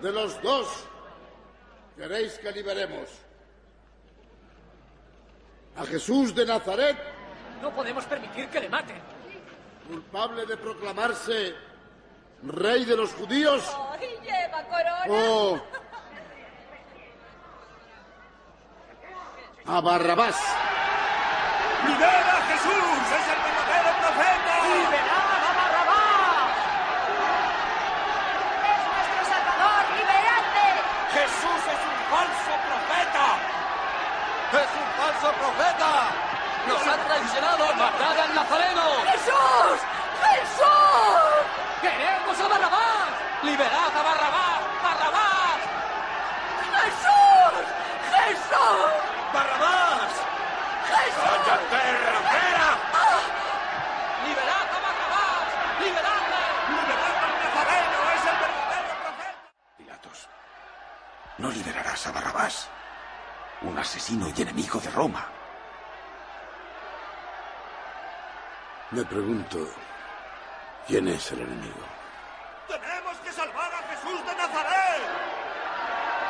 [0.00, 0.66] de los dos
[1.94, 3.10] queréis que liberemos?
[5.76, 7.15] ¿A Jesús de Nazaret?
[7.66, 8.96] No podemos permitir que le maten.
[9.88, 11.52] ¿Culpable de proclamarse
[12.44, 13.60] rey de los judíos?
[14.00, 15.04] ¡Y lleva corona!
[15.08, 15.60] ¿O
[19.66, 20.38] a Barrabás?
[21.88, 23.02] ¡Liberad a Jesús!
[23.18, 24.54] ¡Es el verdadero profeta!
[24.70, 26.54] ¡Liberad a Barrabás!
[28.62, 29.82] ¡Es nuestro Salvador!
[29.98, 30.70] ¡Liberadle!
[31.18, 33.26] ¡Jesús es un falso profeta!
[34.54, 36.35] ¡Es un falso profeta!
[36.68, 37.66] ¡Nos ha traicionado!
[37.76, 38.82] ¡Matad al Nazareno!
[39.12, 39.78] ¡Jesús!
[40.22, 41.46] ¡Jesús!
[41.80, 43.08] ¡Queremos a Barrabás!
[43.42, 44.60] ¡Liberad a Barrabás!
[44.82, 45.60] ¡Barrabás!
[46.74, 47.54] ¡Jesús!
[48.10, 48.90] ¡Jesús!
[49.32, 50.12] ¡Barrabás!
[50.90, 51.22] ¡Jesús!
[51.22, 51.82] ¡Cállate,
[52.14, 52.68] ratera!
[52.94, 53.22] ¡Ah!
[54.26, 55.48] ¡Liberad a Barrabás!
[55.78, 56.42] ¡Liberadle!
[56.74, 57.98] ¡Liberad al Nazareno!
[58.16, 59.38] ¡Es el verdadero profeta!
[59.78, 60.28] Pilatos,
[61.38, 62.68] no liberarás a Barrabás,
[63.62, 65.35] un asesino y enemigo de Roma.
[68.92, 69.58] Me pregunto,
[70.86, 71.82] ¿quién es el enemigo?
[72.68, 75.02] ¡Tenemos que salvar a Jesús de Nazaret!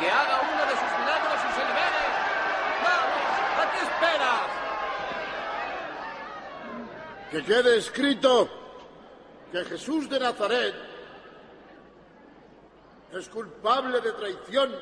[0.00, 2.04] ¡Que haga uno de sus milagros y se libere!
[2.82, 3.28] ¡Vamos!
[3.60, 4.48] ¿A qué esperas?
[7.30, 8.48] Que quede escrito
[9.52, 10.74] que Jesús de Nazaret
[13.12, 14.74] es culpable de traición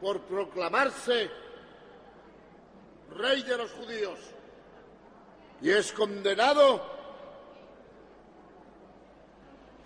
[0.00, 1.30] por proclamarse
[3.14, 4.18] rey de los judíos
[5.62, 6.98] y es condenado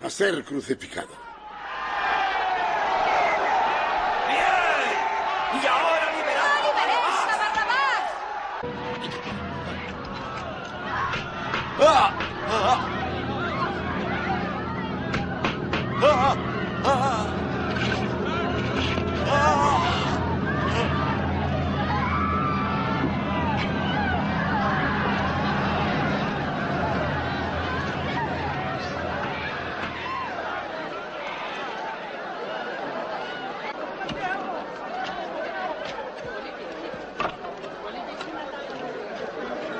[0.01, 1.07] A ser crucificado.
[4.27, 5.63] ¡Bien!
[5.63, 7.19] ¡Y ahora liberad a Barrabás!
[11.79, 12.11] ¡Ah!
[12.47, 12.87] ¡Ah!
[16.03, 16.35] ¡Ah!
[16.85, 17.35] ¡Ah!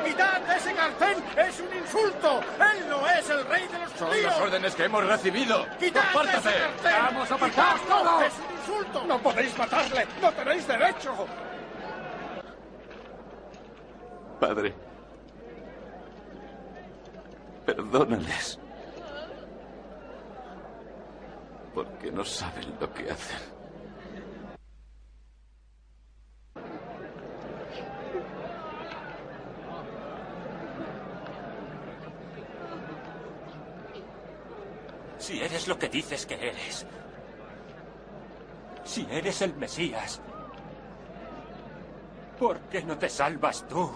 [0.06, 1.18] ¡Quitad ese cartel!
[1.38, 2.42] ¡Es un insulto!
[2.60, 4.26] ¡Él no es el rey de los Son judíos!
[4.26, 5.66] las órdenes que hemos recibido.
[5.80, 6.50] ¡Quitad ¡Apártate!
[6.84, 7.86] ¡Vamos, ¡Quitadlo!
[7.88, 8.24] todos!
[8.24, 9.06] ¡Es un insulto!
[9.06, 10.08] ¡No podéis matarle!
[10.22, 11.28] ¡No tenéis derecho!
[14.40, 14.76] Padre,
[17.66, 18.60] perdónales.
[21.74, 23.55] Porque no saben lo que hacen.
[35.26, 36.86] Si eres lo que dices que eres.
[38.84, 40.22] Si eres el Mesías.
[42.38, 43.90] ¿Por qué no te salvas tú?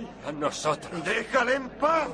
[0.00, 1.04] Y a nosotros.
[1.04, 2.08] ¡Déjale en paz!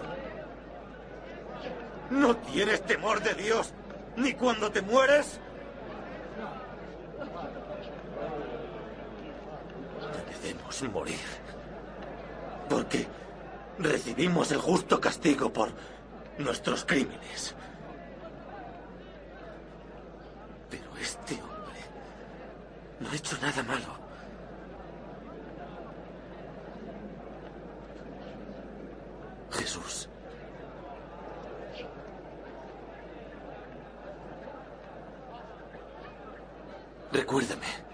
[2.11, 3.73] ¿No tienes temor de Dios
[4.17, 5.41] ni cuando te mueres?
[10.93, 11.19] Morir.
[12.69, 13.07] Porque
[13.79, 15.71] recibimos el justo castigo por
[16.39, 17.55] nuestros crímenes.
[20.71, 21.81] Pero este hombre
[23.01, 23.99] no ha hecho nada malo.
[29.51, 30.09] Jesús.
[37.13, 37.90] Recuérdame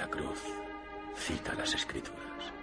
[0.05, 0.43] la cruz
[1.15, 2.53] cita las escrituras.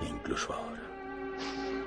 [0.00, 1.81] E incluso ahora.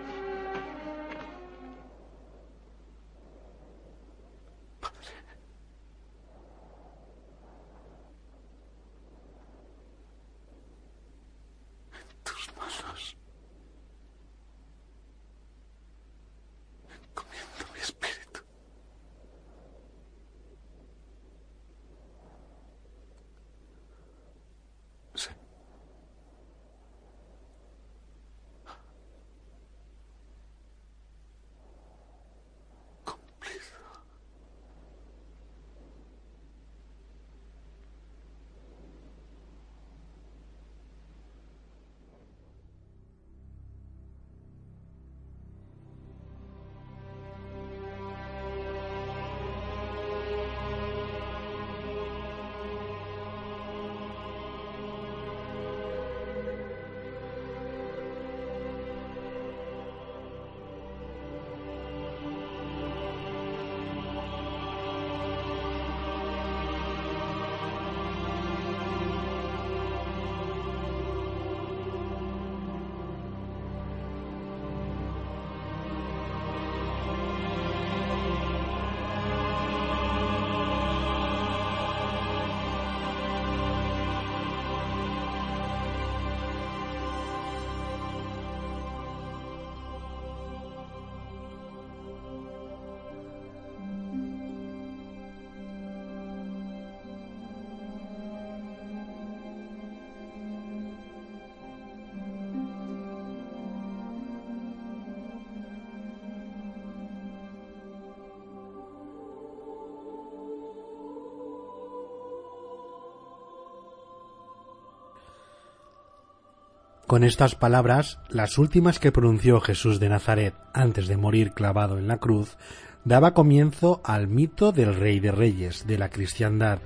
[117.16, 122.10] Con estas palabras, las últimas que pronunció Jesús de Nazaret antes de morir clavado en
[122.10, 122.58] la cruz,
[123.06, 126.80] daba comienzo al mito del Rey de Reyes de la cristiandad,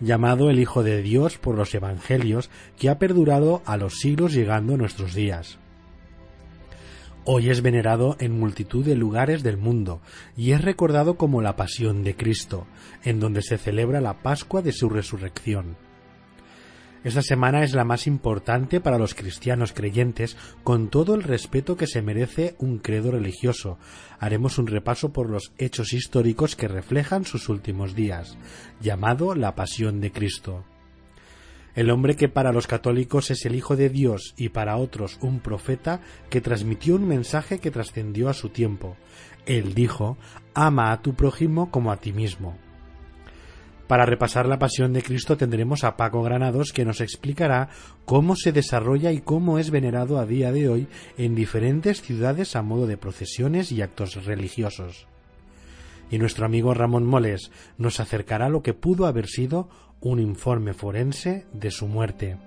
[0.00, 2.48] llamado el Hijo de Dios por los Evangelios,
[2.78, 5.58] que ha perdurado a los siglos llegando a nuestros días.
[7.26, 10.00] Hoy es venerado en multitud de lugares del mundo
[10.34, 12.66] y es recordado como la Pasión de Cristo,
[13.04, 15.76] en donde se celebra la Pascua de su resurrección.
[17.04, 21.88] Esta semana es la más importante para los cristianos creyentes, con todo el respeto que
[21.88, 23.76] se merece un credo religioso.
[24.20, 28.38] Haremos un repaso por los hechos históricos que reflejan sus últimos días,
[28.80, 30.64] llamado la Pasión de Cristo.
[31.74, 35.40] El hombre que para los católicos es el Hijo de Dios y para otros un
[35.40, 38.96] profeta que transmitió un mensaje que trascendió a su tiempo.
[39.44, 40.18] Él dijo,
[40.54, 42.56] ama a tu prójimo como a ti mismo.
[43.92, 47.68] Para repasar la pasión de Cristo tendremos a Paco Granados que nos explicará
[48.06, 50.88] cómo se desarrolla y cómo es venerado a día de hoy
[51.18, 55.06] en diferentes ciudades a modo de procesiones y actos religiosos.
[56.10, 59.68] Y nuestro amigo Ramón Moles nos acercará lo que pudo haber sido
[60.00, 62.38] un informe forense de su muerte.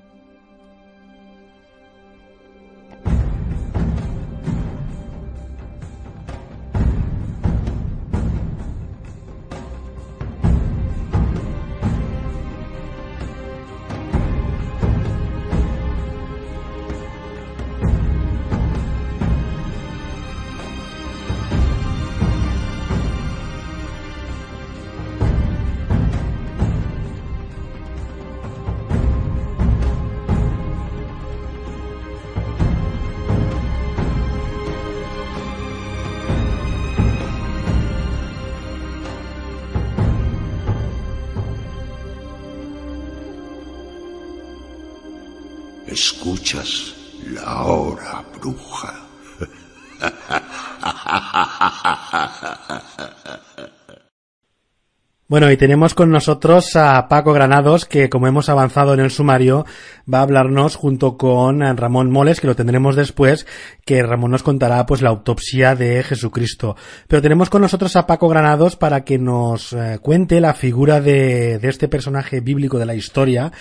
[55.27, 59.65] Bueno, y tenemos con nosotros a Paco Granados, que como hemos avanzado en el sumario,
[60.11, 63.47] va a hablarnos junto con Ramón Moles, que lo tendremos después,
[63.85, 66.75] que Ramón nos contará pues la autopsia de Jesucristo.
[67.07, 71.57] Pero tenemos con nosotros a Paco Granados para que nos eh, cuente la figura de,
[71.57, 73.51] de este personaje bíblico de la historia,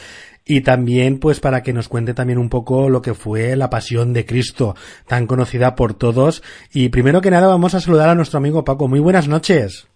[0.44, 4.12] y también pues para que nos cuente también un poco lo que fue la pasión
[4.12, 4.76] de Cristo,
[5.06, 6.42] tan conocida por todos.
[6.74, 8.86] Y primero que nada vamos a saludar a nuestro amigo Paco.
[8.86, 9.88] Muy buenas noches.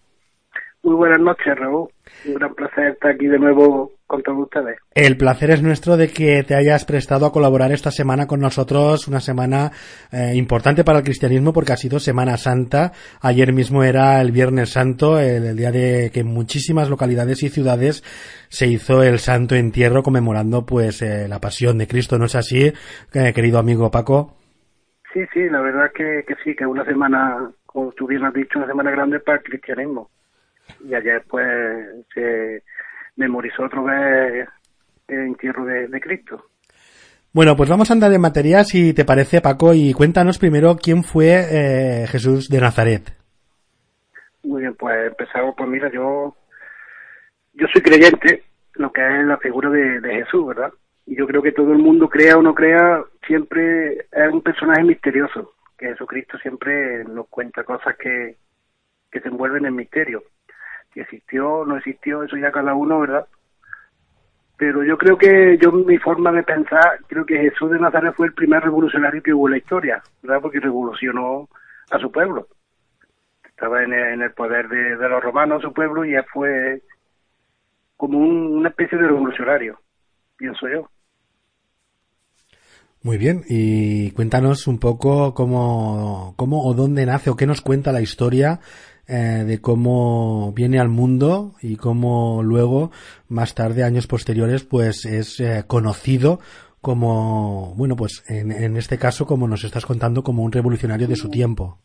[0.89, 1.87] Muy buenas noches, Raúl.
[2.25, 4.79] Un gran placer estar aquí de nuevo con todos ustedes.
[4.95, 9.07] El placer es nuestro de que te hayas prestado a colaborar esta semana con nosotros,
[9.07, 9.69] una semana
[10.11, 12.93] eh, importante para el cristianismo porque ha sido Semana Santa.
[13.21, 17.49] Ayer mismo era el Viernes Santo, el, el día de que en muchísimas localidades y
[17.49, 18.01] ciudades
[18.49, 22.17] se hizo el Santo Entierro conmemorando pues eh, la pasión de Cristo.
[22.17, 22.73] ¿No es así,
[23.13, 24.37] eh, querido amigo Paco?
[25.13, 28.57] Sí, sí, la verdad que, que sí, que una semana, como tú bien has dicho,
[28.57, 30.09] una semana grande para el cristianismo.
[30.87, 31.47] Y ayer pues
[32.13, 32.63] se
[33.15, 34.47] memorizó otra vez
[35.07, 36.45] el entierro de, de Cristo.
[37.31, 41.03] Bueno, pues vamos a andar en materia, si te parece, Paco, y cuéntanos primero quién
[41.03, 43.15] fue eh, Jesús de Nazaret.
[44.41, 46.35] Muy bien, pues empezamos, pues mira, yo,
[47.53, 48.43] yo soy creyente,
[48.73, 50.71] lo que es la figura de, de Jesús, ¿verdad?
[51.05, 54.83] Y yo creo que todo el mundo, crea o no crea, siempre es un personaje
[54.83, 58.37] misterioso, que Jesucristo siempre nos cuenta cosas que,
[59.11, 60.23] que se envuelven en misterio.
[60.93, 63.27] Si existió no existió, eso ya cada uno, ¿verdad?
[64.57, 68.27] Pero yo creo que yo, mi forma de pensar, creo que Jesús de Nazaret fue
[68.27, 70.41] el primer revolucionario que hubo en la historia, ¿verdad?
[70.41, 71.47] Porque revolucionó
[71.91, 72.47] a su pueblo.
[73.47, 76.81] Estaba en el, poder de, de, los romanos, su pueblo, y él fue
[77.95, 79.79] como un, una especie de revolucionario,
[80.37, 80.89] pienso yo.
[83.01, 87.93] Muy bien, y cuéntanos un poco cómo, cómo o dónde nace o qué nos cuenta
[87.93, 88.59] la historia
[89.09, 92.91] eh, de cómo viene al mundo y cómo luego,
[93.27, 96.39] más tarde, años posteriores, pues es eh, conocido
[96.79, 101.15] como, bueno, pues en, en, este caso, como nos estás contando, como un revolucionario de
[101.15, 101.79] su tiempo.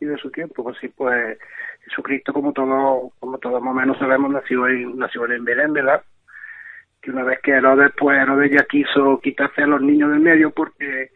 [0.00, 1.38] Y de su tiempo, pues sí, pues
[1.84, 6.02] Jesucristo, como todo, como todos más o menos sabemos, nació en, nació en Belén, ¿verdad?
[7.04, 10.50] que una vez que Herodes, pues Herodes ya quiso quitarse a los niños del medio
[10.50, 11.10] porque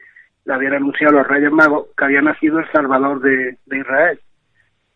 [0.45, 4.21] le habían anunciado a los reyes magos que había nacido el Salvador de, de Israel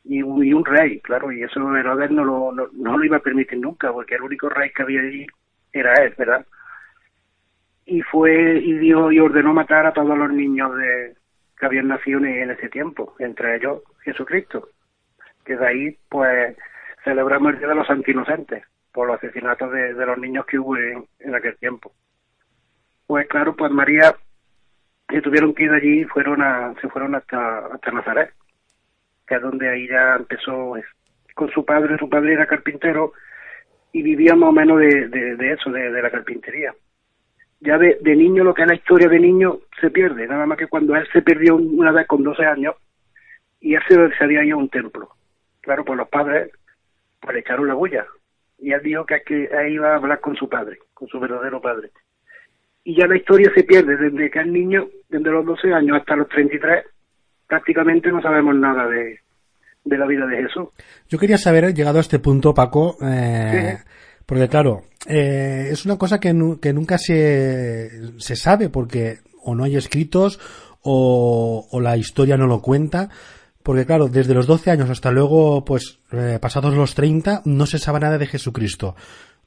[0.05, 3.23] y un, y un, rey, claro, y eso Herodes no lo, no, lo iba a
[3.23, 5.27] permitir nunca porque el único rey que había allí
[5.73, 6.45] era él, ¿verdad?
[7.87, 11.15] Y fue y dio y ordenó matar a todos los niños de
[11.59, 14.69] que habían nacido en, ese tiempo, entre ellos Jesucristo,
[15.45, 16.57] que de ahí pues
[17.05, 21.35] celebramos el Día de los Santinocentes por los asesinatos de, los niños que hubo en,
[21.35, 21.93] aquel tiempo.
[23.07, 24.15] Pues claro, pues María
[25.09, 28.33] se tuvieron que ir allí fueron a, se fueron hasta, hasta Nazaret,
[29.37, 30.75] es donde ahí ya empezó
[31.35, 33.13] con su padre, su padre era carpintero
[33.93, 36.75] y vivía más o menos de, eso, de, la carpintería.
[37.61, 40.67] Ya de, niño, lo que es la historia de niño se pierde, nada más que
[40.67, 42.75] cuando él se perdió una vez con 12 años
[43.61, 45.11] y él se, se había ido a un templo.
[45.61, 46.51] Claro, pues los padres
[47.21, 48.05] pues le echaron la bulla,
[48.59, 51.61] y él dijo que, que ahí iba a hablar con su padre, con su verdadero
[51.61, 51.91] padre.
[52.85, 56.17] Y ya la historia se pierde desde que el niño, desde los 12 años hasta
[56.17, 56.85] los 33,
[57.47, 59.21] prácticamente no sabemos nada de,
[59.85, 60.69] de la vida de Jesús.
[61.09, 63.85] Yo quería saber, llegado a este punto, Paco, eh, sí.
[64.27, 69.55] porque claro, eh, es una cosa que, nu que nunca se, se sabe porque o
[69.55, 70.39] no hay escritos
[70.83, 73.11] o, o la historia no lo cuenta.
[73.63, 77.79] Porque claro, desde los 12 años hasta luego, pues eh, pasados los 30, no se
[77.79, 78.97] sabe nada de Jesucristo.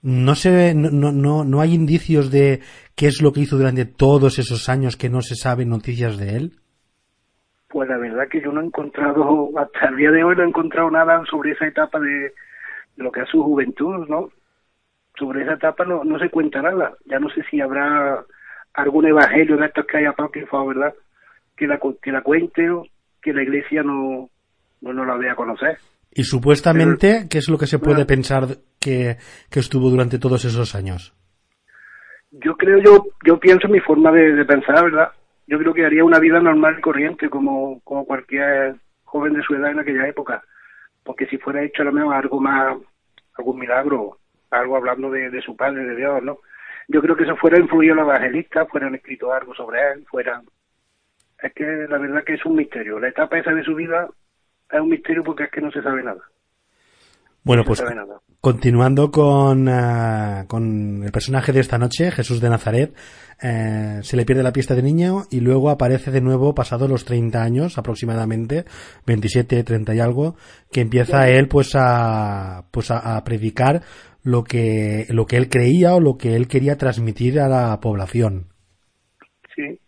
[0.02, 2.62] No se, no, no, no hay indicios de
[2.95, 6.36] qué es lo que hizo durante todos esos años que no se saben noticias de
[6.36, 6.53] él.
[7.76, 10.47] Pues la verdad que yo no he encontrado, hasta el día de hoy no he
[10.47, 12.31] encontrado nada sobre esa etapa de,
[12.95, 14.30] de lo que es su juventud, ¿no?
[15.19, 16.93] Sobre esa etapa no, no se cuenta nada.
[17.03, 18.23] Ya no sé si habrá
[18.76, 20.93] algún evangelio de estos que hay apócrifos, ¿verdad?
[21.57, 22.85] Que la, que la cuente o
[23.22, 24.30] que la iglesia no,
[24.80, 25.77] no, no la vea a conocer.
[26.14, 28.43] Y supuestamente, Pero, ¿qué es lo que se puede bueno, pensar
[28.80, 29.18] que,
[29.52, 31.14] que, estuvo durante todos esos años?
[32.31, 35.11] Yo creo, yo, yo pienso en mi forma de, de, pensar, ¿verdad?
[35.48, 39.56] Yo creo que haría una vida normal y corriente como, como cualquier joven de su
[39.56, 40.44] edad en aquella época.
[41.04, 42.78] Porque si fuera hecho lo mejor algo más,
[43.38, 44.18] algún milagro,
[44.50, 46.40] algo hablando de, de su padre, de Dios, ¿no?
[46.88, 50.46] Yo creo que eso fuera influido los evangelistas, fueran escrito algo sobre él, fueran
[51.42, 53.00] es que la verdad que es un misterio.
[53.00, 54.10] La etapa esa de su vida
[54.72, 56.22] es un misterio porque es que no se sabe nada.
[57.46, 57.84] Bueno, no pues
[58.42, 62.96] continuando con, uh, con el personaje de esta noche, Jesús de Nazaret,
[63.42, 67.06] eh, se le pierde la pista de niño y luego aparece de nuevo pasados los
[67.06, 68.66] 30 años aproximadamente,
[69.06, 70.36] 27, 30 y algo,
[70.72, 73.82] que empieza él pues a, pues a, a predicar
[74.24, 78.48] lo que, lo que él creía o lo que él quería transmitir a la población.
[79.56, 79.80] Sí,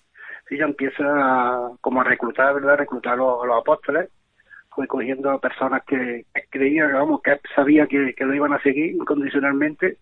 [0.52, 2.78] ella empieza a, como a reclutar, ¿verdad?
[2.78, 4.10] Reclutar a los, a los apóstoles.
[4.78, 8.91] Fue cogiendo a personas que, creían, vamos, que sabía que, que, lo iban a seguir
[8.91, 9.98] incondicionalmente.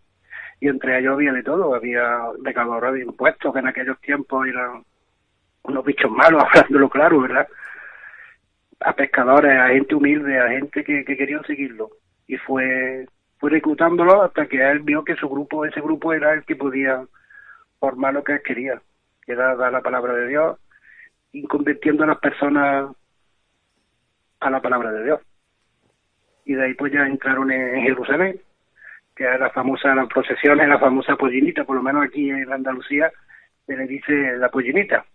[0.59, 1.73] Y entre ellos había de todo.
[1.73, 2.03] Había
[2.43, 4.83] recaudadores de impuestos, que en aquellos tiempos eran
[5.63, 7.47] unos bichos malos, hablándolo claro, ¿verdad?
[8.81, 11.91] A pescadores, a gente humilde, a gente que, que querían seguirlo.
[12.27, 13.07] Y fue,
[13.37, 17.05] fue reclutándolo hasta que él vio que su grupo, ese grupo era el que podía
[17.79, 18.81] formar lo que él quería
[19.25, 20.57] que era dar la palabra de Dios
[21.31, 22.91] y convirtiendo a las personas
[24.39, 25.21] a la palabra de Dios.
[26.45, 28.39] Y de ahí pues ya entraron en Jerusalén,
[29.15, 33.11] que era la famosa, las procesiones, la famosa pollinita, por lo menos aquí en Andalucía
[33.65, 35.05] se le dice la pollinita.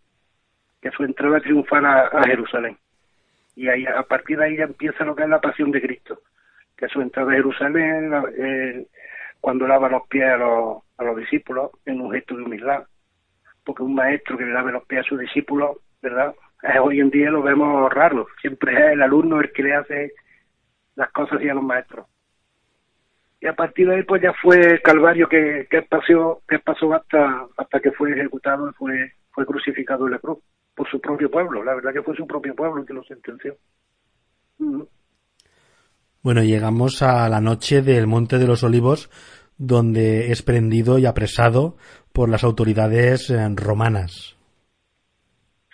[0.81, 2.77] que su entrada triunfal a, Jerusalén.
[3.55, 6.23] Y ahí, a partir de ahí ya empieza lo que es la pasión de Cristo,
[6.77, 8.87] que es su entrada a Jerusalén,
[9.41, 12.85] cuando lava los pies a los, a los discípulos en un gesto de humildad,
[13.65, 16.35] porque un maestro que le lave los pies a sus discípulos, ¿verdad?
[16.83, 20.13] Hoy en día lo vemos raro, siempre es el alumno el que le hace
[20.95, 22.07] las cosas y a los maestros.
[23.41, 27.47] Y a partir de ahí pues ya fue calvario que, que pasó, que pasó hasta,
[27.57, 30.39] hasta que fue ejecutado y fue, fue crucificado en la cruz
[30.75, 33.57] por su propio pueblo, la verdad que fue su propio pueblo el que lo sentenció.
[36.23, 39.11] Bueno, llegamos a la noche del Monte de los Olivos,
[39.57, 41.77] donde es prendido y apresado
[42.13, 44.40] por las autoridades eh, romanas.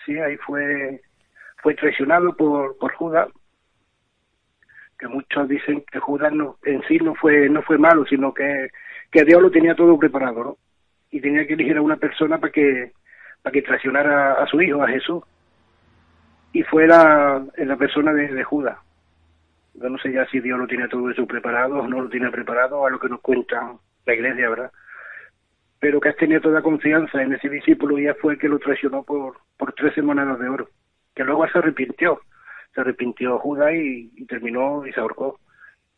[0.06, 1.02] Sí, ahí fue,
[1.62, 3.28] fue traicionado por, por Judas,
[4.98, 8.70] que muchos dicen que Judas no, en sí no fue, no fue malo, sino que,
[9.10, 10.56] que Dios lo tenía todo preparado, ¿no?
[11.10, 12.92] Y tenía que elegir a una persona para que,
[13.42, 15.24] para que traicionara a, su hijo, a Jesús.
[16.52, 18.78] Y fue la, la persona de, de Judas.
[19.74, 22.30] Yo no sé ya si Dios lo tiene todo eso preparado o no lo tiene
[22.30, 23.74] preparado, a lo que nos cuenta
[24.06, 24.72] la iglesia, ¿verdad?
[25.86, 28.58] Pero que has tenido toda confianza en ese discípulo y ya fue el que lo
[28.58, 30.68] traicionó por, por 13 monedas de oro,
[31.14, 32.18] que luego se arrepintió.
[32.74, 35.38] Se arrepintió Judas y, terminó y se ahorcó.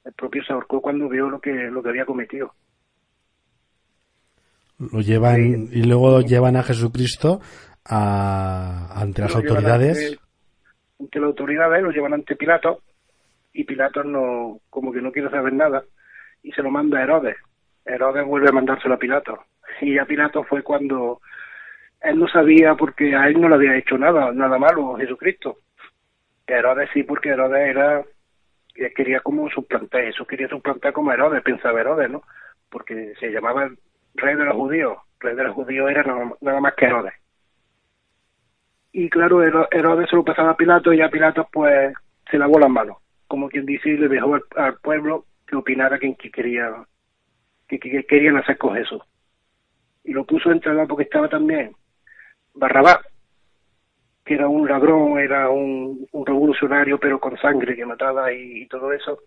[0.05, 2.53] El propio se ahorcó cuando vio lo que, lo que había cometido.
[4.79, 7.41] Lo llevan y luego llevan a Jesucristo
[7.85, 9.97] ante las autoridades.
[9.97, 10.21] Ante,
[11.01, 12.83] ante las autoridades lo llevan ante Pilato
[13.55, 15.83] y Pilato no, como que no quiere saber nada
[16.43, 17.37] y se lo manda a Herodes.
[17.87, 19.39] Herodes vuelve a mandárselo a Pilato.
[19.81, 21.21] Y a Pilato fue cuando
[22.01, 25.59] él no sabía porque a él no le había hecho nada, nada malo Jesucristo.
[26.47, 28.03] Herodes sí, porque Herodes era,
[28.95, 32.23] quería como suplantar, Jesús quería suplantar como Herodes, pensaba Herodes, ¿no?
[32.71, 33.71] Porque se llamaba
[34.15, 36.03] rey de los judíos, rey de los judíos era
[36.41, 37.15] nada, más que Herodes.
[38.93, 41.93] Y claro, Herodes se lo pasaba a Pilato y a Pilato pues
[42.31, 42.97] se lavó las manos
[43.29, 46.75] como quien dice, y le dejó al, pueblo que opinara quien que quería,
[47.69, 49.03] que, querían hacer con Jesús.
[50.09, 51.77] Y lo puso en entrada porque estaba también
[52.55, 53.01] Barrabás,
[54.25, 59.19] que era un ladrón, era un, revolucionario, pero con sangre que mataba y, todo eso,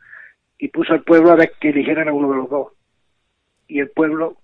[0.57, 2.73] y puso al pueblo a ver que eligieran a uno de los dos.
[3.67, 4.37] Y el pueblo,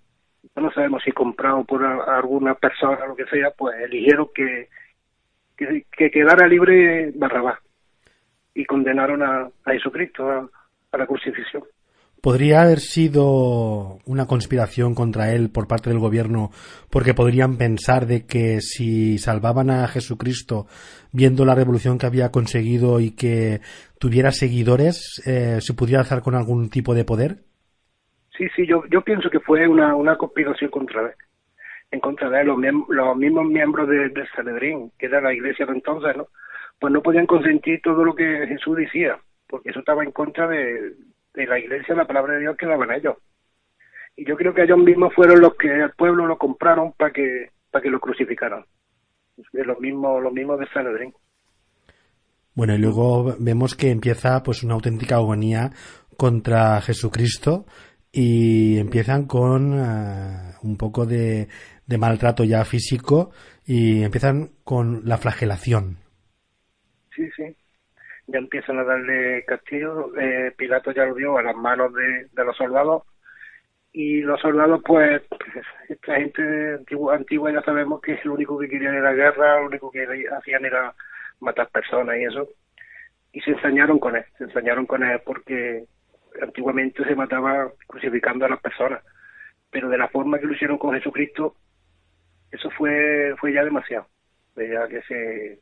[0.55, 4.69] no sabemos si comprado por alguna persona o lo que sea, pues eligieron que,
[5.57, 7.57] que, que quedara libre Barrabás
[8.53, 11.63] y condenaron a, Jesucristo a, la crucifixión.
[12.21, 16.49] ¿Podría haber sido una conspiración contra él por parte del gobierno
[16.89, 20.65] porque podrían pensar de que si salvaban a Jesucristo
[21.13, 23.61] viendo la revolución que había conseguido y que
[23.99, 27.37] tuviera seguidores, eh, se pudiera alzar con algún tipo de poder?
[28.35, 31.13] Sí, sí, yo, yo pienso que fue una, una conspiración contra él,
[31.91, 32.57] en contra de él, los,
[32.89, 36.27] los mismos miembros de, de Sanedrín, que era la iglesia de entonces, ¿no?
[36.79, 39.17] pues no podían consentir todo lo que Jesús decía,
[39.47, 40.93] porque eso estaba en contra de,
[41.45, 43.15] la iglesia, la palabra de Dios que daban ellos.
[44.15, 47.49] Y yo creo que ellos mismos fueron los que al pueblo lo compraron para que
[47.69, 48.65] para que lo crucificaran.
[49.51, 51.13] Los mismos, los mismos de Sanedrín.
[52.55, 55.71] Bueno, y luego vemos que empieza pues una auténtica agonía
[56.17, 57.65] contra Jesucristo
[58.11, 61.49] y empiezan con eh, un poco de,
[61.85, 63.29] de maltrato ya físico
[63.63, 65.97] y empiezan con la flagelación
[67.17, 67.55] sí, sí.
[68.27, 70.11] Ya empiezan a darle castillo.
[70.19, 73.03] Eh, Pilato ya lo dio a las manos de, los soldados.
[73.93, 75.21] Y los soldados, pues,
[75.89, 79.91] esta gente antigua, antigua ya sabemos que lo único que querían era guerra, lo único
[79.91, 80.05] que
[80.37, 80.93] hacían era
[81.39, 82.47] matar personas y eso.
[83.31, 85.85] Y se ensañaron con él, se ensañaron con él porque
[86.41, 89.03] antiguamente se mataba crucificando a las personas.
[89.71, 91.55] Pero de la forma que lo hicieron con Jesucristo,
[92.51, 94.07] eso fue, fue ya demasiado.
[94.55, 95.59] Ya que se,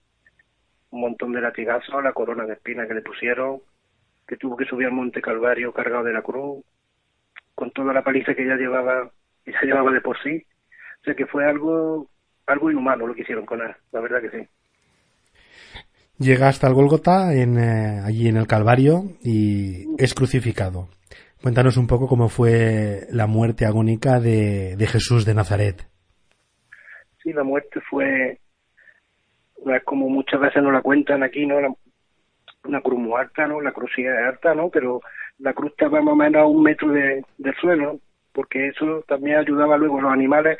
[0.96, 3.60] un montón de latigazos, la corona de espina que le pusieron,
[4.26, 6.64] que tuvo que subir al Monte Calvario cargado de la cruz,
[7.54, 9.12] con toda la paliza que ya llevaba,
[9.46, 10.44] y se llevaba de por sí.
[11.02, 12.08] O sea que fue algo,
[12.48, 14.48] algo inhumano lo que hicieron con él, la verdad que sí.
[16.18, 20.88] Llega hasta el Golgota, en, eh, allí en el Calvario, y es crucificado.
[21.42, 25.86] Cuéntanos un poco cómo fue la muerte agónica de, de Jesús de Nazaret.
[27.22, 28.40] Sí, la muerte fue
[29.66, 31.58] no es como muchas veces nos la cuentan aquí, ¿no?
[32.64, 33.62] una cruz muy alta, ¿no?
[33.62, 34.70] La sí es alta, ¿no?
[34.70, 35.02] Pero
[35.40, 38.00] la cruz estaba más o menos a un metro de, del suelo,
[38.32, 40.60] porque eso también ayudaba luego a los animales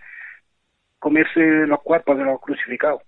[1.00, 3.02] comerse los cuerpos de los crucificados.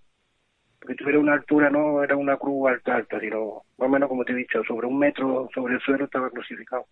[0.79, 4.23] Porque tuviera una altura, no era una cruz alta, alta, sino más o menos como
[4.23, 6.85] te he dicho, sobre un metro sobre el suelo estaba crucificado.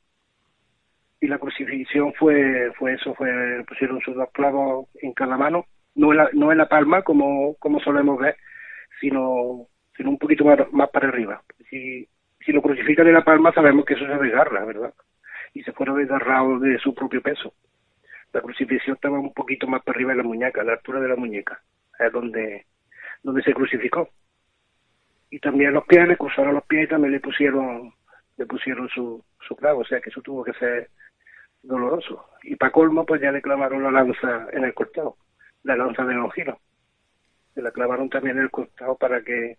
[1.21, 5.65] Y la crucifixión fue fue eso, fue pusieron sus dos clavos en cada mano,
[5.95, 8.35] no en la, no en la palma como, como solemos ver,
[8.99, 11.41] sino, sino un poquito más, más para arriba.
[11.69, 12.07] Si,
[12.45, 14.93] si lo crucifican en la palma sabemos que eso se desgarra, ¿verdad?
[15.53, 17.53] Y se fuera desgarrado de su propio peso.
[18.33, 21.07] La crucifixión estaba un poquito más para arriba de la muñeca, a la altura de
[21.07, 21.61] la muñeca,
[21.99, 22.65] es donde,
[23.23, 24.09] donde se crucificó.
[25.29, 27.93] Y también los pies, le cruzaron los pies y también le pusieron,
[28.37, 30.89] le pusieron su, su clavo, o sea que eso tuvo que ser
[31.63, 32.25] doloroso.
[32.43, 35.17] Y para colmo, pues ya le clavaron la lanza en el costado,
[35.63, 36.57] la lanza de los giros.
[37.55, 39.57] Se la clavaron también en el costado para que,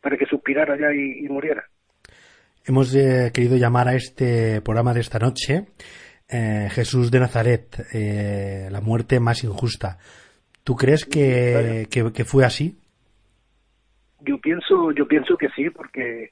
[0.00, 1.64] para que suspirara ya y, muriera.
[2.64, 5.66] Hemos eh, querido llamar a este programa de esta noche
[6.28, 9.98] eh, Jesús de Nazaret, eh, la muerte más injusta.
[10.62, 12.78] ¿Tú crees que, que, fue así?
[14.20, 16.30] Yo pienso, yo pienso que sí, porque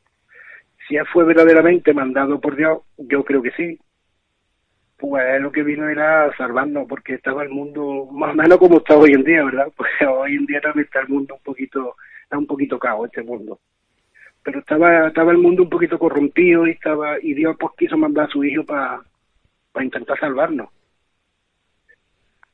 [0.88, 3.78] si él fue verdaderamente mandado por Dios, yo creo que sí.
[5.02, 8.96] Pues lo que vino era salvarnos, porque estaba el mundo más o menos como está
[8.96, 9.66] hoy en día, ¿verdad?
[9.76, 13.24] Pues hoy en día también está el mundo un poquito, está un poquito caos este
[13.24, 13.58] mundo.
[14.44, 18.26] Pero estaba, estaba el mundo un poquito corrompido y estaba, y Dios pues quiso mandar
[18.26, 19.02] a su hijo para
[19.72, 20.68] para intentar salvarnos.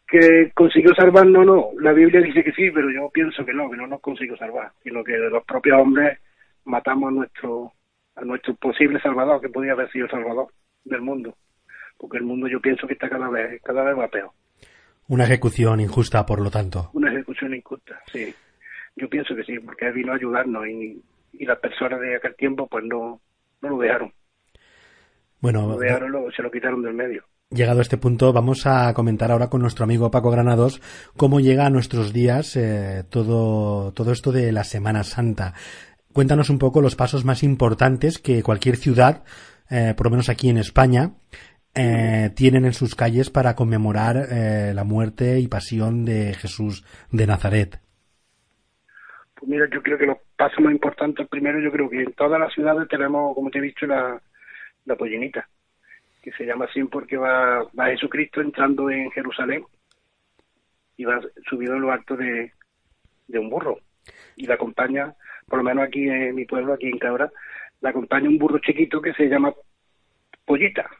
[0.06, 1.70] Que consiguió salvarnos, no.
[1.80, 4.72] La Biblia dice que sí, pero yo pienso que no, que no nos consiguió salvar,
[4.82, 6.18] sino que los propios hombres
[6.64, 7.72] matamos a nuestro,
[8.16, 10.48] a nuestro posible salvador, que podía haber sido el salvador
[10.84, 11.36] del mundo.
[11.98, 14.30] Porque el mundo yo pienso que está cada vez, cada vez más peor.
[15.08, 16.90] Una ejecución injusta, por lo tanto.
[16.92, 18.34] Una ejecución injusta, sí.
[18.96, 21.02] Yo pienso que sí, porque él vino a ayudarnos y,
[21.32, 23.20] y las personas de aquel tiempo pues no,
[23.60, 24.12] no lo dejaron.
[25.40, 25.78] Bueno,
[26.34, 27.24] se lo quitaron del medio.
[27.50, 30.82] Llegado a este punto, vamos a comentar ahora con nuestro amigo Paco Granados
[31.16, 35.54] cómo llega a nuestros días eh, todo, todo esto de la Semana Santa.
[36.12, 39.24] Cuéntanos un poco los pasos más importantes que cualquier ciudad,
[39.70, 41.12] eh, por lo menos aquí en España,
[41.74, 44.28] eh, tienen en sus calles para conmemorar
[44.74, 47.80] la muerte y pasión de Jesús de Nazaret.
[49.34, 52.40] Pues mira, yo creo que los pasos más importantes, primero, yo creo que en todas
[52.40, 54.20] las ciudades tenemos, como te he dicho, la,
[54.84, 55.48] la pollinita,
[56.22, 59.64] que se llama así porque va, va Jesucristo entrando en Jerusalén
[60.96, 62.52] y va subido en lo alto de,
[63.28, 63.78] de un burro.
[64.36, 65.14] Y la acompaña,
[65.46, 67.30] por lo menos aquí en mi pueblo, aquí en Cabra,
[67.80, 69.54] la acompaña un burro chiquito que se llama
[70.44, 70.90] Pollita.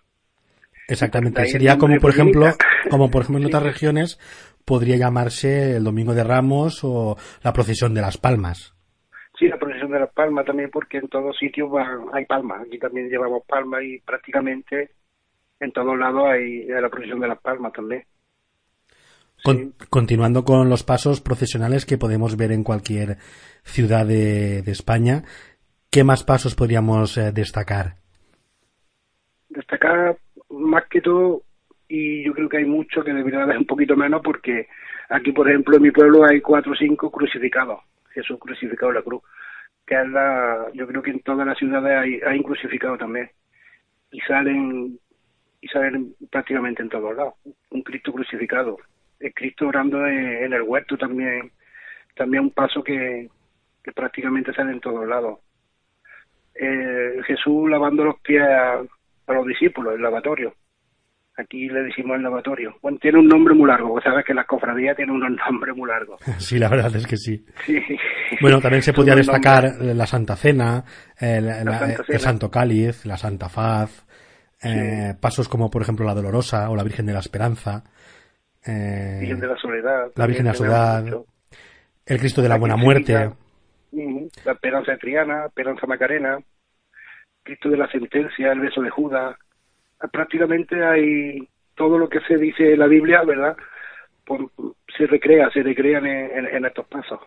[0.89, 2.47] Exactamente, sería como por ejemplo,
[2.90, 4.19] como por ejemplo en otras regiones
[4.65, 8.74] podría llamarse el Domingo de Ramos o la procesión de las Palmas.
[9.39, 11.70] Sí, la procesión de las palmas también, porque en todos sitios
[12.12, 12.62] hay palmas.
[12.66, 14.90] Aquí también llevamos palmas y prácticamente
[15.60, 18.05] en todos lados hay, la procesión de las palmas también.
[19.89, 23.19] Continuando con los pasos procesionales que podemos ver en cualquier
[23.62, 25.23] ciudad de, España,
[25.89, 27.94] ¿qué más pasos podríamos eh, destacar?
[29.48, 30.19] Destacar
[30.50, 31.42] más que todo,
[31.88, 34.68] y yo creo que hay mucho que debería haber un poquito menos, porque
[35.08, 37.80] aquí, por ejemplo, en mi pueblo hay cuatro o cinco crucificados.
[38.10, 39.22] Jesús crucificado en la cruz,
[39.86, 43.30] que es la, yo creo que en todas las ciudades hay, hay crucificado también,
[44.10, 44.98] y salen,
[45.60, 47.34] y salen prácticamente en todos lados,
[47.70, 48.78] un Cristo crucificado,
[49.20, 51.52] el Cristo orando en, el huerto también,
[52.14, 53.28] también un paso que,
[53.82, 55.40] que prácticamente sale en todos lados.
[56.54, 58.82] Eh, Jesús lavando los pies a,
[59.28, 60.55] a los discípulos, el lavatorio,
[61.38, 62.74] Aquí le decimos el lavatorio.
[62.82, 66.18] Bueno, tiene un nombre muy largo, sabes que la cofradía tiene un nombre muy largo.
[66.38, 67.46] Sí, la verdad es que sí.
[68.40, 70.82] Bueno, también se podía destacar la Santa Cena,
[71.16, 71.48] el,
[72.18, 74.05] Santo Cáliz, la Santa Faz,
[74.64, 77.84] eh, pasos como por ejemplo la Dolorosa o la Virgen de la Esperanza.
[78.66, 80.10] Eh, Virgen de la Soledad.
[80.16, 81.06] La Virgen de la Soledad.
[82.05, 83.30] El Cristo de la, Buena Muerte.
[83.92, 86.38] La Esperanza de Triana, Esperanza Macarena,
[87.48, 89.34] Cristo de la Sentencia, el Beso de Judas,
[90.12, 93.56] prácticamente hay todo lo que se dice en la Biblia, ¿verdad?
[94.94, 97.18] se recrea, se recrean en, estos pasos.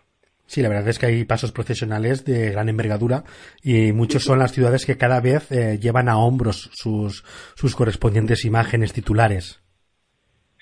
[0.45, 3.23] Sí, la verdad es que hay pasos procesionales de gran envergadura
[3.63, 7.23] y muchos son las ciudades que cada vez eh, llevan a hombros sus,
[7.55, 9.63] sus correspondientes imágenes titulares.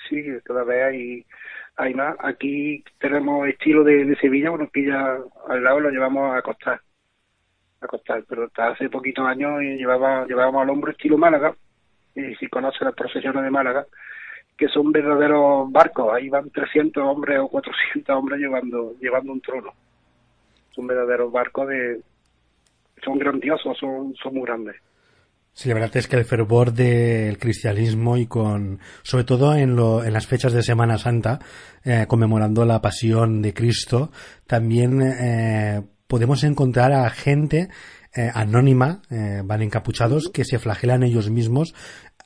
[0.08, 1.26] Sí, cada vez hay,
[1.76, 2.16] hay más.
[2.20, 5.18] Aquí tenemos estilo de, Sevilla, bueno, ya
[5.50, 6.80] al lado lo llevamos a costar,
[7.82, 11.56] a costar, pero hasta hace poquitos años llevábamos al hombro estilo Málaga,
[12.16, 13.86] y si conoce las procesiones de Málaga,
[14.58, 19.72] que son verdaderos barcos, ahí van 300 hombres o 400 hombres llevando, llevando un trono.
[20.72, 22.02] Son verdaderos barcos de...
[23.04, 24.76] son grandiosos, son, son muy grandes.
[25.54, 30.04] Sí, la verdad es que el fervor del cristianismo y con, sobre todo en, lo,
[30.04, 31.40] en las fechas de Semana Santa,
[31.84, 34.12] eh, conmemorando la pasión de Cristo,
[34.46, 37.70] también eh, podemos encontrar a gente
[38.18, 41.74] eh, anónima, eh, van encapuchados, que se flagelan ellos mismos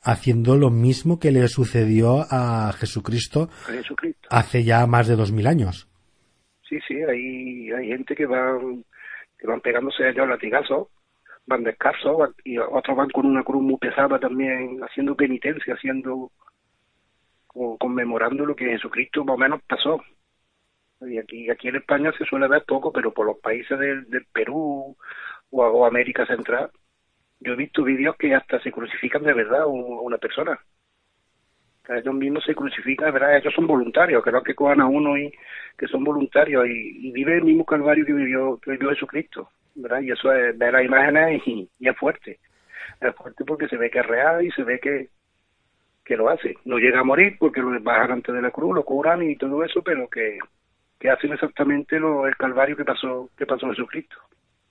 [0.04, 3.50] haciendo lo mismo que le sucedió a Jesucristo,
[4.30, 5.88] hace ya más de dos mil años.
[6.68, 8.84] Sí, sí, hay, hay gente que van,
[9.38, 10.88] que van pegándose a ellos latigazos,
[11.46, 16.32] van descalzos y otros van con una cruz muy pesada también, haciendo penitencia, haciendo,
[17.80, 20.02] conmemorando lo que Jesucristo más o menos pasó.
[21.08, 24.96] Y aquí, aquí en España se suele ver poco, pero por los países del, Perú
[25.52, 26.72] o, América Central,
[27.40, 30.60] yo he visto vídeos que hasta se crucifican de verdad a una persona.
[31.90, 35.18] ellos mismos se crucifican, de verdad, ellos son voluntarios, que no que cojan a uno
[35.18, 35.34] y
[35.78, 40.02] que son voluntarios y, y viven el mismo calvario que vivió, que vivió Jesucristo, ¿verdad?
[40.02, 42.40] Y eso es ver las imágenes y, es fuerte.
[43.02, 45.10] Es fuerte porque se ve que es real y se ve que,
[46.06, 46.56] que lo hace.
[46.66, 49.64] No llega a morir porque lo bajan antes de la cruz, lo curan y todo
[49.64, 50.38] eso, pero que,
[51.04, 54.16] que hacen exactamente lo, el calvario que pasó, que pasó Jesucristo.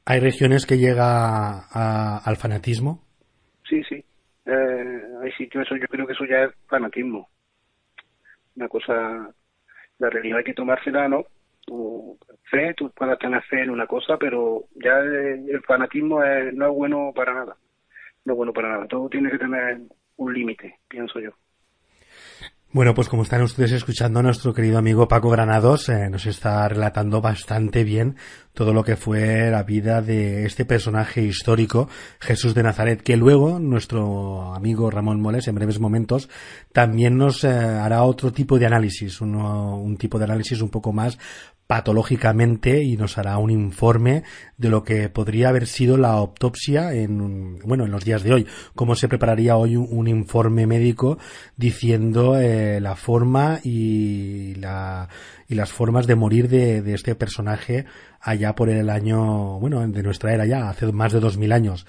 [0.07, 3.05] ¿Hay regiones que llega al fanatismo?
[3.69, 4.03] Sí, sí.
[4.47, 7.29] Eh, hay sitios, eso yo creo que eso ya es fanatismo.
[8.57, 9.31] Una cosa,
[9.99, 11.27] la religión hay que tomársela, ¿no?
[11.67, 12.19] Tu
[12.51, 16.21] fe, tú puedes tener fe en una cosa, pero ya el fanatismo
[16.55, 17.59] no es bueno para nada.
[18.25, 18.87] No es bueno para nada.
[18.89, 19.83] Todo tiene que tener
[20.17, 21.33] un límite, pienso yo.
[22.75, 27.21] Bueno, pues como están ustedes escuchando, nuestro querido amigo Paco Granados eh, nos está relatando
[27.21, 28.17] bastante bien
[28.55, 33.59] todo lo que fue la vida de este personaje histórico, Jesús de Nazaret, que luego
[33.59, 36.31] nuestro amigo Ramón Moles, en breves momentos,
[36.73, 41.19] también nos eh, hará otro tipo de análisis, un tipo de análisis un poco más
[41.73, 44.25] patológicamente y nos hará un informe
[44.59, 48.47] de lo que podría haber sido la autopsia en bueno en los días de hoy.
[48.75, 51.17] Cómo se prepararía hoy un, informe médico
[51.57, 55.09] diciendo eh, la forma y la
[55.49, 57.87] y las formas de morir de, de este personaje
[58.21, 61.87] allá por el año bueno de nuestra era ya hace más de dos mil años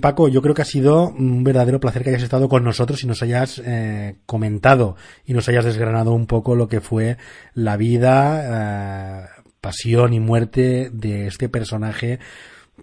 [0.00, 3.08] Paco, yo creo que ha sido un verdadero placer que hayas estado con nosotros y
[3.08, 4.94] nos hayas eh, comentado
[5.24, 7.16] y nos hayas desgranado un poco lo que fue
[7.54, 12.20] la vida, eh, pasión y muerte de este personaje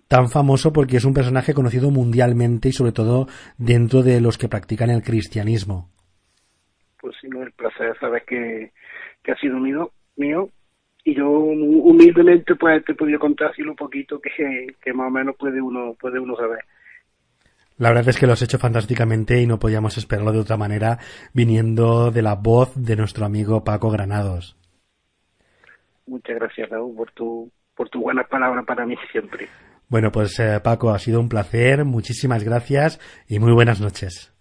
[0.10, 3.28] tan famoso porque es un personaje conocido mundialmente y sobre todo
[3.58, 5.90] dentro de los que practican el cristianismo.
[7.00, 8.72] Pues sí, el placer saber que,
[9.24, 10.50] que ha sido mío, mío.
[11.06, 15.62] Y yo humildemente pues te podido contar un poquito que, que más o menos puede
[15.62, 16.60] uno puede uno saber
[17.78, 21.00] la verdad es que lo has hecho fantásticamente y no podíamos esperarlo de otra manera
[21.34, 24.56] viniendo de la voz de nuestro amigo Paco Granados.
[26.06, 29.48] Muchas gracias, Raúl, por tu, por tu buena palabra para mí siempre.
[29.90, 34.34] Bueno, pues eh, Paco, ha sido un placer, muchísimas gracias y muy buenas noches.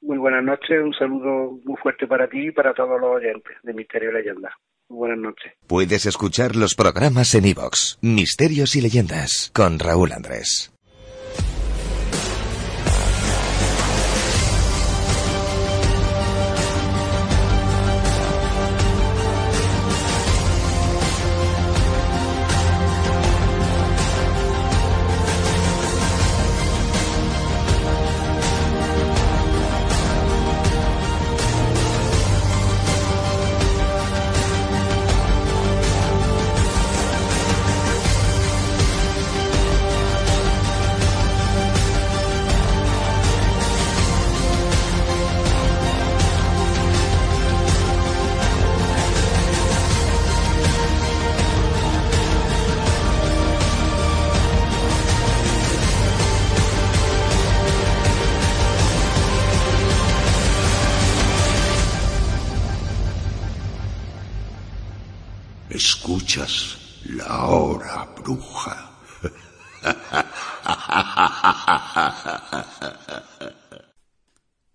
[0.00, 3.72] Muy buenas noches, un saludo muy fuerte para ti y para todos los oyentes de
[3.72, 4.50] Misterio y Leyenda.
[4.88, 5.52] buenas noches.
[5.66, 10.71] Puedes escuchar los programas en iVox, Misterios y Leyendas, con Raúl Andrés.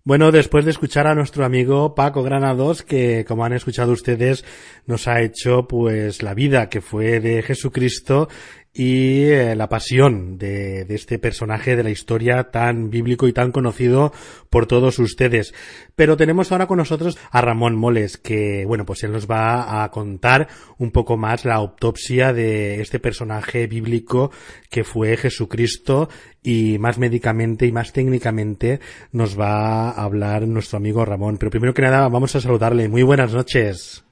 [0.08, 4.42] Bueno, después de escuchar a nuestro amigo Paco Granados, que como han escuchado ustedes,
[4.86, 8.30] nos ha hecho pues la vida que fue de Jesucristo
[8.72, 13.50] y eh, la pasión de, de, este personaje de la historia tan bíblico y tan
[13.50, 14.12] conocido
[14.50, 15.54] por todos ustedes.
[15.96, 19.90] Pero tenemos ahora con nosotros a Ramón Moles, que bueno, pues él nos va a
[19.90, 24.30] contar un poco más la autopsia de este personaje bíblico
[24.70, 26.08] que fue Jesucristo
[26.42, 28.80] y más médicamente y más técnicamente
[29.12, 31.36] nos va a hablar nuestro amigo Ramón.
[31.38, 32.88] Pero primero que nada vamos a saludarle.
[32.88, 34.07] Muy buenas noches.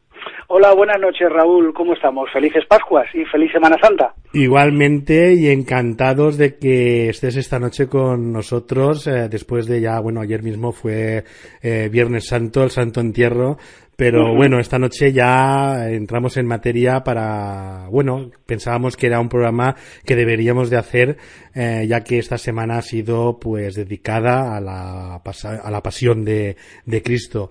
[0.49, 2.31] Hola, buenas noches Raúl, ¿cómo estamos?
[2.33, 4.15] Felices Pascuas y feliz Semana Santa.
[4.33, 10.21] Igualmente y encantados de que estés esta noche con nosotros eh, después de ya, bueno,
[10.21, 11.25] ayer mismo fue
[11.63, 13.57] eh, Viernes Santo, el Santo Entierro,
[13.97, 19.75] pero bueno, esta noche ya entramos en materia para, bueno, pensábamos que era un programa
[20.05, 21.17] que deberíamos de hacer,
[21.55, 26.57] eh, ya que esta semana ha sido pues dedicada a la, a la pasión de,
[26.85, 27.49] de Cristo.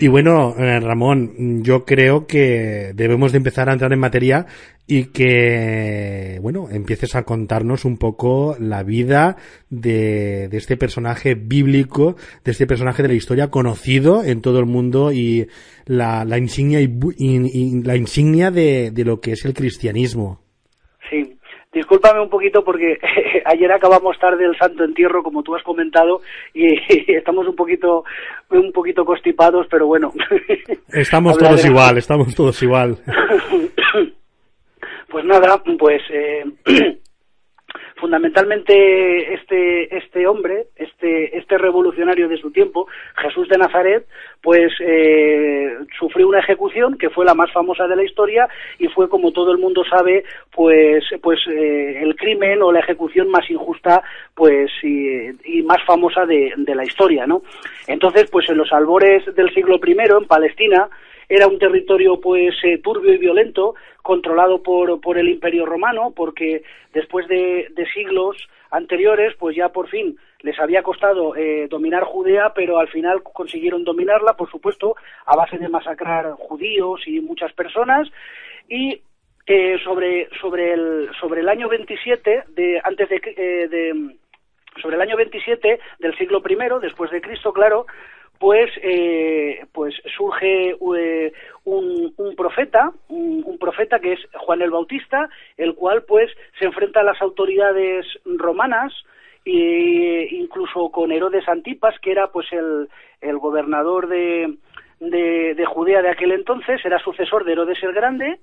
[0.00, 4.46] Y bueno, eh, Ramón, yo creo que debemos de empezar a entrar en materia
[4.86, 9.36] y que, bueno, empieces a contarnos un poco la vida
[9.70, 14.66] de, de este personaje bíblico, de este personaje de la historia conocido en todo el
[14.66, 15.48] mundo y
[15.86, 16.88] la, la insignia, y,
[17.18, 20.47] y, la insignia de, de lo que es el cristianismo.
[21.72, 22.98] Discúlpame un poquito porque
[23.44, 26.22] ayer acabamos tarde el Santo Entierro, como tú has comentado,
[26.54, 26.74] y,
[27.12, 28.04] estamos un poquito,
[28.50, 30.12] un poquito constipados, pero bueno.
[30.92, 32.96] Estamos todos igual, estamos todos igual.
[35.10, 36.44] Pues nada, pues eh,
[37.98, 44.06] fundamentalmente este este hombre, este este revolucionario de su tiempo, Jesús de Nazaret,
[44.42, 48.48] pues eh, sufrió una ejecución que fue la más famosa de la historia
[48.78, 53.28] y fue como todo el mundo sabe, pues pues eh, el crimen o la ejecución
[53.30, 54.02] más injusta,
[54.34, 57.42] pues y, más famosa de, de la historia, ¿no?
[57.86, 60.88] Entonces, pues en los albores del siglo I en Palestina
[61.28, 66.62] era un territorio pues eh, turbio y violento, controlado por, por el Imperio Romano, porque
[66.94, 68.36] después de, siglos
[68.70, 73.84] anteriores, pues ya por fin les había costado eh, dominar Judea, pero al final consiguieron
[73.84, 74.94] dominarla, por supuesto,
[75.26, 78.08] a base de masacrar judíos y muchas personas.
[78.68, 79.00] Y
[79.46, 84.16] eh, sobre, sobre, el, sobre el año 27, de, antes de, de
[84.80, 87.86] sobre el año 27 del siglo I, después de Cristo, claro,
[88.38, 91.32] pues, eh, pues surge eh,
[91.64, 97.00] un, un, profeta, un, profeta que es Juan el Bautista, el cual pues se enfrenta
[97.00, 98.92] a las autoridades romanas
[99.44, 102.88] e incluso con Herodes Antipas, que era pues el,
[103.20, 104.56] el gobernador de,
[105.00, 108.38] de, de Judea de aquel entonces, era sucesor de Herodes el Grande,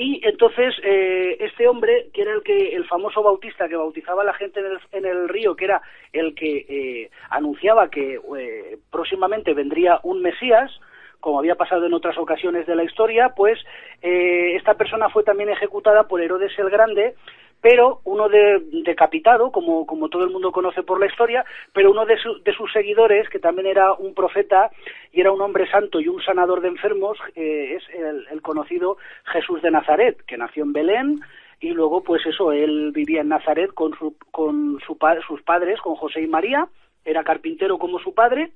[0.00, 4.26] y entonces eh, este hombre, que era el que el famoso bautista que bautizaba a
[4.26, 4.60] la gente
[4.92, 10.70] en el, río, que era el que eh, anunciaba que eh, próximamente vendría un Mesías,
[11.18, 13.58] como había pasado en otras ocasiones de la historia, pues
[14.00, 17.16] esta persona fue también ejecutada por Herodes el Grande
[17.60, 22.06] pero uno de, decapitado, como, como todo el mundo conoce por la historia, pero uno
[22.06, 24.70] de, de, sus seguidores, que también era un profeta
[25.12, 27.82] y era un hombre santo y un sanador de enfermos, eh, es
[28.30, 31.20] el, conocido Jesús de Nazaret, que nació en Belén
[31.60, 35.96] y luego, pues eso, él vivía en Nazaret con, su, con su, sus padres, con
[35.96, 36.68] José y María,
[37.04, 38.52] era carpintero como su padre,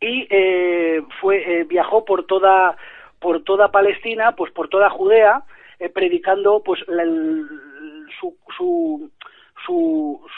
[0.00, 2.76] y eh, fue, eh, viajó por toda,
[3.18, 5.42] por toda Palestina, pues por toda Judea,
[5.78, 6.80] eh, predicando pues
[8.20, 9.10] su, su,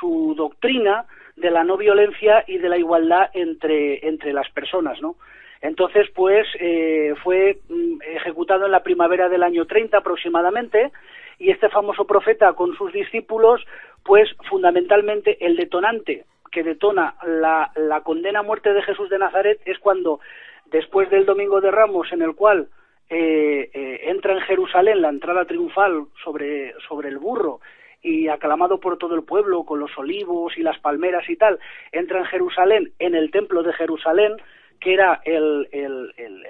[0.00, 5.16] su, doctrina de la no violencia y de la igualdad entre, entre las personas, ¿no?
[5.60, 10.92] Entonces, pues, eh, fue mm, ejecutado en la primavera del año 30 aproximadamente,
[11.38, 13.64] y este famoso profeta con sus discípulos,
[14.04, 19.60] pues, fundamentalmente el detonante que detona la, la condena a muerte de Jesús de Nazaret
[19.66, 20.20] es cuando,
[20.66, 22.68] después del Domingo de Ramos, en el cual
[23.08, 27.60] eh, eh, entra en Jerusalén la entrada triunfal sobre, sobre el burro
[28.02, 31.58] y aclamado por todo el pueblo con los olivos y las palmeras y tal,
[31.92, 34.36] entra en Jerusalén, en el templo de Jerusalén,
[34.80, 35.68] que era el,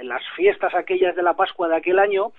[0.02, 2.32] las fiestas aquellas de la Pascua de aquel año,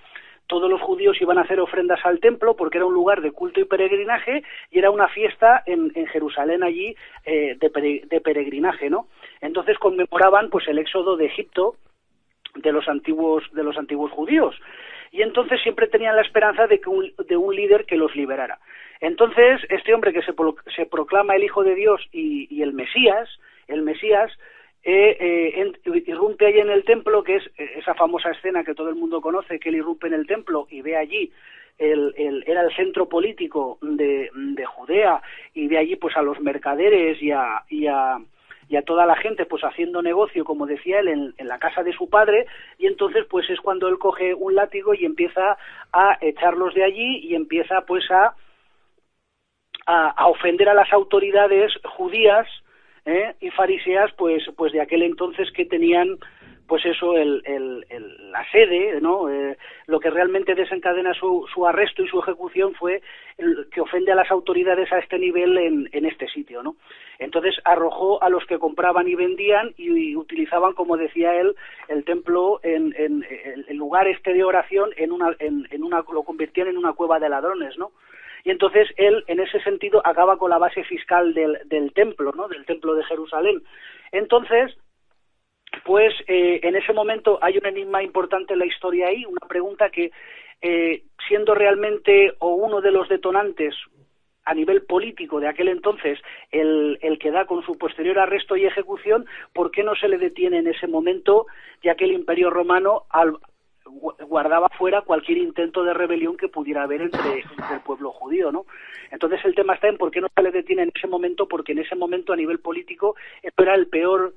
[0.48, 3.60] todos los judíos iban a hacer ofrendas al templo porque era un lugar de culto
[3.60, 9.08] y peregrinaje y era una fiesta en, en Jerusalén allí eh, de, de, peregrinaje, ¿no?
[9.40, 11.76] Entonces conmemoraban pues el éxodo de Egipto
[12.62, 14.54] de los antiguos de los antiguos judíos.
[15.10, 18.58] Y entonces siempre tenían la esperanza de que un, de un líder que los liberara.
[19.00, 20.34] Entonces este hombre que se,
[20.76, 23.28] se proclama el hijo de Dios y, el Mesías
[23.68, 24.30] el Mesías
[24.82, 25.72] eh, eh,
[26.06, 29.20] irrumpe allí en el templo que es eh, esa famosa escena que todo el mundo
[29.20, 31.30] conoce que él irrumpe en el templo y ve allí
[31.78, 35.22] el, el, era el centro político de, de Judea
[35.54, 38.18] y ve allí pues a los mercaderes y a, y a
[38.68, 41.92] y a toda la gente pues haciendo negocio, como decía él, en, la casa de
[41.92, 42.46] su padre,
[42.78, 45.56] y entonces pues es cuando él coge un látigo y empieza
[45.92, 48.34] a echarlos de allí y empieza pues a,
[49.86, 52.46] a, ofender a las autoridades judías
[53.06, 53.34] ¿eh?
[53.40, 56.18] y fariseas pues, pues de aquel entonces que tenían
[56.68, 57.42] pues eso, el,
[58.30, 59.30] la sede, ¿no?
[59.30, 63.00] Eh, lo que realmente desencadena su, su, arresto y su ejecución fue
[63.38, 66.76] el, que ofende a las autoridades a este nivel en, en, este sitio, ¿no?
[67.18, 71.56] Entonces arrojó a los que compraban y vendían y, utilizaban, como decía él,
[71.88, 73.24] el templo en, en,
[73.66, 77.18] el lugar este de oración en una, en, en una, lo convirtieron en una cueva
[77.18, 77.92] de ladrones, ¿no?
[78.44, 82.46] y entonces él en ese sentido acaba con la base fiscal del, del templo, ¿no?
[82.48, 83.62] del templo de Jerusalén.
[84.12, 84.76] Entonces,
[85.84, 89.90] pues eh, en ese momento hay un enigma importante en la historia ahí, una pregunta
[89.90, 90.10] que,
[90.60, 93.74] eh, siendo realmente o uno de los detonantes
[94.44, 96.18] a nivel político de aquel entonces
[96.50, 100.58] el, que da con su posterior arresto y ejecución, ¿por qué no se le detiene
[100.58, 101.46] en ese momento,
[101.82, 103.36] ya que el Imperio Romano al,
[104.26, 108.64] guardaba fuera cualquier intento de rebelión que pudiera haber entre, el pueblo judío, ¿no?
[109.10, 111.72] Entonces el tema está en por qué no se le detiene en ese momento, porque
[111.72, 113.16] en ese momento a nivel político
[113.56, 114.34] era el peor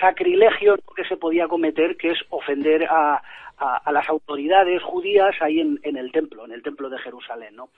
[0.00, 3.22] sacrilegio que se podía cometer, que es ofender a,
[3.58, 7.68] a, las autoridades judías ahí en, en, el templo, en el templo de Jerusalén, ¿no?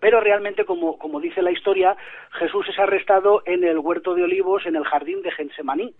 [0.00, 1.96] Pero realmente, como, como dice la historia,
[2.32, 5.94] Jesús es arrestado en el huerto de olivos, en el jardín de Gensemaní,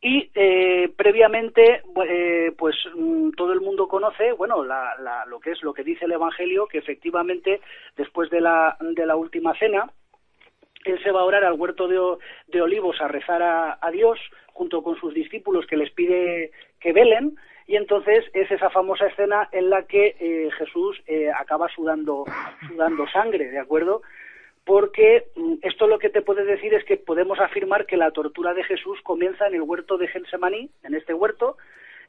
[0.00, 5.74] y eh, previamente, eh, pues mm, todo el mundo conoce, bueno, lo que es lo
[5.74, 7.60] que dice el Evangelio, que efectivamente
[7.96, 9.90] después de la, de la última cena,
[10.84, 14.18] él se va a orar al huerto de, olivos a rezar a, Dios
[14.52, 17.36] junto con sus discípulos que les pide que velen
[17.66, 21.00] y entonces es esa famosa escena en la que eh, Jesús
[21.36, 22.24] acaba sudando
[22.68, 24.02] sudando sangre, ¿de acuerdo?
[24.68, 28.52] porque mm, esto lo que te puede decir es que podemos afirmar que la tortura
[28.52, 31.56] de Jesús comienza en el huerto de Gensemaní, en este huerto,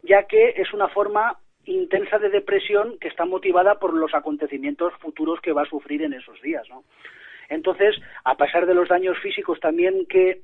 [0.04, 5.40] ya que es una forma intensa de depresión que está motivada por los acontecimientos futuros
[5.40, 6.84] que va a sufrir en esos días, ¿no?
[7.50, 10.42] Entonces, a pesar de los daños físicos también que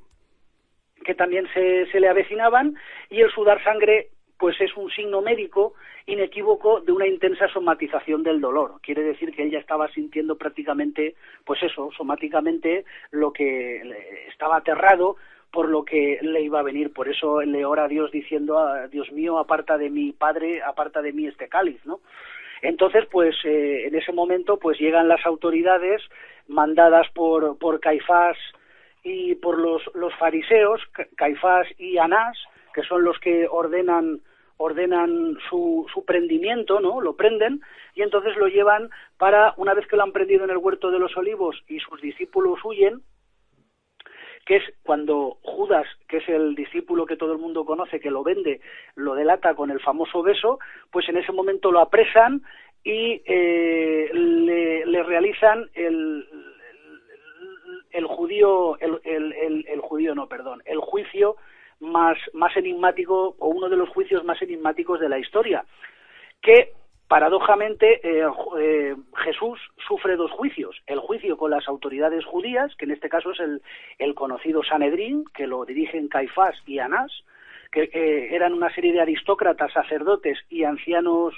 [1.04, 2.76] que también se, se le avecinaban
[3.12, 5.76] y el sudar sangre pues es un signo médico
[6.08, 8.80] inequívoco de una intensa somatización del dolor.
[8.82, 11.16] Quiere decir que ella estaba sintiendo prácticamente,
[11.46, 13.82] pues eso, somáticamente, lo que
[14.28, 15.16] estaba aterrado
[15.52, 16.92] por lo que le iba a venir.
[16.92, 21.02] Por eso le ora a Dios diciendo, ah, Dios mío, aparta de mi Padre, aparta
[21.02, 22.02] de mí este cáliz, ¿no?
[22.62, 26.02] Entonces, pues eh, en ese momento, pues llegan las autoridades
[26.48, 28.38] mandadas por, por Caifás
[29.04, 30.82] y por los, los fariseos,
[31.16, 32.38] Caifás y Anás,
[32.74, 34.22] que son los que ordenan
[34.58, 37.02] ordenan su, su prendimiento, ¿no?
[37.02, 37.62] Lo prenden
[37.94, 41.00] y entonces lo llevan para, una vez que lo han prendido en el huerto de
[41.00, 43.02] los olivos y sus discípulos huyen,
[44.46, 48.24] que es cuando Judas, que es el discípulo que todo el mundo conoce, que lo
[48.24, 48.62] vende,
[48.96, 50.60] lo delata con el famoso beso,
[50.92, 52.44] pues en ese momento lo apresan
[52.86, 56.26] y eh, le, realizan el,
[57.92, 61.36] el, judío, el, el, el, judío no, perdón, el juicio
[61.80, 65.66] más, más enigmático o uno de los juicios más enigmáticos de la historia,
[66.44, 66.74] que
[67.08, 68.28] paradójicamente eh,
[68.60, 73.32] eh, Jesús sufre dos juicios, el juicio con las autoridades judías, que en este caso
[73.32, 73.64] es el,
[73.98, 77.12] el conocido Sanedrín, que lo dirigen Caifás y Anás,
[77.72, 81.34] que eh, eran una serie de aristócratas, sacerdotes y ancianos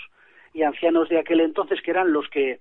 [0.57, 2.59] y ancianos de aquel entonces que eran los que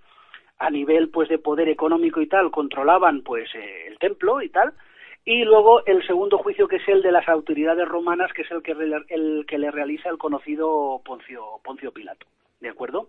[0.58, 4.74] a nivel pues de poder económico y tal controlaban pues el templo y tal
[5.24, 8.62] y luego el segundo juicio que es el de las autoridades romanas, que es el
[8.62, 8.72] que,
[9.08, 12.26] el que le realiza el conocido Poncio, Poncio Pilato.
[12.60, 13.08] ¿De acuerdo?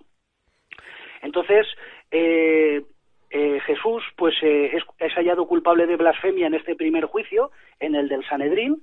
[1.21, 1.67] Entonces,
[2.09, 2.81] eh,
[3.29, 8.09] eh, Jesús pues eh, es, hallado culpable de blasfemia en este primer juicio, en el
[8.09, 8.81] del Sanedrín,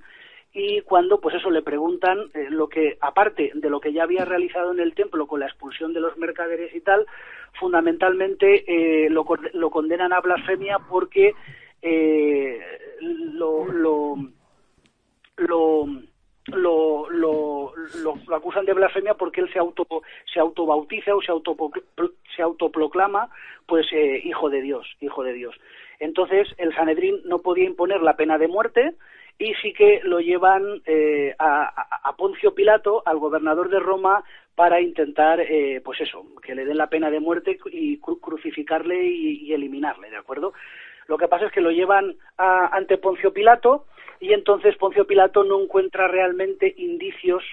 [0.57, 4.71] y cuando pues eso le preguntan lo que aparte de lo que ya había realizado
[4.71, 7.05] en el templo con la expulsión de los mercaderes y tal
[7.59, 8.63] fundamentalmente
[9.09, 11.33] lo, lo, condenan a blasfemia porque
[11.81, 12.59] eh,
[13.01, 14.15] lo, lo,
[15.37, 15.85] lo,
[16.47, 19.85] lo, lo, lo, acusan de blasfemia porque él se auto
[20.33, 21.55] se autobautiza o se auto
[22.35, 23.29] se autoproclama
[23.67, 25.55] pues eh, hijo de Dios hijo de Dios.
[25.99, 28.95] Entonces el Sanedrín no podía imponer la pena de muerte
[29.37, 34.23] y sí que lo llevan eh, a, Poncio Pilato al gobernador de Roma
[34.55, 39.45] para intentar eh, pues eso que le den la pena de muerte y crucificarle y,
[39.45, 40.53] y eliminarle de acuerdo
[41.07, 43.85] lo que pasa es que lo llevan ante Poncio Pilato
[44.19, 47.43] y entonces Poncio Pilato no encuentra realmente indicios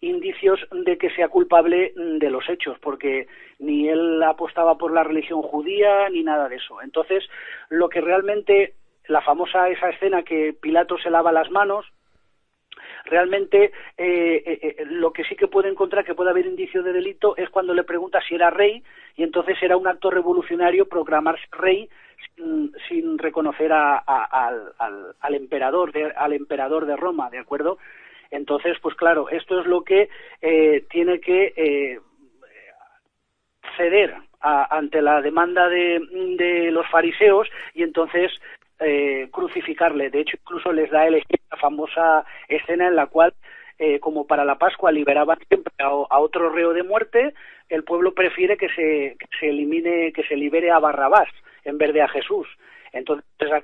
[0.00, 3.26] indicios de que sea culpable de los hechos, porque
[3.58, 6.82] ni él apostaba por la religión judía ni nada de eso.
[6.82, 7.24] Entonces,
[7.70, 8.74] lo que realmente
[9.08, 11.86] la famosa esa escena que Pilato se lava las manos,
[13.04, 16.92] realmente eh, eh, eh, lo que sí que puede encontrar que puede haber indicio de
[16.92, 18.82] delito es cuando le pregunta si era rey
[19.16, 21.88] y entonces era un acto revolucionario proclamarse rey
[22.88, 27.78] sin, reconocer al, emperador de, al emperador de Roma, ¿de acuerdo?
[28.30, 30.08] Entonces, pues claro, esto es lo que
[30.40, 32.00] eh, tiene que
[33.76, 38.30] ceder ante la demanda de, los fariseos y entonces
[38.80, 40.10] eh, crucificarle.
[40.10, 43.34] De hecho, incluso les da elegir la famosa escena en la cual
[44.00, 47.34] como para la Pascua liberaban siempre a, otro reo de muerte,
[47.68, 51.28] el pueblo prefiere que se, se elimine, que se libere a Barrabás,
[51.62, 52.48] en vez de a Jesús.
[52.92, 53.60] Entonces, esa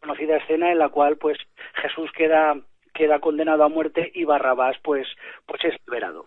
[0.00, 1.38] conocida escena en la cual pues
[1.74, 2.56] Jesús queda
[2.94, 5.06] queda condenado a muerte y Barrabás pues
[5.46, 6.26] pues es liberado.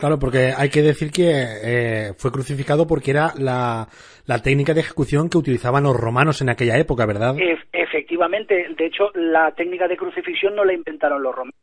[0.00, 3.86] Claro, porque hay que decir que eh, fue crucificado porque era la,
[4.26, 7.36] la, técnica de ejecución que utilizaban los romanos en aquella época, ¿verdad?
[7.72, 11.54] efectivamente, de hecho, la técnica de crucifixión no la inventaron los romanos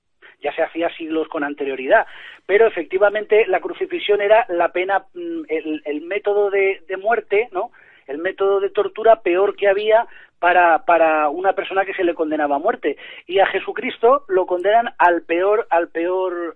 [0.42, 2.06] ya se hacía siglos con anterioridad.
[2.46, 7.72] Pero efectivamente la crucifixión era la pena, mm, el, método de, muerte, ¿no?
[8.08, 10.06] El método de tortura peor que había
[10.40, 12.98] para, para una persona que se le condenaba a muerte.
[13.26, 16.56] Y a Jesucristo lo condenan al peor, al peor,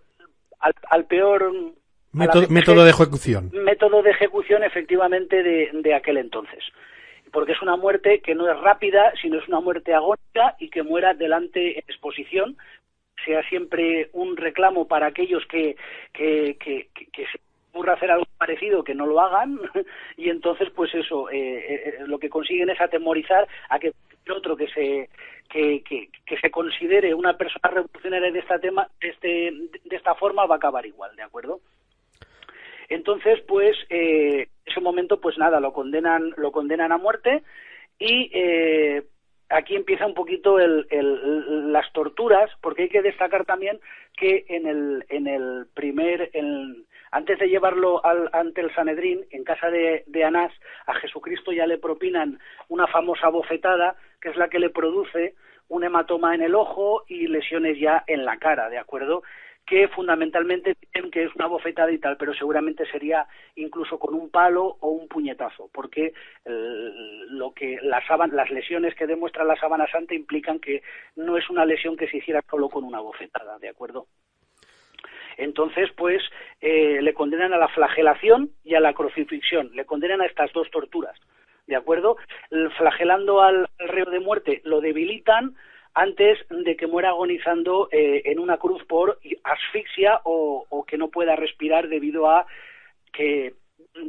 [0.61, 1.51] al, peor
[2.11, 3.51] método, de ejecución.
[3.53, 6.63] Método de ejecución, efectivamente, de, de, aquel entonces.
[7.31, 10.83] Porque es una muerte que no es rápida, sino es una muerte agónica y que
[10.83, 12.57] muera delante en exposición,
[13.25, 15.75] sea siempre un reclamo para aquellos que,
[16.13, 17.39] que, que, que, se
[17.71, 19.59] ocurra hacer algo parecido que no lo hagan
[20.17, 23.93] y entonces pues eso eh, eh, eh, lo que consiguen es atemorizar a que
[24.29, 25.09] otro que se
[25.49, 29.27] que, que, que se considere una persona revolucionaria de esta tema de, este,
[29.83, 31.59] de esta forma va a acabar igual de acuerdo
[32.89, 37.43] entonces pues eh, ese momento pues nada lo condenan lo condenan a muerte
[37.99, 39.03] y eh,
[39.51, 40.87] aquí empieza un poquito el,
[41.71, 43.79] las torturas, porque hay que destacar también
[44.17, 46.31] que en el, en el primer,
[47.11, 50.53] antes de llevarlo al, ante el Sanedrín, en casa de, Anás,
[50.87, 52.39] a Jesucristo ya le propinan
[52.69, 55.35] una famosa bofetada, que es la que le produce
[55.67, 59.23] un hematoma en el ojo y lesiones ya en la cara, ¿de acuerdo?
[59.63, 64.29] que fundamentalmente dicen que es una bofetada y tal, pero seguramente sería incluso con un
[64.29, 66.13] palo o un puñetazo, porque
[66.43, 70.81] lo que las, las lesiones que demuestra la sábana santa implican que
[71.15, 74.07] no es una lesión que se hiciera solo con una bofetada, ¿de acuerdo?
[75.37, 76.21] Entonces, pues,
[76.59, 80.69] eh, le condenan a la flagelación y a la crucifixión, le condenan a estas dos
[80.71, 81.17] torturas,
[81.67, 82.17] ¿de acuerdo?
[82.77, 85.55] Flagelando al reo de muerte lo debilitan,
[85.93, 91.35] antes de que muera agonizando eh, en una cruz por asfixia o, que no pueda
[91.35, 92.45] respirar debido a
[93.13, 93.53] que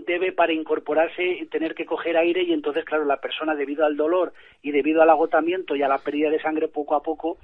[0.07, 4.33] debe para incorporarse tener que coger aire y entonces claro la persona debido al dolor
[4.63, 7.39] y debido al agotamiento y a la pérdida de sangre poco a poco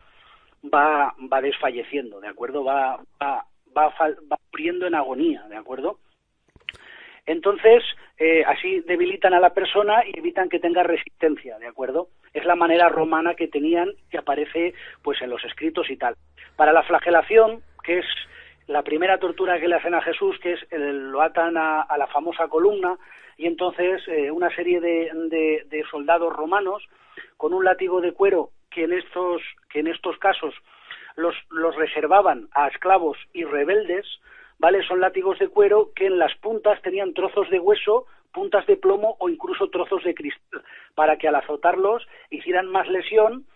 [0.64, 3.44] va va desfalleciendo de acuerdo va va
[3.86, 3.94] va,
[4.30, 5.98] va muriendo en agonía de acuerdo
[7.28, 7.84] entonces,
[8.16, 12.08] eh, así debilitan a la persona y evitan que tenga resistencia, ¿de acuerdo?
[12.32, 14.72] Es la manera romana que tenían que aparece
[15.02, 16.14] pues en los escritos y tal.
[16.56, 18.06] Para la flagelación, que es
[18.66, 22.48] la primera tortura que le hacen a Jesús, que es lo atan a, la famosa
[22.48, 22.96] columna,
[23.36, 25.10] y entonces eh, una serie de,
[25.68, 26.82] de, soldados romanos
[27.36, 30.54] con un látigo de cuero que en estos, que en estos casos
[31.18, 34.06] los, los reservaban a esclavos y rebeldes,
[34.58, 34.82] ¿vale?
[34.86, 39.16] Son látigos de cuero que en las puntas tenían trozos de hueso, puntas de plomo
[39.18, 40.62] o incluso trozos de cristal,
[40.94, 43.46] para que al azotarlos hicieran más lesión,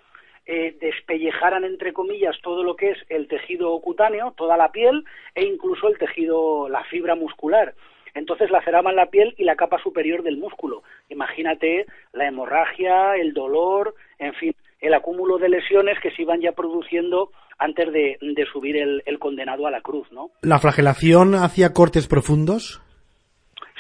[0.45, 5.05] eh, despellejaran, entre comillas, todo lo que es el tejido cutáneo, toda la piel
[5.37, 7.75] e incluso el tejido, la fibra muscular.
[8.15, 10.83] Entonces laceraban la piel y la capa superior del músculo.
[11.09, 16.53] Imagínate la hemorragia, el dolor, en fin, el acúmulo de lesiones que se iban ya
[16.53, 17.31] produciendo
[17.63, 18.19] antes de,
[18.53, 20.31] subir el, el, condenado a la cruz, ¿no?
[20.43, 22.83] ¿La flagelación hacía cortes profundos?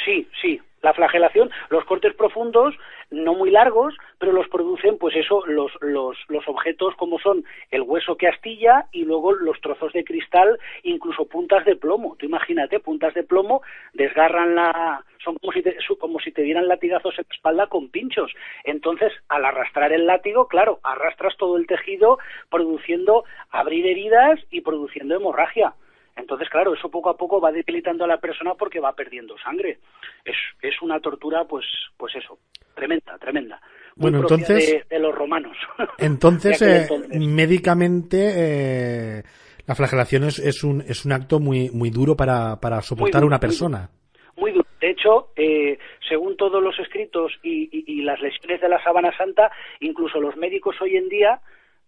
[0.05, 0.61] Sí, sí.
[0.83, 2.75] La flagelación, los cortes profundos,
[3.11, 7.83] no muy largos, pero los producen, pues eso, los, los, los objetos como son el
[7.83, 12.17] hueso que astilla y luego los trozos de cristal, incluso puntas de plomo.
[12.19, 16.69] Tú imagínate, puntas de plomo desgarran la, son como si te, como si te dieran
[16.69, 18.33] latigazos en la espalda con pinchos.
[18.65, 22.19] Entonces, al arrastrar el látigo, claro, arrastras todo el tejido,
[22.51, 25.75] produciendo abrir heridas y produciendo hemorragia.
[26.17, 29.79] Entonces, claro, eso poco a poco va debilitando a la persona porque va perdiendo sangre.
[30.25, 31.65] Es, es una tortura, pues,
[31.97, 32.39] pues eso,
[32.75, 33.61] tremenda, tremenda.
[33.97, 34.89] bueno, entonces.
[34.89, 35.57] De, los romanos.
[35.99, 39.23] Entonces, eh, médicamente, eh,
[39.67, 43.27] la flagelación es, es, un, es un acto muy, muy duro para, para soportar a
[43.27, 43.89] una persona.
[44.37, 44.67] Muy duro.
[44.81, 45.79] De hecho, eh,
[46.09, 50.75] según todos los escritos y, y, las lesiones de la sábana santa, incluso los médicos
[50.81, 51.41] hoy en día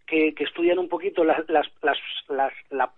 [0.06, 1.98] que, que estudian un poquito las, las, las,
[2.28, 2.92] las la,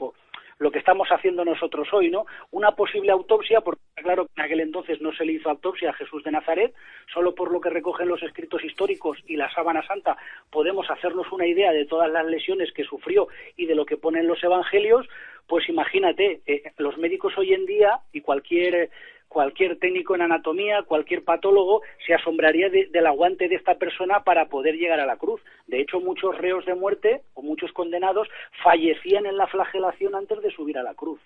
[0.58, 2.24] lo que estamos haciendo nosotros hoy, ¿no?
[2.50, 5.94] Una posible autopsia, porque claro que en aquel entonces no se le hizo autopsia a
[5.94, 6.74] Jesús de Nazaret,
[7.12, 10.16] solo por lo que recogen los escritos históricos y la sábana santa
[10.50, 14.26] podemos hacernos una idea de todas las lesiones que sufrió y de lo que ponen
[14.26, 15.06] los evangelios,
[15.46, 18.90] pues imagínate, eh, los médicos hoy en día y cualquier
[19.36, 24.76] cualquier técnico en anatomía, cualquier patólogo, se asombraría del aguante de esta persona para poder
[24.76, 25.42] llegar a la cruz.
[25.66, 28.28] De hecho, muchos reos de muerte o muchos condenados
[28.64, 31.20] fallecían en la flagelación antes de subir a la cruz.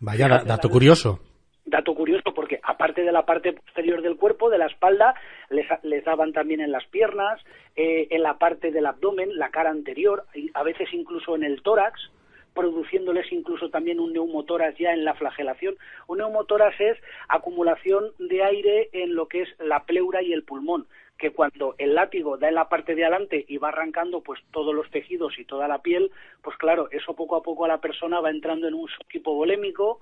[0.00, 1.20] Vaya, dato curioso.
[1.66, 5.12] Dato curioso porque aparte de la parte posterior del cuerpo, de la espalda,
[5.50, 7.38] les, les daban también en las piernas,
[7.76, 10.24] eh, en la parte del abdomen, la cara anterior,
[10.54, 12.10] a veces incluso en el tórax,
[12.58, 15.76] produciéndoles incluso también un neumotoras ya en la flagelación.
[16.08, 16.98] Un neumotoras es
[17.28, 21.94] acumulación de aire en lo que es la pleura y el pulmón que cuando el
[21.94, 25.44] látigo da en la parte de adelante y va arrancando pues todos los tejidos y
[25.44, 26.10] toda la piel,
[26.42, 30.00] pues claro, eso poco a poco a la persona va entrando en un shock hipovolémico,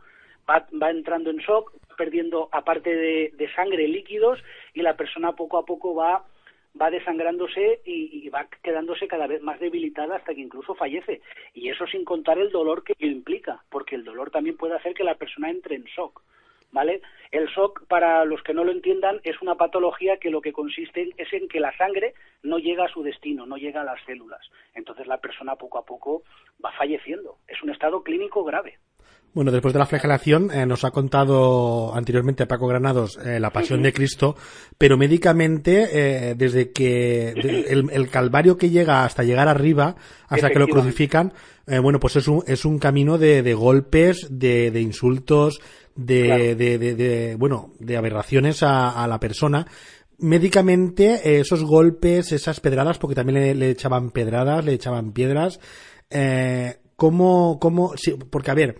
[0.49, 4.39] va, va entrando en shock, perdiendo aparte de, de sangre líquidos
[4.74, 6.24] y la persona poco a poco va
[6.81, 11.20] va desangrándose y, va quedándose cada vez más debilitada hasta que incluso fallece.
[11.55, 15.05] Y eso sin contar el dolor que implica, porque el dolor también puede hacer que
[15.05, 16.23] la persona entre en shock.
[16.73, 17.01] ¿Vale?
[17.31, 21.11] El shock, para los que no lo entiendan, es una patología que lo que consiste
[21.16, 22.12] es en que la sangre
[22.43, 24.40] no llega a su destino, no llega a las células.
[24.74, 26.24] Entonces la persona poco a poco
[26.62, 27.39] va falleciendo.
[27.47, 28.78] Es un estado clínico grave.
[29.37, 33.83] Bueno, después de la flagelación, eh, nos ha contado anteriormente Paco Granados eh, la pasión
[33.83, 34.35] de Cristo,
[34.78, 35.91] pero médicamente,
[36.31, 39.97] eh, desde que de, el, el, calvario que llega hasta llegar arriba,
[40.28, 41.35] hasta que lo crucifican,
[41.66, 45.61] eh, bueno, pues es un, es un camino de, de golpes, de, de insultos,
[45.95, 46.43] de, claro.
[46.57, 49.66] de, de, bueno, de aberraciones a, a la persona.
[50.16, 55.61] Médicamente, esos golpes, esas pedradas, porque también le, le echaban pedradas, le echaban piedras,
[56.09, 58.77] eh, ¿cómo, cómo, sí, porque a ver,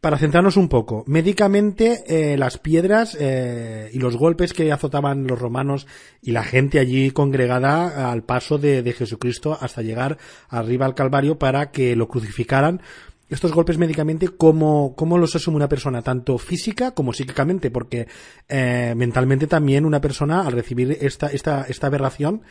[0.00, 5.38] para centrarnos un poco, médicamente eh, las piedras eh, y los golpes que azotaban los
[5.38, 5.88] romanos
[6.22, 10.18] y la gente allí congregada al paso de, de, Jesucristo hasta llegar
[10.48, 12.82] arriba al Calvario para que lo crucificaran.
[13.28, 17.72] Estos golpes médicamente, ¿cómo, cómo los asume una persona, tanto física como psíquicamente?
[17.72, 18.06] Porque
[18.48, 22.42] eh, mentalmente también una persona, al recibir esta, esta, esta aberración,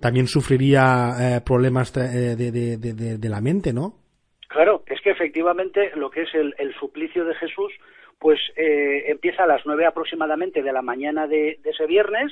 [0.00, 4.03] también sufriría problemas de, de, de, de la mente, ¿no?
[4.54, 7.72] Claro, es que efectivamente lo que es el, el suplicio de Jesús,
[8.20, 12.30] pues eh, empieza a las nueve aproximadamente de la mañana de, ese viernes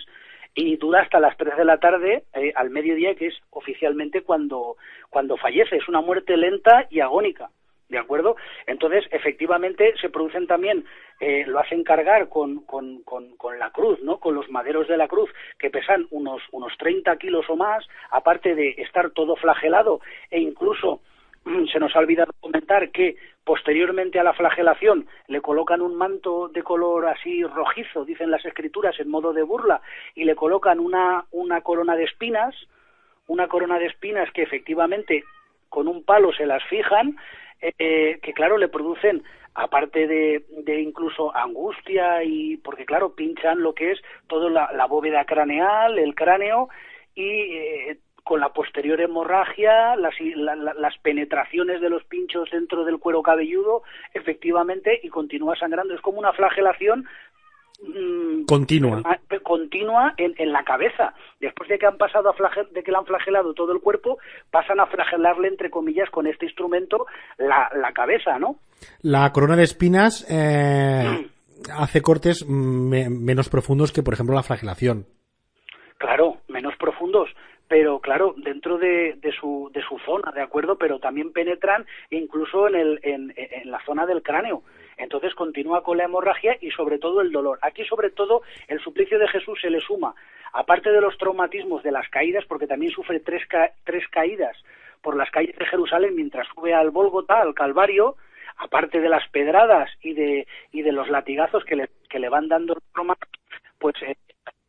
[0.54, 4.76] y dura hasta las tres de la tarde eh, al mediodía, que es oficialmente cuando,
[5.10, 5.78] cuando fallece.
[5.78, 7.50] Es una muerte lenta y agónica.
[7.88, 8.36] ¿De acuerdo?
[8.68, 10.84] Entonces, efectivamente, se producen también,
[11.18, 14.20] eh, lo hacen cargar con, con, con, con, la cruz, ¿no?
[14.20, 15.28] Con los maderos de la cruz,
[15.58, 20.00] que pesan unos, unos 30 kilos o más, aparte de estar todo flagelado
[20.30, 21.00] e incluso
[21.72, 26.62] se nos ha olvidado comentar que posteriormente a la flagelación le colocan un manto de
[26.62, 29.80] color así rojizo, dicen las escrituras, en modo de burla,
[30.14, 32.54] y le colocan una, una corona de espinas,
[33.26, 35.24] una corona de espinas que efectivamente
[35.68, 37.16] con un palo se las fijan,
[37.60, 39.22] eh, que claro le producen
[39.54, 45.24] aparte de, incluso angustia y porque claro pinchan lo que es toda la, la bóveda
[45.24, 46.68] craneal, el cráneo
[47.14, 52.84] y eh, con la posterior hemorragia, las, la, la, las, penetraciones de los pinchos dentro
[52.84, 53.82] del cuero cabelludo,
[54.14, 55.94] efectivamente, y continúa sangrando.
[55.94, 57.06] Es como una flagelación
[57.82, 59.02] mmm, continua,
[59.42, 61.14] continua en, en, la cabeza.
[61.40, 64.18] Después de que han pasado a flagel, de que le han flagelado todo el cuerpo,
[64.50, 67.06] pasan a flagelarle entre comillas con este instrumento
[67.38, 68.56] la, la cabeza, ¿no?
[69.02, 71.70] La corona de espinas eh, mm.
[71.76, 75.06] hace cortes me, menos profundos que, por ejemplo, la flagelación.
[75.98, 77.28] Claro, menos profundos
[77.72, 80.76] pero claro, dentro de, su, de su zona, ¿de acuerdo?
[80.76, 84.62] Pero también penetran incluso en, el, en, en la zona del cráneo.
[84.98, 87.58] Entonces continúa con la hemorragia y sobre todo el dolor.
[87.62, 90.14] Aquí sobre todo el suplicio de Jesús se le suma,
[90.52, 94.54] aparte de los traumatismos de las caídas, porque también sufre tres, ca tres caídas
[95.00, 98.16] por las calles de Jerusalén mientras sube al Bólgota, al Calvario,
[98.58, 102.48] aparte de las pedradas y de, y de los latigazos que le, que le van
[102.48, 103.24] dando los romanos,
[103.78, 104.14] pues eh,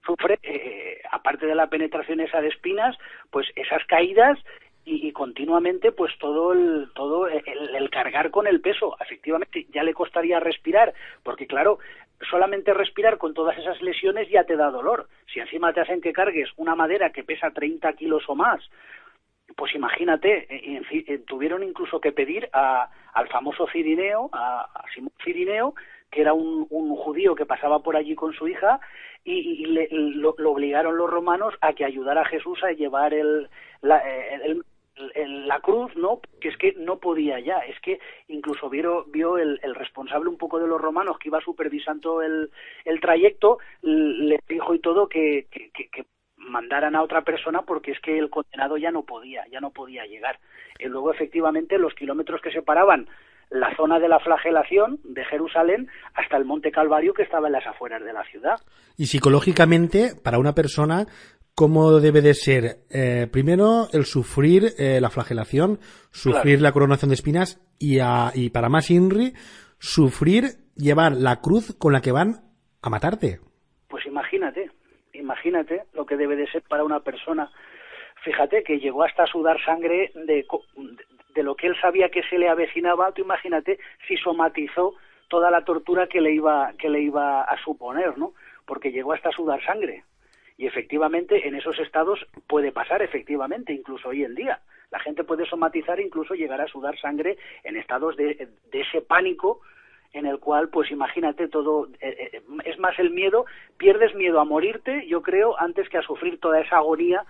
[0.05, 2.97] sufre, eh, aparte de la penetración esa de espinas,
[3.29, 4.37] pues esas caídas
[4.85, 8.95] y, y continuamente pues todo el todo el, el, cargar con el peso.
[8.99, 10.93] Efectivamente ya le costaría respirar
[11.23, 11.79] porque claro
[12.29, 15.07] solamente respirar con todas esas lesiones ya te da dolor.
[15.33, 18.61] Si encima te hacen que cargues una madera que pesa 30 kilos o más
[19.55, 25.11] pues imagínate, eh, eh, tuvieron incluso que pedir a, al famoso Cirineo, a, a Simón
[25.23, 25.75] Cirineo,
[26.13, 28.79] que era un, un, judío que pasaba por allí con su hija,
[29.23, 33.13] y, le, lo, obligaron los romanos a que ayudara a Jesús a llevar
[33.81, 36.19] la, el, la cruz, ¿no?
[36.39, 40.37] Que es que no podía ya, es que incluso vio, vio el, el responsable un
[40.37, 42.51] poco de los romanos que iba supervisando el,
[42.85, 46.05] el trayecto, le dijo y todo que, que
[46.37, 50.05] mandaran a otra persona porque es que el condenado ya no podía, ya no podía
[50.05, 50.39] llegar.
[50.79, 53.07] Y luego efectivamente los kilómetros que separaban
[53.49, 57.67] la zona de la flagelación de Jerusalén hasta el Monte Calvario que estaba en las
[57.67, 58.55] afueras de la ciudad.
[58.97, 61.05] Y psicológicamente, para una persona,
[61.55, 62.77] ¿cómo debe de ser?
[62.89, 65.79] Eh, primero, el sufrir eh, la flagelación,
[66.11, 66.63] sufrir claro.
[66.63, 69.33] la coronación de espinas y, a, y para más INRI,
[69.79, 70.43] sufrir
[70.75, 72.41] llevar la cruz con la que van
[72.81, 73.39] a matarte.
[73.87, 74.71] Pues imagínate,
[75.13, 77.51] imagínate lo que debe de ser para una persona.
[78.23, 80.45] Fíjate que llegó hasta sudar sangre de,
[81.33, 84.95] de lo que él sabía que se le avecinaba, tú imagínate si somatizó
[85.27, 88.33] toda la tortura que le iba que le iba a suponer, ¿no?
[88.65, 90.03] Porque llegó hasta sudar sangre.
[90.57, 94.59] Y efectivamente en esos estados puede pasar, efectivamente, incluso hoy en día.
[94.91, 99.01] La gente puede somatizar e incluso llegar a sudar sangre en estados de, de ese
[99.01, 99.61] pánico
[100.13, 103.45] en el cual, pues imagínate todo, eh, eh, es más el miedo,
[103.77, 107.25] pierdes miedo a morirte, yo creo, antes que a sufrir toda esa agonía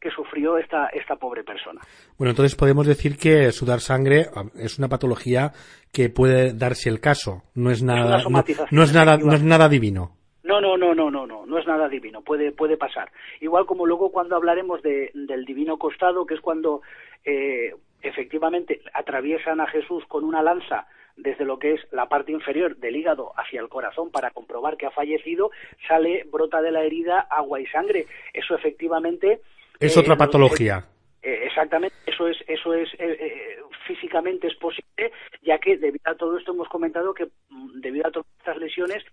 [0.00, 1.80] que sufrió esta, esta pobre persona.
[2.18, 5.52] Bueno, entonces podemos decir que sudar sangre ah, es una patología
[5.92, 10.12] que puede darse el caso, no es nada, no, es nada, no es nada divino.
[10.44, 13.10] No, no, no, no, no, no, no es nada divino, puede, puede pasar.
[13.40, 16.82] Igual como luego cuando hablaremos de, del divino costado, que es cuando
[17.24, 20.86] eh, efectivamente atraviesan a Jesús con una lanza
[21.16, 24.86] desde lo que es la parte inferior del hígado hacia el corazón para comprobar que
[24.86, 25.50] ha fallecido,
[25.88, 28.06] sale, brota de la herida agua y sangre.
[28.32, 29.40] Eso efectivamente...
[29.80, 30.84] Es otra eh, patología.
[31.22, 35.12] Eh, exactamente, eso es, eso es eh, físicamente es posible,
[35.42, 39.04] ya que debido a todo esto hemos comentado que mm, debido a todas estas lesiones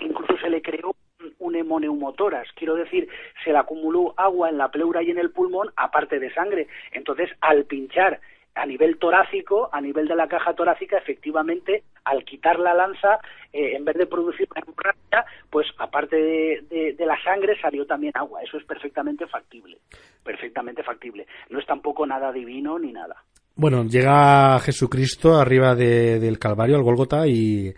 [0.00, 0.94] incluso se le creó
[1.38, 3.08] un hemoneumotoras, quiero decir,
[3.44, 6.66] se le acumuló agua en la pleura y en el pulmón, aparte de sangre.
[6.92, 8.20] Entonces, al pinchar
[8.54, 13.18] a nivel torácico, a nivel de la caja torácica, efectivamente, al quitar la lanza,
[13.52, 18.12] eh, en vez de producir una hemorragia, pues aparte de, de, la sangre salió también
[18.14, 18.42] agua.
[18.42, 19.78] Eso es perfectamente factible,
[20.22, 21.26] perfectamente factible.
[21.50, 23.16] No es tampoco nada divino ni nada.
[23.54, 27.72] Bueno, llega Jesucristo arriba del Calvario, al Gólgota, y,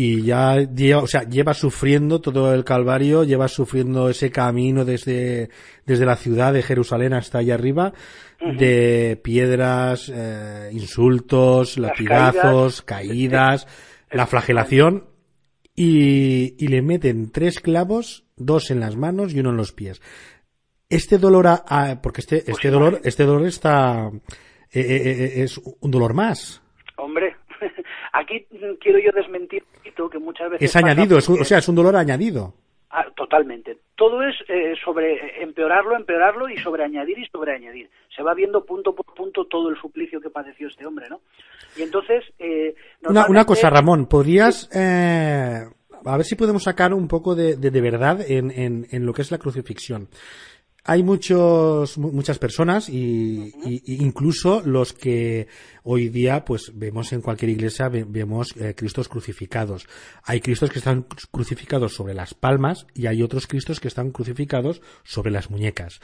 [0.00, 5.50] y ya lleva, o sea, lleva sufriendo todo el Calvario, lleva sufriendo ese camino desde,
[5.84, 7.92] desde la ciudad de Jerusalén hasta allá arriba,
[8.40, 13.66] de piedras, eh, insultos, latigazos, caídas,
[14.12, 15.08] la flagelación,
[15.74, 20.00] y, y le meten tres clavos, dos en las manos y uno en los pies.
[20.88, 24.12] Este dolor, a, porque este, pues este dolor, este dolor está,
[24.72, 26.62] eh, eh, es un dolor más.
[26.98, 27.34] Hombre,
[28.12, 28.46] Aquí
[28.80, 29.64] quiero yo desmentir
[30.10, 30.68] que muchas veces...
[30.68, 32.52] Es añadido, o sea, es un dolor añadido.
[32.90, 33.78] Ah, totalmente.
[33.96, 37.90] Todo es eh, sobre empeorarlo, empeorarlo y sobre añadir y sobre añadir.
[38.14, 41.20] Se va viendo punto por punto todo el suplicio que padeció este hombre, ¿no?
[41.76, 42.24] Y entonces...
[42.38, 44.70] Eh, una, cosa, Ramón, ¿podrías...
[44.74, 45.64] Eh,
[46.04, 49.22] a ver si podemos sacar un poco de, de, verdad en, en, en, lo que
[49.22, 50.08] es la crucifixión
[50.88, 53.52] hay muchos, muchas personas y,
[53.84, 55.46] incluso los que
[55.82, 59.86] hoy día pues vemos en cualquier iglesia vemos eh, cristos crucificados.
[60.24, 64.80] Hay cristos que están crucificados sobre las palmas y hay otros cristos que están crucificados
[65.04, 66.00] sobre las muñecas.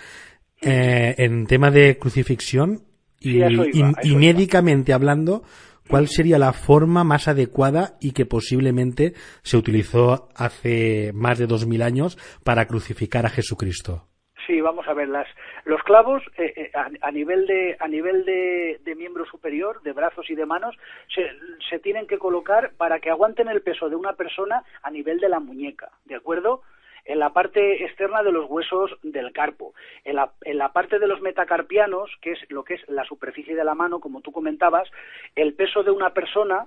[0.61, 2.85] Eh, en tema de crucifixión
[3.19, 5.44] y, y médicamente hablando,
[5.89, 11.66] ¿cuál sería la forma más adecuada y que posiblemente se utilizó hace más de dos
[11.66, 14.09] mil años para crucificar a Jesucristo?
[14.47, 15.27] Sí, vamos a ver, las,
[15.65, 20.35] los clavos eh, eh, a, nivel, de, a nivel de, miembro superior, de brazos y
[20.35, 20.77] de manos,
[21.15, 21.31] se,
[21.69, 25.29] se tienen que colocar para que aguanten el peso de una persona a nivel de
[25.29, 26.62] la muñeca, ¿de acuerdo?
[27.07, 31.07] en la parte externa de los huesos del carpo, en la, en la, parte de
[31.07, 34.89] los metacarpianos, que es lo que es la superficie de la mano, como tú comentabas,
[35.35, 36.66] el peso de una persona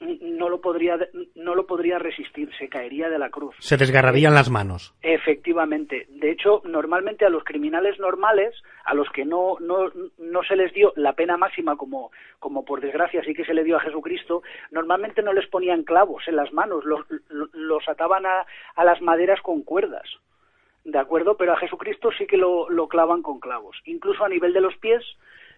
[0.00, 0.98] no lo podría
[1.34, 3.54] no lo podría resistir, se caería de la cruz.
[3.60, 4.94] Se desgarrarían las manos.
[5.02, 6.06] Efectivamente.
[6.10, 10.72] De hecho, normalmente a los criminales normales, a los que no no, no se les
[10.74, 14.42] dio la pena máxima como como por desgracia sí que se le dio a Jesucristo,
[14.70, 17.00] normalmente no les ponían clavos en las manos, los,
[17.52, 20.06] los ataban a, a las maderas con cuerdas.
[20.84, 21.36] ¿De acuerdo?
[21.36, 23.76] Pero a Jesucristo sí que lo, lo clavan con clavos.
[23.86, 25.02] Incluso a nivel de los pies,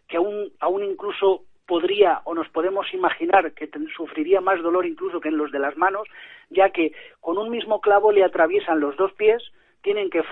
[0.08, 5.28] que aún, aún incluso podría o nos podemos imaginar que sufriría más dolor incluso que
[5.28, 6.08] en los de las manos,
[6.48, 9.42] ya que con un mismo clavo le atraviesan los dos pies,
[9.82, 10.22] tienen que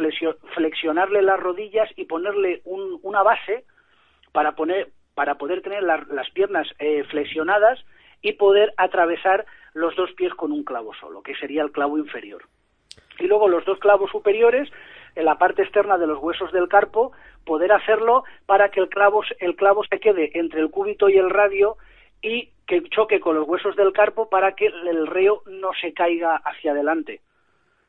[0.54, 3.64] flexionarle las rodillas y ponerle una base
[4.32, 7.84] para, poner, para poder tener las piernas eh, flexionadas
[8.22, 12.42] y poder atravesar los dos pies con un clavo solo, que sería el clavo inferior.
[13.18, 14.68] Y luego los dos clavos superiores
[15.16, 17.12] en la parte externa de los huesos del carpo,
[17.44, 21.30] poder hacerlo para que el clavo, el clavo se quede entre el cúbito y el
[21.30, 21.76] radio
[22.22, 26.36] y que choque con los huesos del carpo para que el reo no se caiga
[26.36, 27.20] hacia adelante.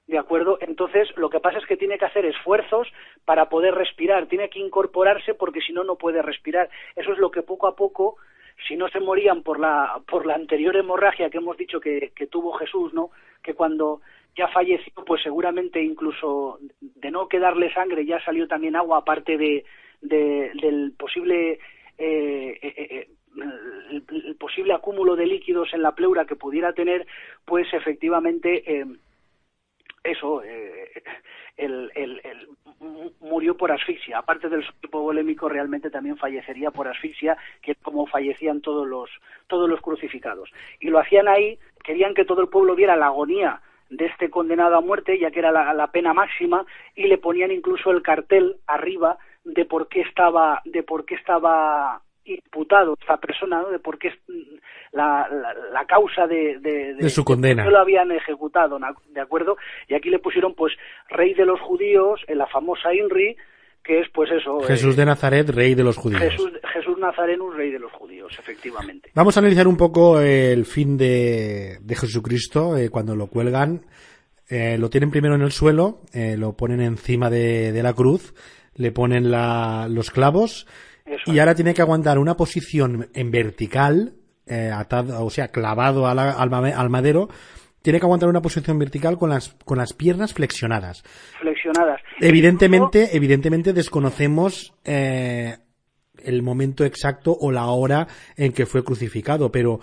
[0.07, 0.57] ¿De acuerdo?
[0.61, 2.87] Entonces, lo que pasa es que tiene que hacer esfuerzos
[3.25, 6.69] para poder respirar, tiene que incorporarse porque si no, no puede respirar.
[6.95, 8.15] Eso es lo que poco a poco,
[8.65, 12.53] si no se morían por la, por la anterior hemorragia que hemos dicho que, tuvo
[12.53, 13.11] Jesús, ¿no?
[13.43, 14.01] Que cuando
[14.35, 19.63] ya falleció, pues seguramente incluso de no quedarle sangre ya salió también agua, aparte de,
[20.01, 21.59] del posible
[21.97, 23.07] eh, eh, eh,
[24.39, 27.05] posible acúmulo de líquidos en la pleura que pudiera tener,
[27.45, 28.85] pues efectivamente
[30.07, 30.41] eso,
[31.57, 32.47] el, el,
[33.19, 34.19] murió por asfixia.
[34.19, 39.09] Aparte del tipo polémico, realmente también fallecería por asfixia, que es como fallecían todos los,
[39.47, 40.51] todos los crucificados.
[40.79, 44.75] Y lo hacían ahí, querían que todo el pueblo viera la agonía de este condenado
[44.75, 48.57] a muerte, ya que era la, la pena máxima, y le ponían incluso el cartel
[48.67, 53.69] arriba de por qué estaba, de por qué estaba imputado esta persona, ¿no?
[53.69, 54.09] de por qué
[54.91, 57.63] la, la, la causa de, de, de su condena.
[57.63, 58.77] De lo habían ejecutado,
[59.09, 59.57] ¿de acuerdo?
[59.87, 60.73] Y aquí le pusieron, pues,
[61.09, 63.35] rey de los judíos, en la famosa INRI,
[63.83, 64.59] que es, pues eso...
[64.61, 66.21] Jesús eh, de Nazaret, rey de los judíos.
[66.21, 69.11] Jesús, Jesús Nazarenus, rey de los judíos, efectivamente.
[69.15, 73.85] Vamos a analizar un poco el fin de, de Jesucristo eh, cuando lo cuelgan.
[74.49, 78.33] Eh, lo tienen primero en el suelo, eh, lo ponen encima de, de la cruz,
[78.75, 80.67] le ponen la, los clavos
[81.07, 84.13] Eso y ahora tiene que aguantar una posición en vertical,
[84.45, 87.29] eh, atado, o sea, clavado al, al madero,
[87.81, 91.03] tiene que aguantar una posición vertical con las, con las piernas flexionadas.
[91.39, 92.01] flexionadas.
[92.19, 95.57] Evidentemente, evidentemente desconocemos eh,
[96.23, 99.79] el momento exacto o la hora en que fue crucificado, pero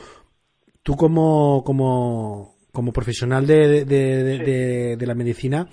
[0.83, 5.69] tú como, como, como profesional de, de, de- de- de la medicina,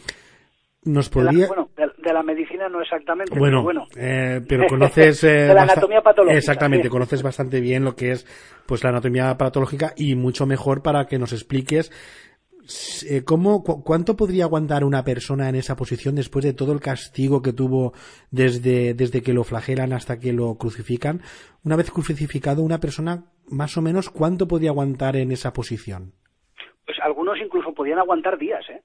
[0.83, 1.47] nos podría...
[1.47, 1.69] bueno,
[2.11, 3.88] de, la medicina no exactamente, Bueno, pero bueno.
[3.98, 8.25] eh, pero conoces eh, De la anatomía patológica, Exactamente, conoces bastante bien lo que es
[8.65, 11.91] pues la anatomía patológica y mucho mejor para que nos expliques
[13.09, 16.80] eh, cómo cu- cuánto podría aguantar una persona en esa posición después de todo el
[16.80, 17.93] castigo que tuvo
[18.30, 21.22] desde desde que lo flagelan hasta que lo crucifican.
[21.64, 26.14] Una vez crucificado una persona más o menos cuánto podría aguantar en esa posición.
[26.85, 28.81] Pues algunos incluso podían aguantar días, ¿eh?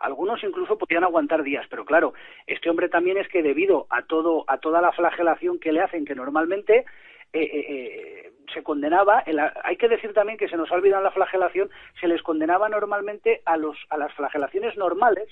[0.00, 2.14] Algunos incluso podían aguantar días, pero claro,
[2.46, 6.04] este hombre también es que debido a todo a toda la flagelación que le hacen,
[6.06, 6.84] que normalmente
[7.32, 10.74] eh, eh, eh, se condenaba, en la- hay que decir también que se nos ha
[10.74, 11.70] olvidado la flagelación,
[12.00, 15.28] se les condenaba normalmente a los a las flagelaciones normales,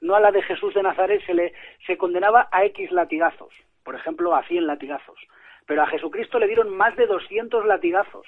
[0.00, 1.52] no a la de Jesús de Nazaret, se le
[1.86, 3.52] se condenaba a X latigazos,
[3.84, 5.18] por ejemplo, a 100 latigazos,
[5.66, 8.26] pero a Jesucristo le dieron más de 200 latigazos.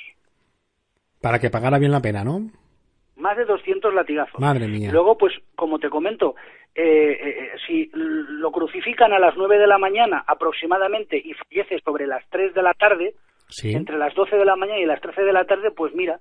[1.22, 2.50] Para que pagara bien la pena, ¿no?
[3.18, 4.40] Más de 200 latigazos.
[4.40, 4.90] Madre mía.
[4.92, 6.34] Luego, pues, como te comento,
[6.74, 11.78] eh, eh, si l- lo crucifican a las 9 de la mañana aproximadamente y fallece
[11.84, 13.14] sobre las 3 de la tarde,
[13.48, 13.72] Sí.
[13.74, 16.20] entre las 12 de la mañana y las 13 de la tarde, pues mira,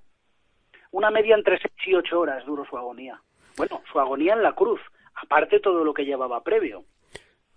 [0.92, 3.20] una media entre 6 y 8 horas duró su agonía.
[3.58, 4.80] Bueno, su agonía en la cruz,
[5.16, 6.84] aparte todo lo que llevaba previo.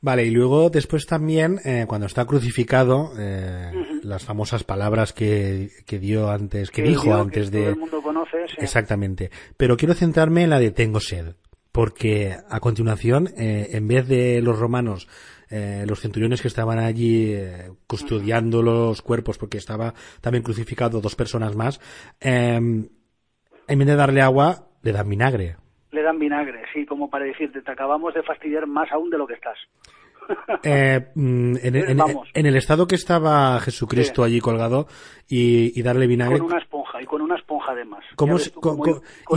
[0.03, 3.71] Vale, y luego después también, eh, cuando está crucificado, eh.
[4.03, 7.69] Las famosas palabras que, que dio antes, que Que dijo dio, que antes todo de...
[7.69, 8.57] el mundo conoce, sí.
[8.59, 9.31] Exactamente.
[9.57, 11.35] Pero quiero centrarme en la de tengo sed,
[11.73, 15.09] porque a continuación, eh, en vez de los romanos,
[15.51, 21.17] eh, los centuriones que estaban allí eh, custodiando los cuerpos, porque estaba también crucificado dos
[21.17, 21.81] personas más,
[22.21, 25.57] eh, en vez de darle agua, le dan vinagre.
[25.91, 29.27] Le dan vinagre, sí, como para decirte, te acabamos de fastidiar más aún de lo
[29.27, 29.59] que estás.
[30.63, 32.29] Eh, mm, en, en- Vamos.
[32.35, 34.87] en el estado que estaba Jesucristo allí colgado
[35.29, 38.05] y, y darle vinagre, Con una esponja, y con una esponja además.
[38.17, 38.79] ¿Cómo se- tú con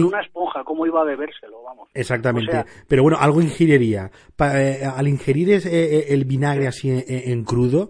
[0.02, 1.64] y- una esponja, ¿cómo iba a bebérselo?
[1.64, 1.90] Vamos.
[1.94, 2.50] Exactamente.
[2.50, 4.12] O sea- Pero bueno, algo ingeriría.
[4.36, 7.90] Pa- eh, al ingerir es- eh, el vinagre así en, en crudo,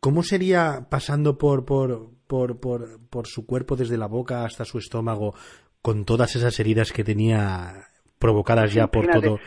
[0.00, 4.78] ¿cómo sería pasando por, por, por, por, por su cuerpo desde la boca hasta su
[4.78, 5.34] estómago
[5.82, 7.86] con todas esas heridas que tenía
[8.20, 9.26] provocadas ya por Imagínate.
[9.26, 9.40] todo?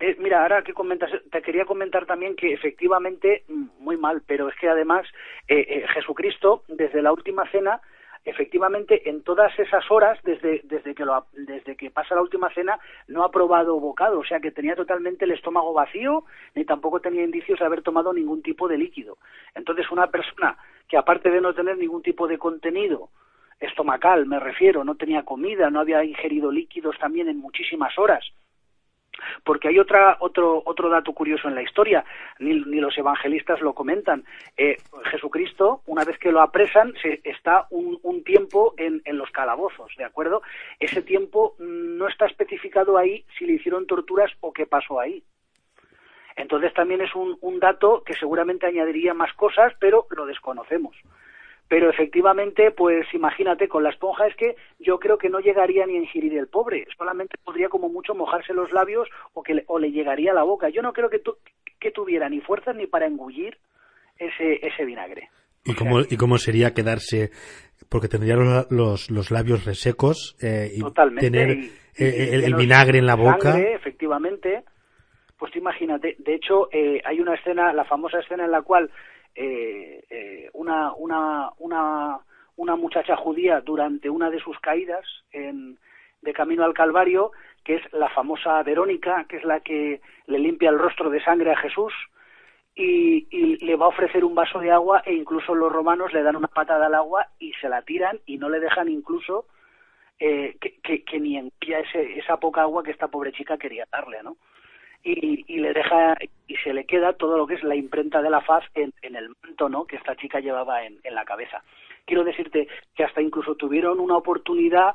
[0.00, 4.48] Eh, Mira, ahora que comentas, te quería comentar también que efectivamente, mm, muy mal, pero
[4.48, 5.04] es que además
[5.48, 7.80] eh, eh, Jesucristo, desde la última cena,
[8.24, 12.78] efectivamente en todas esas horas, desde, desde, que lo, desde que pasa la última cena,
[13.08, 17.24] no ha probado bocado, o sea que tenía totalmente el estómago vacío, ni tampoco tenía
[17.24, 19.18] indicios de haber tomado ningún tipo de líquido.
[19.54, 20.56] Entonces, una persona
[20.88, 23.10] que aparte de no tener ningún tipo de contenido,
[23.60, 28.24] estomacal, me refiero, no tenía comida, no había ingerido líquidos también en muchísimas horas.
[29.44, 32.04] Porque hay otra, otro, otro dato curioso en la historia,
[32.40, 34.24] ni, ni los evangelistas lo comentan.
[34.56, 39.30] Eh, Jesucristo, una vez que lo apresan, se, está un, un tiempo en, en los
[39.30, 40.42] calabozos, ¿de acuerdo?
[40.80, 45.22] Ese tiempo mm, no está especificado ahí si le hicieron torturas o qué pasó ahí.
[46.36, 50.96] Entonces también es un, un dato que seguramente añadiría más cosas, pero lo desconocemos.
[51.68, 55.96] Pero efectivamente, pues imagínate, con la esponja es que yo creo que no llegaría ni
[55.96, 59.78] a ingerir el pobre, solamente podría como mucho mojarse los labios o que le, o
[59.78, 60.68] le llegaría a la boca.
[60.68, 61.36] Yo no creo que, tu,
[61.80, 63.56] que tuviera ni fuerzas ni para engullir
[64.18, 65.30] ese, ese vinagre.
[65.64, 67.30] ¿Y cómo, ¿Y cómo sería quedarse?
[67.88, 71.30] Porque tendría los, los, los labios resecos eh, y Totalmente.
[71.30, 73.52] tener y- eh, y el, vinagre en la boca.
[73.52, 74.64] sangre, efectivamente.
[75.38, 76.16] Pues imagínate.
[76.18, 78.90] De hecho, eh, hay una escena, la famosa escena en la cual
[79.34, 82.20] eh, eh, una, una, una,
[82.56, 85.78] una muchacha judía durante una de sus caídas en,
[86.22, 87.32] de camino al Calvario
[87.64, 91.50] que es la famosa Verónica, que es la que le limpia el rostro de sangre
[91.50, 91.92] a Jesús,
[92.76, 96.36] y, le va a ofrecer un vaso de agua e incluso los romanos le dan
[96.36, 99.46] una patada al agua y se la tiran y no le dejan incluso
[100.18, 104.22] eh, que, que, ni envía ese, esa poca agua que esta pobre chica quería darle,
[104.22, 104.36] ¿no?
[105.04, 106.16] Y, y, le deja
[106.48, 109.16] y se le queda todo lo que es la imprenta de la faz en, en
[109.16, 109.84] el manto, ¿no?
[109.84, 111.62] Que esta chica llevaba en, en la cabeza.
[112.06, 114.94] Quiero decirte que hasta incluso tuvieron una oportunidad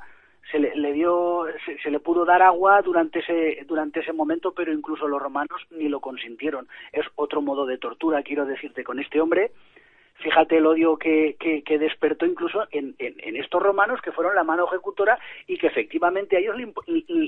[0.52, 1.46] se le, dio
[1.84, 5.90] se, le pudo dar agua durante ese durante ese momento pero incluso los romanos ni
[5.90, 9.52] lo consintieron es otro modo de tortura quiero decirte con este hombre
[10.22, 14.66] fíjate el odio que, que, despertó incluso en, en, estos romanos que fueron la mano
[14.68, 15.18] ejecutora
[15.48, 16.56] y que efectivamente a ellos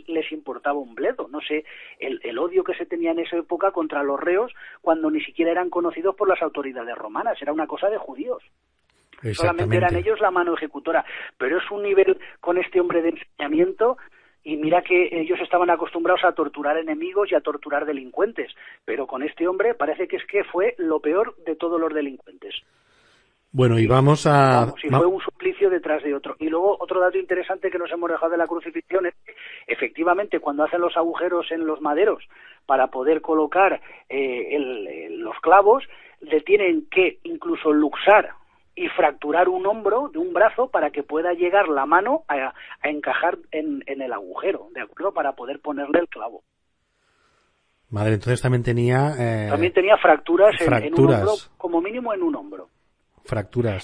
[0.07, 1.27] les importaba un bledo.
[1.29, 1.63] No sé,
[1.99, 5.51] el, el, odio que se tenía en esa época contra los reos cuando ni siquiera
[5.51, 8.43] eran conocidos por las autoridades romanas, era una cosa de judíos.
[9.33, 11.05] Solamente eran ellos la mano ejecutora.
[11.37, 13.97] Pero es un nivel con este hombre de enseñamiento
[14.43, 18.51] y mira que ellos estaban acostumbrados a torturar enemigos y a torturar delincuentes,
[18.85, 22.55] pero con este hombre parece que es que fue lo peor de todos los delincuentes.
[23.53, 24.73] Bueno, y vamos a...
[24.81, 26.37] y fue un suplicio detrás de otro.
[26.39, 29.35] Y luego otro dato interesante que nos hemos dejado de la crucifixión es que
[29.67, 32.23] efectivamente cuando hacen los agujeros en los maderos
[32.65, 35.83] para poder colocar eh, los clavos,
[36.21, 38.29] le tienen que incluso luxar
[38.73, 43.37] y fracturar un hombro de un brazo para que pueda llegar la mano a, encajar
[43.51, 45.13] en, el agujero, ¿de acuerdo?
[45.13, 46.41] Para poder ponerle el clavo.
[47.89, 49.11] Madre, entonces también tenía...
[49.19, 52.69] Eh, también tenía fracturas, En, un hombro, como mínimo en un hombro.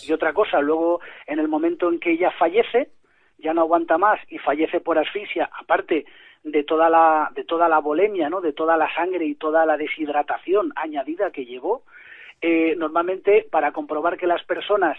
[0.10, 2.90] Y otra cosa, luego en el momento en que ella fallece,
[3.38, 6.06] ya no aguanta más y fallece por asfixia, aparte
[6.44, 8.42] de toda la, de toda la bolemia, ¿no?
[8.42, 11.84] De toda la sangre y toda la deshidratación añadida que llevó,
[12.42, 14.98] eh, normalmente para comprobar que las personas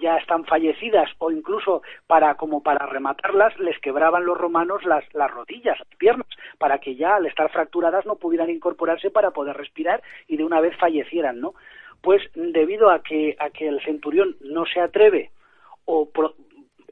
[0.00, 5.30] ya están fallecidas o incluso para como para rematarlas les quebraban los romanos las, las
[5.30, 10.02] rodillas, las piernas, para que ya al estar fracturadas no pudieran incorporarse para poder respirar
[10.26, 11.54] y de una vez fallecieran, ¿no?
[12.04, 15.30] Pues debido a que a que el centurión no se atreve
[15.86, 16.08] o,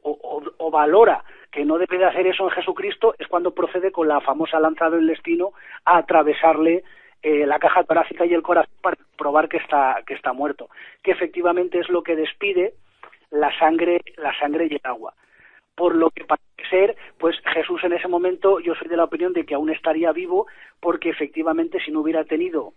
[0.03, 4.09] o, o valora que no debe de hacer eso en Jesucristo es cuando procede con
[4.09, 5.53] la famosa lanza del destino
[5.85, 6.83] a atravesarle
[7.23, 10.71] eh, la caja torácica y el corazón para probar que está, que está muerto,
[11.03, 12.73] que efectivamente es lo que despide
[13.31, 15.15] la sangre, la sangre y el agua.
[15.75, 19.35] Por lo que parece ser, pues Jesús en ese momento, yo soy de la opinión
[19.35, 20.47] de que aún estaría vivo,
[20.81, 22.73] porque efectivamente si no hubiera tenido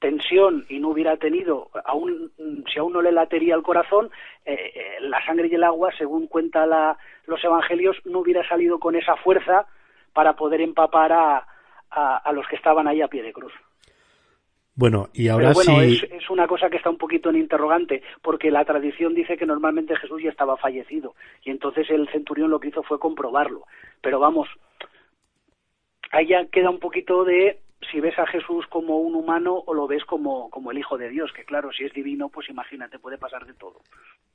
[0.00, 2.32] tensión y no hubiera tenido, aún,
[2.72, 4.10] si aún no le latería el corazón,
[4.44, 8.80] eh, eh, la sangre y el agua, según cuenta la, los evangelios, no hubiera salido
[8.80, 9.66] con esa fuerza
[10.12, 11.46] para poder empapar a,
[11.90, 13.52] a los que estaban ahí a pie de cruz.
[14.74, 16.00] Bueno, y ahora bueno, sí.
[16.10, 19.94] Es, una cosa que está un poquito en interrogante, porque la tradición dice que normalmente
[19.96, 21.14] Jesús ya estaba fallecido,
[21.44, 23.66] y entonces el centurión lo que hizo fue comprobarlo.
[24.00, 24.48] Pero vamos,
[26.12, 29.86] ahí ya queda un poquito de si ves a Jesús como un humano o lo
[29.86, 33.18] ves como, como el Hijo de Dios, que claro, si es divino, pues imagínate, puede
[33.18, 33.80] pasar de todo.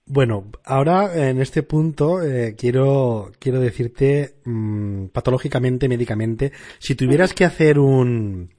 [0.08, 7.46] Bueno, ahora en este punto eh, quiero, quiero decirte mm, patológicamente, médicamente, si tuvieras que
[7.46, 8.50] hacer un,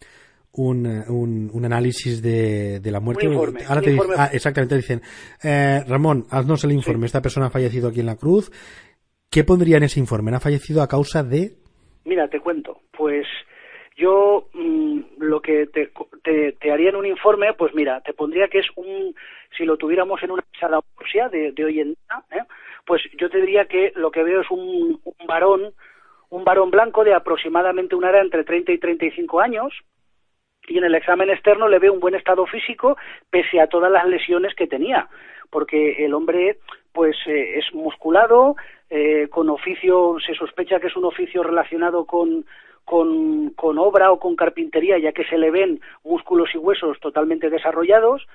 [0.52, 3.26] un, un, un análisis de, de, la muerte.
[3.68, 5.02] Ahora te ah, exactamente, dicen,
[5.42, 8.50] eh, Ramón, haznos el informe, esta persona ha fallecido aquí en la cruz.
[9.31, 10.34] ¿Qué pondría en ese informe?
[10.34, 11.56] ¿Ha fallecido a causa de...?
[12.05, 12.81] Mira, te cuento.
[12.97, 13.26] Pues
[13.97, 15.91] yo mm, lo que te,
[16.52, 19.15] te, haría en un informe, pues mira, te pondría que es un,
[19.57, 20.81] si lo tuviéramos en una sala
[21.31, 22.44] de, de hoy en día, ¿eh?
[22.84, 25.73] pues yo te diría que lo que veo es un, un varón,
[26.28, 29.73] un varón blanco de aproximadamente una edad entre 30 y 35 años,
[30.68, 32.97] y en el examen externo le veo un buen estado físico
[33.31, 35.08] pese a todas las lesiones que tenía,
[35.50, 36.58] porque el hombre
[36.92, 38.57] pues eh, es musculado,
[38.91, 42.44] eh, con oficio, se sospecha que es un oficio relacionado con,
[42.86, 47.50] con, con obra o con carpintería, ya que se le ven músculos y huesos totalmente
[47.50, 48.26] desarrollados,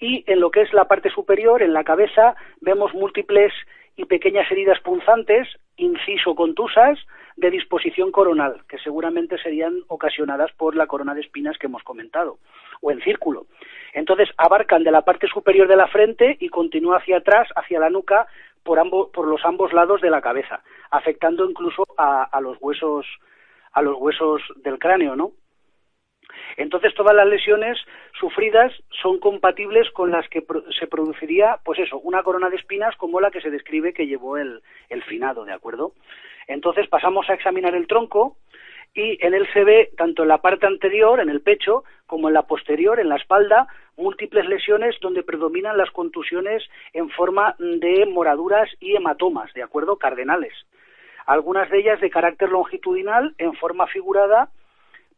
[0.00, 3.52] y en lo que es la parte superior, en la cabeza, vemos múltiples
[3.96, 5.46] y pequeñas heridas punzantes,
[5.76, 6.98] inciso contusas,
[7.36, 12.38] de disposición coronal, que seguramente serían ocasionadas por la corona de espinas que hemos comentado,
[12.80, 13.46] o en círculo.
[13.92, 17.90] Entonces abarcan de la parte superior de la frente y continúa hacia atrás, hacia la
[17.90, 18.26] nuca,
[18.62, 23.06] por, ambos, por los ambos lados de la cabeza, afectando incluso a, a los huesos
[23.72, 25.32] a los huesos del cráneo, ¿no?
[26.56, 27.78] Entonces todas las lesiones
[28.18, 30.44] sufridas son compatibles con las que
[30.78, 34.36] se produciría, pues eso, una corona de espinas como la que se describe que llevó
[34.36, 35.92] el, el finado, ¿de acuerdo?
[36.46, 38.36] Entonces pasamos a examinar el tronco
[38.94, 42.34] y en él se ve, tanto en la parte anterior, en el pecho, como en
[42.34, 48.68] la posterior, en la espalda, múltiples lesiones donde predominan las contusiones en forma de moraduras
[48.80, 49.96] y hematomas, ¿de acuerdo?
[49.96, 50.54] Cardenales.
[51.26, 54.50] Algunas de ellas de carácter longitudinal en forma figurada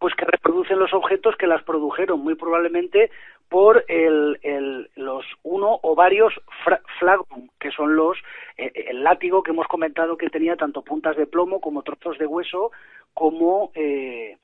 [0.02, 3.08] pues que reproducen los objetos que las produjeron, muy probablemente
[3.48, 6.34] por el, el, los uno o varios
[6.98, 8.18] flagrum, que son los
[8.56, 12.26] eh, el látigo que hemos comentado que tenía tanto puntas de plomo como trozos de
[12.26, 12.72] hueso,
[13.14, 14.38] como eh,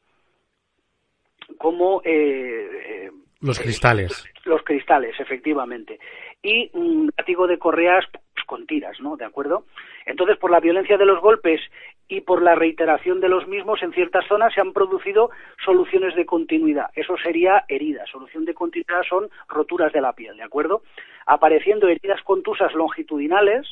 [1.59, 4.27] como eh, los cristales.
[4.45, 5.99] Los cristales, efectivamente.
[6.41, 8.05] Y un látigo de correas
[8.49, 9.17] con tiras, ¿no?
[9.17, 9.67] ¿De acuerdo?
[10.07, 11.60] Entonces, por la violencia de los golpes
[12.09, 15.31] y por la reiteración de los mismos en ciertas zonas se han producido
[15.65, 16.91] soluciones de continuidad.
[16.94, 18.07] Eso sería herida.
[18.07, 20.83] Solución de continuidad son roturas de la piel, ¿de acuerdo?
[21.27, 23.68] Apareciendo heridas contusas longitudinales,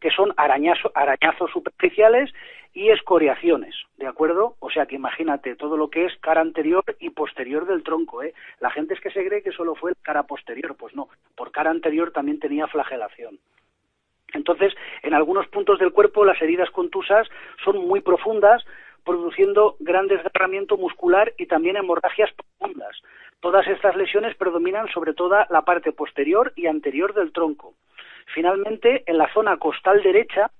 [0.00, 2.30] que son arañazos superficiales
[2.74, 4.56] y escoriaciones, ¿de acuerdo?
[4.58, 8.34] O sea que imagínate todo lo que es cara anterior y posterior del tronco, ¿eh?
[8.60, 11.70] La gente es que se cree que solo fue cara posterior, pues no, por cara
[11.70, 13.38] anterior también tenía flagelación.
[14.32, 17.28] Entonces, en algunos puntos del cuerpo las heridas contusas
[17.64, 18.64] son muy profundas,
[19.04, 22.96] produciendo gran desgarramiento muscular y también hemorragias profundas.
[23.40, 27.74] Todas estas lesiones predominan sobre toda la parte posterior y anterior del tronco.
[28.34, 30.50] Finalmente, en la zona costal derecha,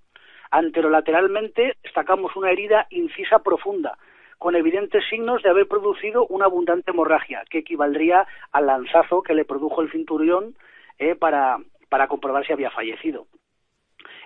[0.51, 3.99] anterolateralmente, destacamos una herida incisa profunda,
[4.39, 9.45] con evidentes signos de haber producido una abundante hemorragia, que equivaldría al lanzazo que le
[9.45, 10.55] produjo el cinturión
[10.99, 13.27] eh, para, para comprobar si había fallecido.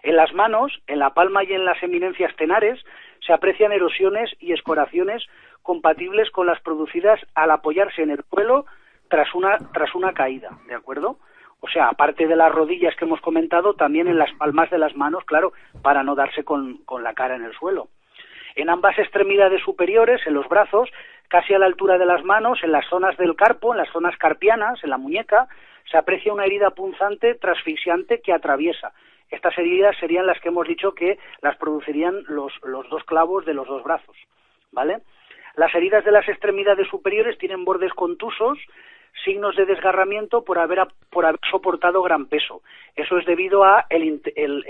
[0.02, 2.82] En las manos, en la palma y en las eminencias tenares
[3.26, 5.24] se aprecian erosiones y escoraciones
[5.62, 8.66] compatibles con las producidas al apoyarse en el suelo
[9.08, 11.18] tras una, tras una caída, ¿de acuerdo?
[11.60, 14.96] O sea, aparte de las rodillas que hemos comentado, también en las palmas de las
[14.96, 15.52] manos, claro,
[15.82, 17.88] para no darse con, con la cara en el suelo.
[18.54, 20.88] En ambas extremidades superiores, en los brazos,
[21.28, 24.16] casi a la altura de las manos, en las zonas del carpo, en las zonas
[24.16, 25.48] carpianas, en la muñeca,
[25.90, 28.92] se aprecia una herida punzante, trasfixiante que atraviesa,
[29.30, 33.54] estas heridas serían las que hemos dicho que las producirían los, los dos clavos de
[33.54, 34.16] los dos brazos,
[34.72, 34.98] ¿vale?
[35.56, 38.58] Las heridas de las extremidades superiores tienen bordes contusos,
[39.24, 42.62] signos de desgarramiento por haber, por haber soportado gran peso.
[42.94, 44.64] Eso es debido a el, el,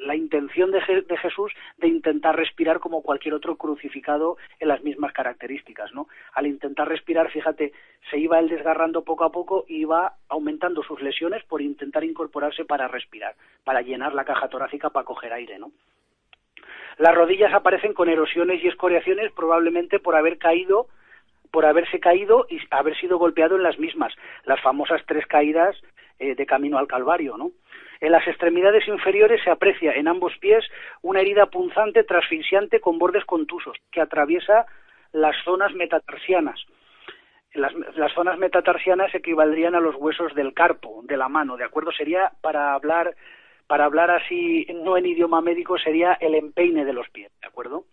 [0.00, 5.92] la intención de, Jesús de intentar respirar como cualquier otro crucificado en las mismas características,
[5.92, 6.08] ¿no?
[6.34, 7.72] Al intentar respirar, fíjate,
[8.10, 12.64] se iba él desgarrando poco a poco y iba aumentando sus lesiones por intentar incorporarse
[12.64, 13.34] para respirar,
[13.64, 15.72] para llenar la caja torácica para coger aire, ¿no?
[16.98, 20.88] Las rodillas aparecen con erosiones y escoriaciones probablemente por haber caído
[21.50, 25.76] por haberse caído y haber sido golpeado en las mismas, las famosas tres caídas
[26.18, 27.50] eh, de camino al Calvario, ¿no?
[28.00, 30.64] En las extremidades inferiores se aprecia en ambos pies
[31.02, 34.66] una herida punzante trasfixiante con bordes contusos que atraviesa
[35.12, 36.64] las zonas metatarsianas.
[37.52, 41.90] Las, las, zonas metatarsianas equivaldrían a los huesos del carpo, de la mano, ¿de acuerdo?
[41.90, 43.16] Sería, para hablar,
[43.66, 47.84] para hablar así, no en idioma médico, sería el empeine de los pies, ¿de acuerdo?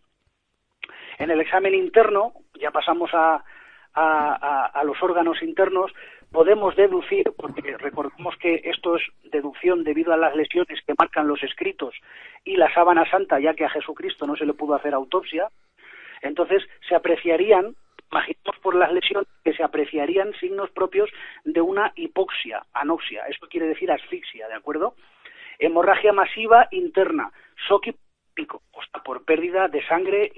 [1.18, 3.44] En el examen interno, ya pasamos a,
[3.98, 5.92] a, los órganos internos,
[6.38, 9.02] podemos deducir, porque recordemos que esto es
[9.32, 11.96] deducción debido a las lesiones que marcan los escritos
[12.46, 15.50] y la sábana santa, ya que a Jesucristo no se le pudo hacer autopsia,
[16.22, 17.76] entonces se apreciarían,
[18.12, 21.10] imaginemos por las lesiones, que se apreciarían signos propios
[21.44, 24.94] de una hipoxia, anoxia, esto quiere decir asfixia, ¿de acuerdo?
[25.58, 27.32] Hemorragia masiva interna,
[27.68, 30.34] shock o sea, por pérdida de sangre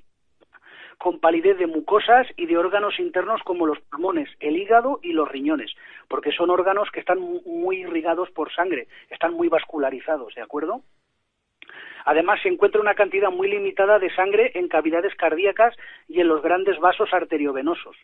[0.99, 5.29] con palidez de mucosas y de órganos internos como los pulmones, el hígado y los
[5.29, 5.71] riñones,
[6.09, 10.81] porque son órganos que están muy irrigados por sangre, están muy vascularizados, ¿de acuerdo?
[12.03, 15.73] Además, se encuentra una cantidad muy limitada de sangre en cavidades cardíacas
[16.09, 17.95] y en los grandes vasos arteriovenosos,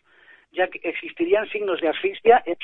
[0.52, 2.56] ya que existirían signos de asfixia en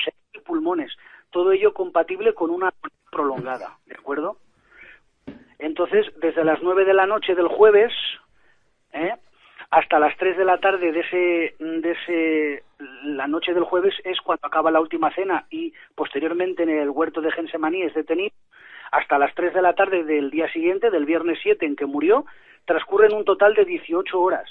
[0.43, 0.91] pulmones,
[1.29, 2.73] todo ello compatible con una
[3.11, 4.37] prolongada, ¿de acuerdo?
[5.59, 7.93] Entonces, desde las nueve de la noche del jueves,
[8.93, 9.13] ¿eh?
[9.73, 12.63] Hasta las 3 de la tarde de ese, de ese,
[13.05, 17.21] la noche del jueves es cuando acaba la última cena y posteriormente en el huerto
[17.21, 18.35] de Gensemaní es detenido,
[18.91, 22.25] hasta las 3 de la tarde del día siguiente, del viernes 7 en que murió,
[22.65, 24.47] transcurren un total de 18 horas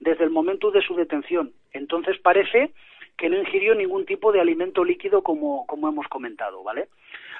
[0.00, 1.52] desde el momento de su detención.
[1.72, 2.72] Entonces parece
[3.16, 6.88] que no ingirió ningún tipo de alimento líquido como, como hemos comentado, ¿vale?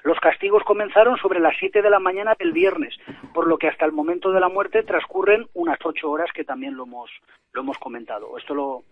[0.05, 2.95] Los castigos comenzaron sobre las 7 de la mañana del viernes,
[3.33, 6.77] por lo que hasta el momento de la muerte transcurren unas 8 horas que también
[6.77, 7.11] lo hemos,
[7.53, 8.37] lo hemos comentado.
[8.37, 8.83] Esto lo,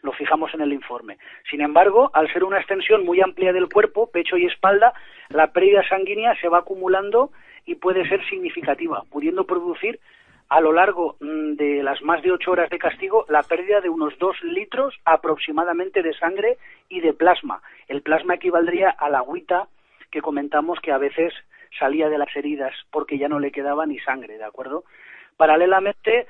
[0.00, 1.18] lo fijamos en el informe.
[1.50, 4.94] Sin embargo, al ser una extensión muy amplia del cuerpo, pecho y espalda,
[5.28, 7.32] la pérdida sanguínea se va acumulando
[7.66, 10.00] y puede ser significativa, pudiendo producir
[10.48, 13.90] a lo largo mm, de las más de ocho horas de castigo la pérdida de
[13.90, 16.56] unos dos litros aproximadamente de sangre
[16.88, 17.62] y de plasma.
[17.88, 19.68] El plasma equivaldría a la agüita
[20.12, 21.34] que comentamos que a veces
[21.76, 24.84] salía de las heridas porque ya no le quedaba ni sangre, ¿de acuerdo?
[25.36, 26.28] Paralelamente,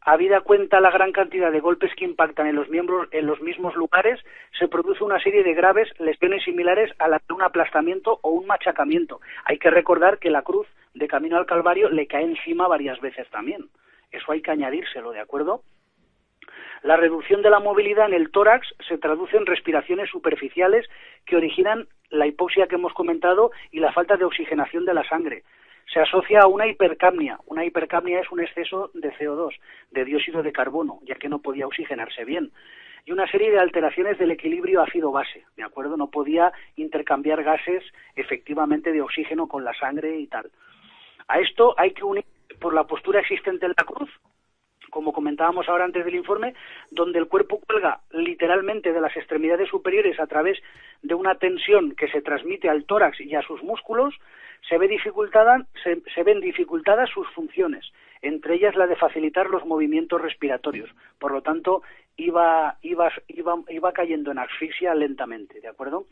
[0.00, 3.74] habida cuenta la gran cantidad de golpes que impactan en los miembros en los mismos
[3.74, 4.20] lugares,
[4.58, 8.46] se produce una serie de graves lesiones similares a la de un aplastamiento o un
[8.46, 9.20] machacamiento.
[9.44, 13.28] Hay que recordar que la cruz de camino al Calvario le cae encima varias veces
[13.30, 13.68] también.
[14.12, 15.62] Eso hay que añadírselo, ¿de acuerdo?
[16.86, 20.86] La reducción de la movilidad en el tórax se traduce en respiraciones superficiales
[21.24, 25.42] que originan la hipoxia que hemos comentado y la falta de oxigenación de la sangre.
[25.92, 27.40] Se asocia a una hipercapnia.
[27.46, 29.58] Una hipercapnia es un exceso de CO2,
[29.90, 32.52] de dióxido de carbono, ya que no podía oxigenarse bien.
[33.04, 35.96] Y una serie de alteraciones del equilibrio ácido-base, ¿de acuerdo?
[35.96, 37.82] No podía intercambiar gases
[38.14, 40.52] efectivamente de oxígeno con la sangre y tal.
[41.26, 42.24] A esto hay que unir
[42.60, 44.08] por la postura existente en la cruz,
[44.90, 46.54] como comentábamos ahora antes del informe,
[46.90, 50.58] donde el cuerpo cuelga literalmente de las extremidades superiores a través
[51.02, 54.14] de una tensión que se transmite al tórax y a sus músculos,
[54.68, 57.84] se, ve dificultada, se, ven dificultadas sus funciones,
[58.22, 60.90] entre ellas la de facilitar los movimientos respiratorios.
[61.18, 61.82] Por lo tanto,
[62.16, 66.06] iba, iba, iba, iba cayendo en asfixia lentamente, ¿de acuerdo?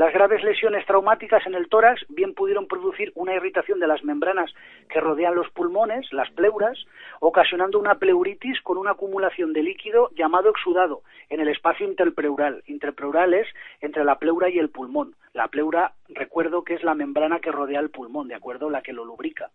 [0.00, 4.50] Las graves lesiones traumáticas en el tórax bien pudieron producir una irritación de las membranas
[4.88, 6.86] que rodean los pulmones, las pleuras,
[7.20, 12.62] ocasionando una pleuritis con una acumulación de líquido llamado exudado en el espacio interpleural.
[12.66, 13.46] Interpleural es
[13.82, 15.16] entre la pleura y el pulmón.
[15.34, 18.70] La pleura, recuerdo que es la membrana que rodea el pulmón, ¿de acuerdo?
[18.70, 19.50] La que lo lubrica.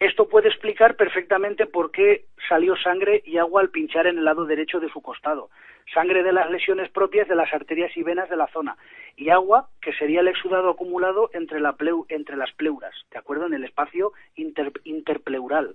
[0.00, 4.46] Esto puede explicar perfectamente por qué salió sangre y agua al pinchar en el lado
[4.46, 5.50] derecho de su costado.
[5.92, 8.76] Sangre de las lesiones propias de las arterias y venas de la zona.
[9.16, 13.46] Y agua, que sería el exudado acumulado entre, la pleu, entre las pleuras, ¿de acuerdo?
[13.46, 15.74] En el espacio inter, interpleural.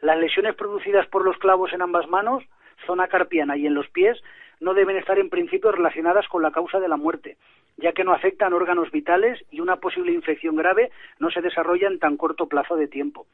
[0.00, 2.44] Las lesiones producidas por los clavos en ambas manos,
[2.86, 4.22] zona carpiana y en los pies,
[4.60, 7.36] no deben estar en principio relacionadas con la causa de la muerte,
[7.76, 11.98] ya que no afectan órganos vitales y una posible infección grave no se desarrolla en
[11.98, 13.26] tan corto plazo de tiempo.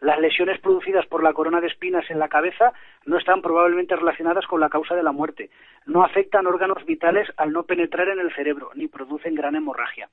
[0.00, 2.72] Las lesiones producidas por la corona de espinas en la cabeza
[3.06, 5.50] no están probablemente relacionadas con la causa de la muerte.
[5.86, 10.08] No afectan órganos vitales al no penetrar en el cerebro, ni producen gran hemorragia.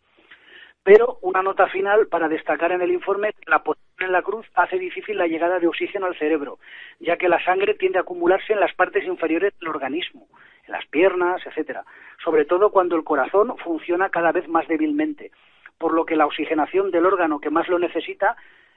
[0.83, 4.79] Pero una nota final para destacar en el informe la posición en la cruz hace
[4.79, 6.57] difícil la llegada de oxígeno al cerebro,
[6.99, 10.27] ya que la sangre tiende a acumularse en las partes inferiores del organismo,
[10.65, 11.85] en las piernas, etcétera,
[12.23, 15.31] sobre todo cuando el corazón funciona cada vez más débilmente,
[15.77, 18.35] por lo que la oxigenación del órgano que más lo necesita,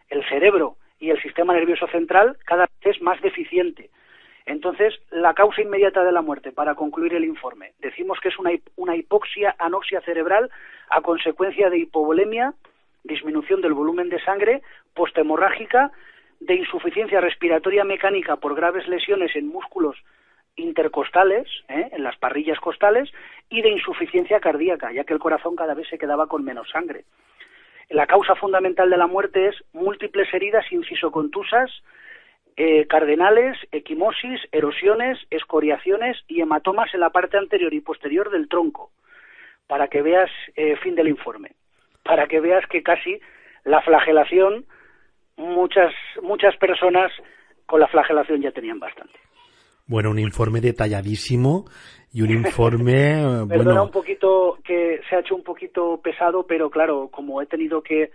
[0.08, 3.90] el cerebro, y el sistema nervioso central cada vez es más deficiente.
[4.46, 8.94] Entonces, la causa inmediata de la muerte, para concluir el informe, decimos que es una,
[8.94, 10.50] hipoxia anoxia cerebral
[10.90, 12.52] a consecuencia de hipovolemia,
[13.04, 14.62] disminución del volumen de sangre,
[14.94, 15.92] posthemorrágica,
[16.40, 19.96] de insuficiencia respiratoria mecánica por graves lesiones en músculos
[20.56, 21.88] intercostales, ¿eh?
[21.92, 23.10] en las parrillas costales,
[23.48, 27.04] y de insuficiencia cardíaca, ya que el corazón cada vez se quedaba con menos sangre.
[27.88, 31.70] La causa fundamental de la muerte es múltiples heridas incisocontusas,
[32.56, 38.90] eh, cardenales, equimosis, erosiones, escoriaciones y hematomas en la parte anterior y posterior del tronco,
[39.66, 41.52] para que veas, eh, fin del informe,
[42.04, 43.20] para que veas que casi
[43.64, 44.66] la flagelación,
[45.36, 47.10] muchas, muchas personas
[47.66, 49.18] con la flagelación ya tenían bastante.
[49.86, 51.66] Bueno, un informe detalladísimo
[52.12, 52.92] y un informe.
[53.48, 57.46] Perdona bueno, un poquito que se ha hecho un poquito pesado, pero claro, como he
[57.46, 58.10] tenido que.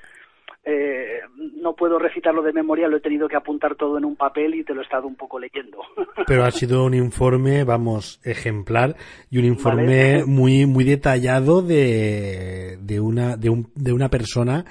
[0.65, 1.21] Eh,
[1.61, 4.63] no puedo recitarlo de memoria, lo he tenido que apuntar todo en un papel y
[4.63, 5.79] te lo he estado un poco leyendo.
[6.27, 8.95] Pero ha sido un informe, vamos, ejemplar
[9.31, 10.25] y un informe Vale.
[10.25, 14.65] muy muy detallado de, de una de, un, de una persona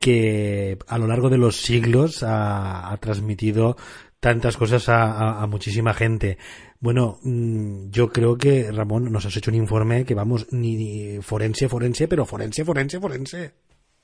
[0.00, 3.76] que a lo largo de los siglos ha, ha transmitido
[4.20, 6.38] tantas cosas a, a, a muchísima gente.
[6.80, 11.22] Bueno, mm, yo creo que Ramón nos has hecho un informe que vamos ni, ni
[11.22, 13.52] forense, forense, pero forense, forense, forense.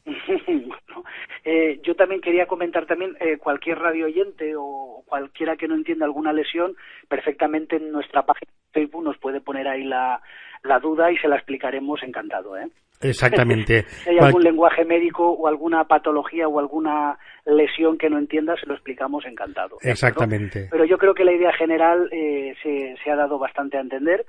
[0.47, 1.05] Bueno,
[1.45, 6.07] eh, yo también quería comentar también eh, cualquier radio oyente o cualquiera que no entienda
[6.07, 6.75] alguna lesión,
[7.09, 10.23] perfectamente en nuestra página de Facebook nos puede poner ahí la,
[10.63, 12.57] la duda y se la explicaremos encantado.
[12.57, 12.69] ¿eh?
[13.01, 13.83] Exactamente.
[13.89, 18.67] si hay algún lenguaje médico o alguna patología o alguna lesión que no entienda, se
[18.67, 19.79] lo explicamos encantado.
[19.83, 20.69] Exactamente.
[20.71, 24.25] Pero yo creo que la idea general eh, se, se ha dado bastante a entender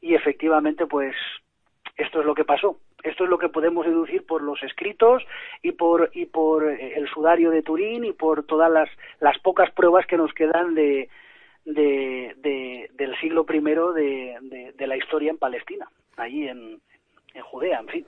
[0.00, 1.14] y efectivamente, pues
[1.96, 2.78] esto es lo que pasó.
[3.02, 5.24] Esto es lo que podemos deducir por los escritos
[5.62, 8.88] y por y por eh, el sudario de Turín y por todas las,
[9.20, 11.08] las pocas pruebas que nos quedan de,
[11.64, 16.80] de, de- del siglo I de, de- de la historia en Palestina, allí en,
[17.34, 18.06] en Judea, en fin.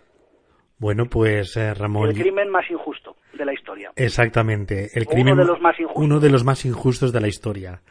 [0.78, 2.10] Bueno, pues eh, Ramón.
[2.10, 3.92] El crimen más injusto de la historia.
[3.96, 4.90] Exactamente.
[4.94, 6.04] El Uno crimen, de los más injustos.
[6.04, 7.82] Uno de los más injustos de la historia.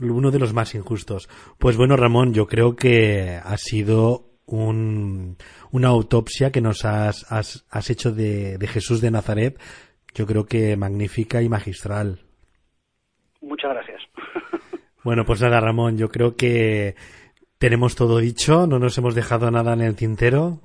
[0.00, 1.28] Uno de los más injustos.
[1.58, 5.36] Pues bueno, Ramón, yo creo que ha sido un,
[5.70, 9.58] una autopsia que nos has, has, has hecho de, de Jesús de Nazaret.
[10.14, 12.20] Yo creo que magnífica y magistral.
[13.40, 14.02] Muchas gracias.
[15.04, 16.94] Bueno, pues nada, Ramón, yo creo que
[17.58, 20.60] tenemos todo dicho, no nos hemos dejado nada en el tintero.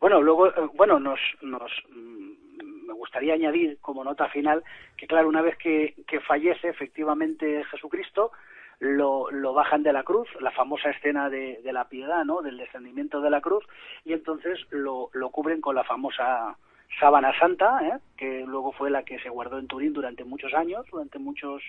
[0.00, 4.62] Bueno, luego, eh, bueno, nos, nos, mm, me gustaría añadir como nota final
[4.96, 8.32] que, claro, una vez que, que fallece efectivamente Jesucristo,
[8.78, 12.42] lo, lo, bajan de la cruz, la famosa escena de, de, la piedad, ¿no?
[12.42, 13.64] Del descendimiento de la cruz,
[14.04, 16.56] y entonces lo, lo cubren con la famosa
[17.00, 17.98] sábana santa, ¿eh?
[18.16, 21.62] que luego fue la que se guardó en Turín durante muchos años, durante muchos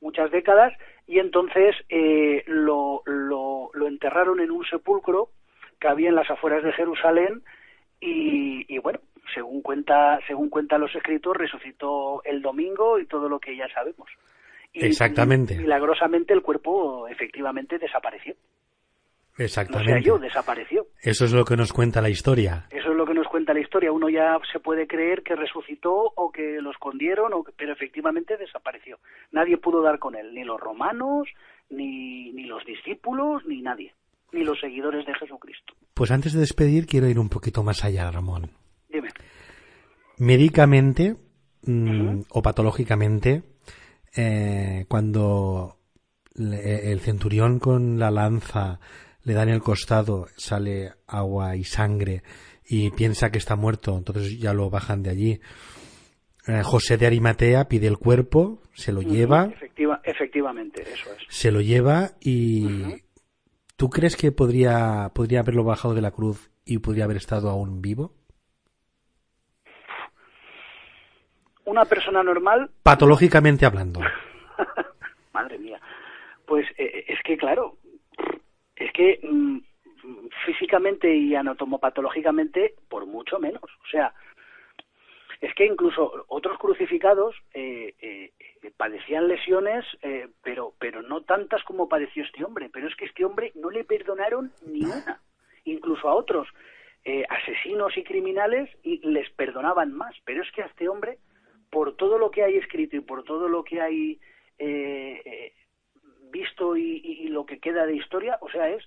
[0.00, 0.72] muchas décadas,
[1.08, 5.28] y entonces eh, lo, lo enterraron en un sepulcro
[5.80, 7.42] que había en las afueras de Jerusalén,
[8.00, 9.00] y, y bueno,
[9.34, 14.08] según cuenta, según cuentan los escritos, resucitó el domingo y todo lo que ya sabemos.
[14.72, 15.54] Y, Exactamente.
[15.54, 18.34] Y, milagrosamente el cuerpo efectivamente desapareció.
[19.38, 19.92] Exactamente.
[19.92, 20.86] No se halló, desapareció.
[21.00, 22.66] Eso es lo que nos cuenta la historia.
[22.70, 23.92] Eso es lo que nos cuenta la historia.
[23.92, 28.36] Uno ya se puede creer que resucitó o que lo escondieron, o que, pero efectivamente
[28.36, 28.98] desapareció.
[29.30, 31.28] Nadie pudo dar con él, ni los romanos,
[31.70, 33.94] ni, ni los discípulos, ni nadie,
[34.32, 35.74] ni los seguidores de Jesucristo.
[35.94, 38.50] Pues antes de despedir quiero ir un poquito más allá, Ramón.
[38.88, 39.08] Dime.
[40.18, 41.16] Médicamente
[41.62, 42.26] mmm, uh -huh.
[42.30, 43.42] o patológicamente,
[44.16, 45.78] eh, cuando
[46.34, 48.80] le, el centurión con la lanza
[49.24, 52.22] le da en el costado, sale agua y sangre
[52.66, 55.40] y piensa que está muerto, entonces ya lo bajan de allí.
[56.46, 59.46] Eh, José de Arimatea pide el cuerpo, se lo lleva.
[59.46, 61.24] Efectiva, efectivamente, eso es.
[61.28, 63.02] Se lo lleva y uh -huh.
[63.78, 67.80] ¿Tú crees que podría, podría haberlo bajado de la cruz y podría haber estado aún
[67.80, 68.12] vivo?
[71.64, 72.70] Una persona normal.
[72.82, 74.00] Patológicamente hablando.
[75.32, 75.80] Madre mía.
[76.44, 77.76] Pues eh, es que, claro,
[78.74, 79.58] es que mmm,
[80.44, 83.62] físicamente y anatomopatológicamente, por mucho menos.
[83.62, 84.12] O sea,
[85.40, 88.32] es que incluso otros crucificados eh, eh,
[88.76, 92.68] padecían lesiones, eh, pero, pero no tantas como padeció este hombre.
[92.72, 95.20] Pero es que este hombre no le perdonaron ni una.
[95.64, 96.48] Incluso a otros
[97.04, 100.14] eh, asesinos y criminales y les perdonaban más.
[100.24, 101.18] Pero es que a este hombre,
[101.70, 104.20] por todo lo que hay escrito y por todo lo que hay
[104.58, 105.52] eh,
[106.30, 108.84] visto y, y, lo que queda de historia, o sea, es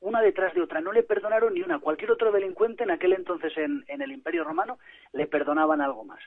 [0.00, 0.80] una detrás de otra.
[0.80, 1.78] No le perdonaron ni una.
[1.78, 4.78] Cualquier otro delincuente en aquel entonces en, en el Imperio Romano
[5.12, 6.20] le perdonaban algo más.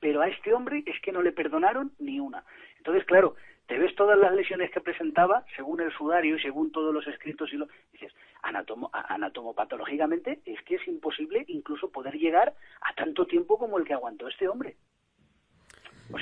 [0.00, 2.44] Pero a este hombre es que no le perdonaron ni una.
[2.78, 3.34] Entonces, claro,
[3.66, 7.52] te ves todas las lesiones que presentaba, según el sudario y según todos los escritos,
[7.52, 13.58] y lo dices, anatomo, anatomopatológicamente es que es imposible incluso poder llegar a tanto tiempo
[13.58, 14.76] como el que aguantó este hombre.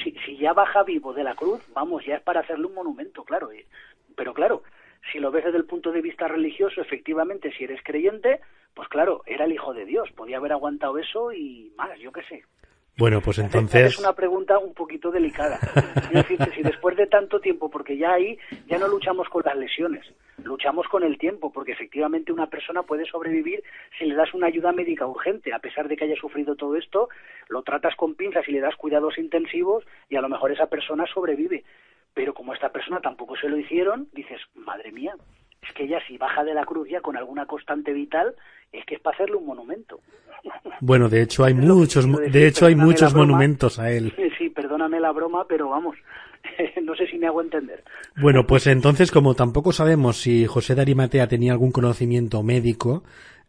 [0.02, 3.24] Si, si ya baja vivo de la cruz, vamos, ya es para hacerle un monumento,
[3.24, 3.50] claro.
[4.16, 4.62] Pero claro,
[5.12, 8.40] si lo ves desde el punto de vista religioso, efectivamente, si eres creyente,
[8.72, 12.22] pues claro, era el Hijo de Dios, podía haber aguantado eso y más, yo qué
[12.22, 12.44] sé.
[12.96, 13.94] Bueno, pues entonces...
[13.94, 15.58] Es una pregunta un poquito delicada.
[15.96, 19.56] Es decir, si después de tanto tiempo, porque ya ahí ya no luchamos con las
[19.56, 20.06] lesiones,
[20.44, 23.64] luchamos con el tiempo, porque efectivamente una persona puede sobrevivir
[23.98, 27.08] si le das una ayuda médica urgente, a pesar de que haya sufrido todo esto,
[27.48, 31.04] lo tratas con pinzas y le das cuidados intensivos y a lo mejor esa persona
[31.12, 31.64] sobrevive.
[32.14, 35.16] Pero como a esta persona tampoco se lo hicieron, dices, madre mía,
[35.66, 38.34] es que ella si baja de la cruz ya con alguna constante vital,
[38.72, 40.00] es que es para hacerle un monumento.
[40.80, 44.12] Bueno, de hecho hay muchos, decir, de hecho hay muchos monumentos a él.
[44.38, 45.96] Sí, perdóname la broma, pero vamos,
[46.82, 47.82] no sé si me hago entender.
[48.20, 53.04] Bueno, pues entonces como tampoco sabemos si José de Arimatea tenía algún conocimiento médico,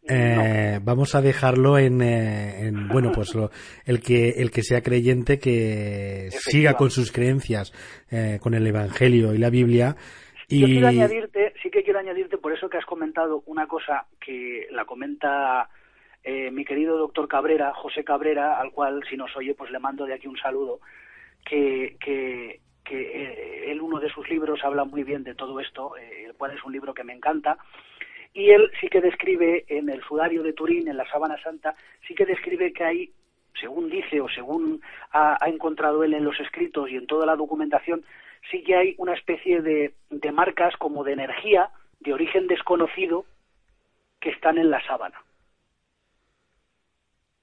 [0.08, 0.86] eh, no.
[0.86, 3.50] vamos a dejarlo en, eh, en bueno pues lo,
[3.86, 7.74] el que el que sea creyente que siga con sus creencias
[8.12, 9.96] eh, con el Evangelio y la Biblia
[10.48, 10.60] y...
[10.60, 14.86] Yo quiero añadirte, que quiero añadirte por eso que has comentado una cosa que la
[14.86, 15.70] comenta
[16.24, 20.06] eh, mi querido doctor Cabrera, José Cabrera, al cual si nos oye pues le mando
[20.06, 20.80] de aquí un saludo,
[21.46, 25.98] que, que, que eh, él uno de sus libros habla muy bien de todo esto,
[25.98, 27.58] eh, el cual es un libro que me encanta,
[28.34, 31.76] y él sí que describe en el sudario de Turín, en la Sábana Santa,
[32.08, 33.12] sí que describe que hay,
[33.60, 34.82] según dice o según
[35.12, 38.06] ha, ha encontrado él en los escritos y en toda la documentación,
[38.52, 43.26] sí que hay una especie de, de marcas como de energía de origen desconocido
[44.20, 45.22] que están en la sábana.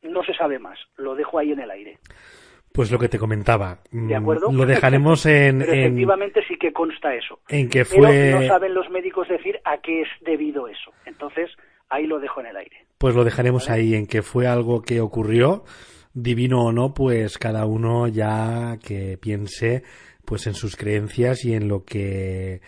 [0.02, 1.98] No se sabe más, lo dejo ahí en el aire.
[2.72, 3.78] Pues lo que te comentaba.
[3.90, 4.50] ¿De acuerdo?
[4.50, 5.58] Lo dejaremos en.
[5.58, 7.40] Pero efectivamente en, sí que consta eso.
[7.48, 8.08] En que fue.
[8.08, 10.90] Pero no saben los médicos decir a qué es debido eso.
[11.04, 11.50] Entonces,
[11.90, 12.86] ahí lo dejo en el aire.
[12.98, 13.82] Pues lo dejaremos ¿vale?
[13.82, 15.64] ahí, en que fue algo que ocurrió,
[16.14, 19.82] divino o no, pues cada uno ya que piense
[20.24, 22.60] pues en sus creencias y en lo que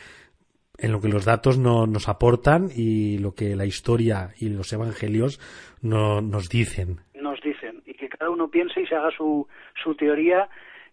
[0.79, 4.73] en lo que los datos no, nos aportan y lo que la historia y los
[4.73, 5.41] evangelios
[5.83, 7.01] no, nos dicen.
[7.15, 9.47] Nos dicen y que cada uno piense y se haga su,
[9.83, 10.49] su teoría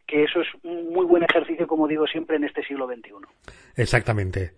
[0.07, 3.13] que eso es un muy buen ejercicio, como digo siempre, en este siglo XXI.
[3.77, 4.51] Exactamente.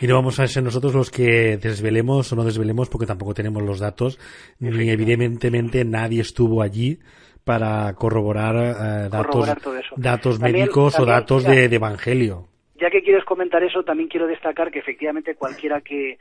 [0.00, 3.62] Y no vamos a ser nosotros los que desvelemos o no desvelemos porque tampoco tenemos
[3.62, 4.18] los datos,
[4.58, 6.98] ni evidentemente nadie estuvo allí
[7.44, 9.48] para corroborar, eh, datos,
[9.96, 12.46] datos médicos o datos de, evangelio.
[12.76, 16.18] Ya que quieres comentar eso, también quiero destacar que efectivamente cualquiera que,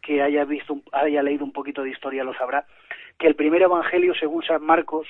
[0.00, 2.66] que haya visto, haya leído un poquito de historia lo sabrá,
[3.18, 5.06] que el primer evangelio según San Marcos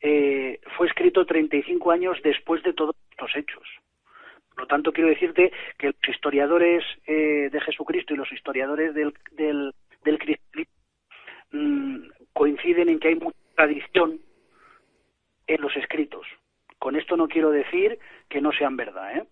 [0.00, 3.62] eh, fue escrito 35 años después de todos estos hechos.
[4.50, 9.14] Por lo tanto, quiero decirte que los historiadores eh, de Jesucristo y los historiadores del,
[9.32, 10.74] del, cristianismo
[11.52, 11.96] mm,
[12.32, 14.20] coinciden en que hay mucha tradición
[15.46, 16.26] en los escritos.
[16.78, 17.98] Con esto no quiero decir
[18.28, 19.24] que no sean verdad, ¿eh?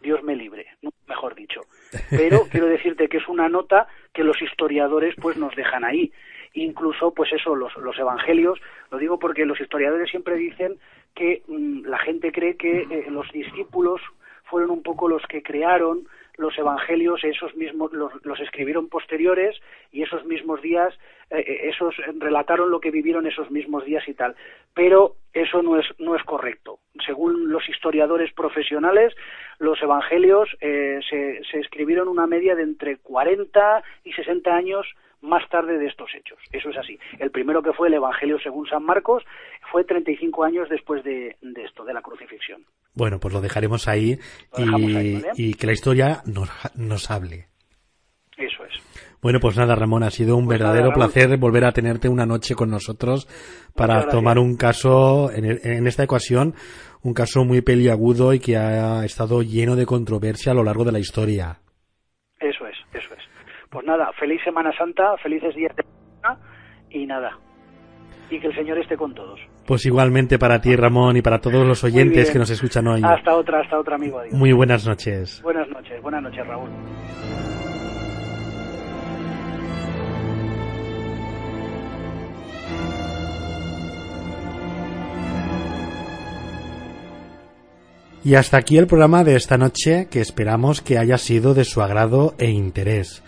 [0.00, 0.66] Dios me libre,
[1.08, 1.62] mejor dicho.
[2.10, 6.12] Pero quiero decirte que es una nota que los historiadores pues nos dejan ahí.
[6.52, 8.60] Incluso, pues eso, los, los evangelios,
[8.90, 10.78] lo digo porque los historiadores siempre dicen
[11.14, 14.00] que mm, la gente cree que eh, los discípulos
[14.44, 19.56] fueron un poco los que crearon los evangelios, esos mismos los, los escribieron posteriores
[19.92, 20.92] y esos mismos días,
[21.30, 24.34] eh, eh, esos relataron lo que vivieron esos mismos días y tal.
[24.74, 26.78] Pero eso no es no es correcto.
[27.04, 29.14] Según los historiadores profesionales,
[29.58, 34.86] los evangelios eh, se, se escribieron una media de entre 40 y 60 años
[35.24, 36.38] más tarde de estos hechos.
[36.52, 36.98] Eso es así.
[37.18, 39.24] El primero que fue el Evangelio según San Marcos
[39.72, 42.64] fue 35 años después de, esto, de la crucifixión.
[42.94, 44.18] Bueno, pues lo dejaremos ahí,
[45.36, 47.46] y, que la historia nos, nos hable.
[48.36, 48.74] Eso es.
[49.20, 52.54] Bueno, pues nada, Ramón, ha sido un pues verdadero placer volver a tenerte una noche
[52.54, 53.26] con nosotros
[53.74, 56.54] para tomar un caso, en, en, esta ocasión,
[57.02, 60.92] un caso muy peliagudo y que ha estado lleno de controversia a lo largo de
[60.92, 61.58] la historia.
[62.38, 63.24] Eso es, eso es.
[63.74, 66.38] Pues nada, feliz Semana Santa, felices días de semana
[66.90, 67.36] y nada.
[68.30, 69.40] Y que el Señor esté con todos.
[69.66, 73.02] Pues igualmente para ti, Ramón, y para todos los oyentes que nos escuchan hoy.
[73.04, 74.20] Hasta otra, hasta otra, amigo.
[74.20, 74.32] Adiós.
[74.32, 75.42] Muy buenas noches.
[75.42, 76.70] Buenas noches, buenas noches, Raúl.
[88.22, 91.82] Y hasta aquí el programa de esta noche que esperamos que haya sido de su
[91.82, 93.24] agrado e interés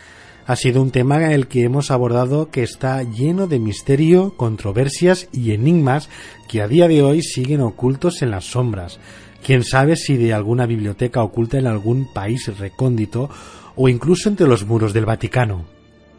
[0.47, 5.29] ha sido un tema en el que hemos abordado que está lleno de misterio, controversias
[5.33, 6.09] y enigmas
[6.49, 9.01] que a día de hoy siguen ocultos en las sombras.
[9.45, 13.29] Quién sabe si de alguna biblioteca oculta en algún país recóndito
[13.75, 15.65] o incluso entre los muros del Vaticano.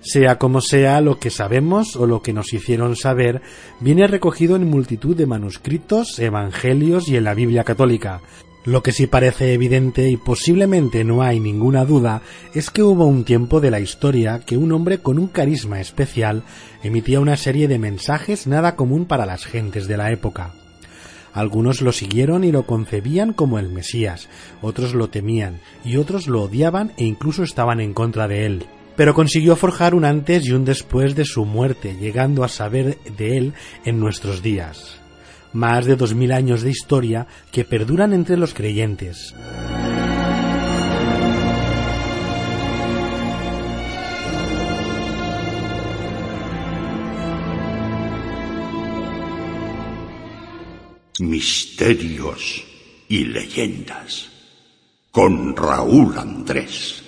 [0.02, 3.42] Sea como sea, lo que sabemos o lo que nos hicieron saber
[3.80, 8.22] viene recogido en multitud de manuscritos, evangelios y en la Biblia católica,
[8.68, 12.22] lo que sí parece evidente y posiblemente no hay ninguna duda
[12.54, 16.44] es que hubo un tiempo de la historia que un hombre con un carisma especial
[16.84, 20.52] emitía una serie de mensajes nada común para las gentes de la época.
[21.32, 24.28] Algunos lo siguieron y lo concebían como el Mesías,
[24.62, 28.66] otros lo temían y otros lo odiaban e incluso estaban en contra de él.
[28.98, 33.38] Pero consiguió forjar un antes y un después de su muerte, llegando a saber de
[33.38, 33.54] él
[33.86, 34.97] en nuestros días
[35.58, 39.34] más de dos mil años de historia que perduran entre los creyentes.
[51.20, 52.64] Misterios
[53.10, 54.30] y leyendas
[55.10, 57.07] con Raúl Andrés.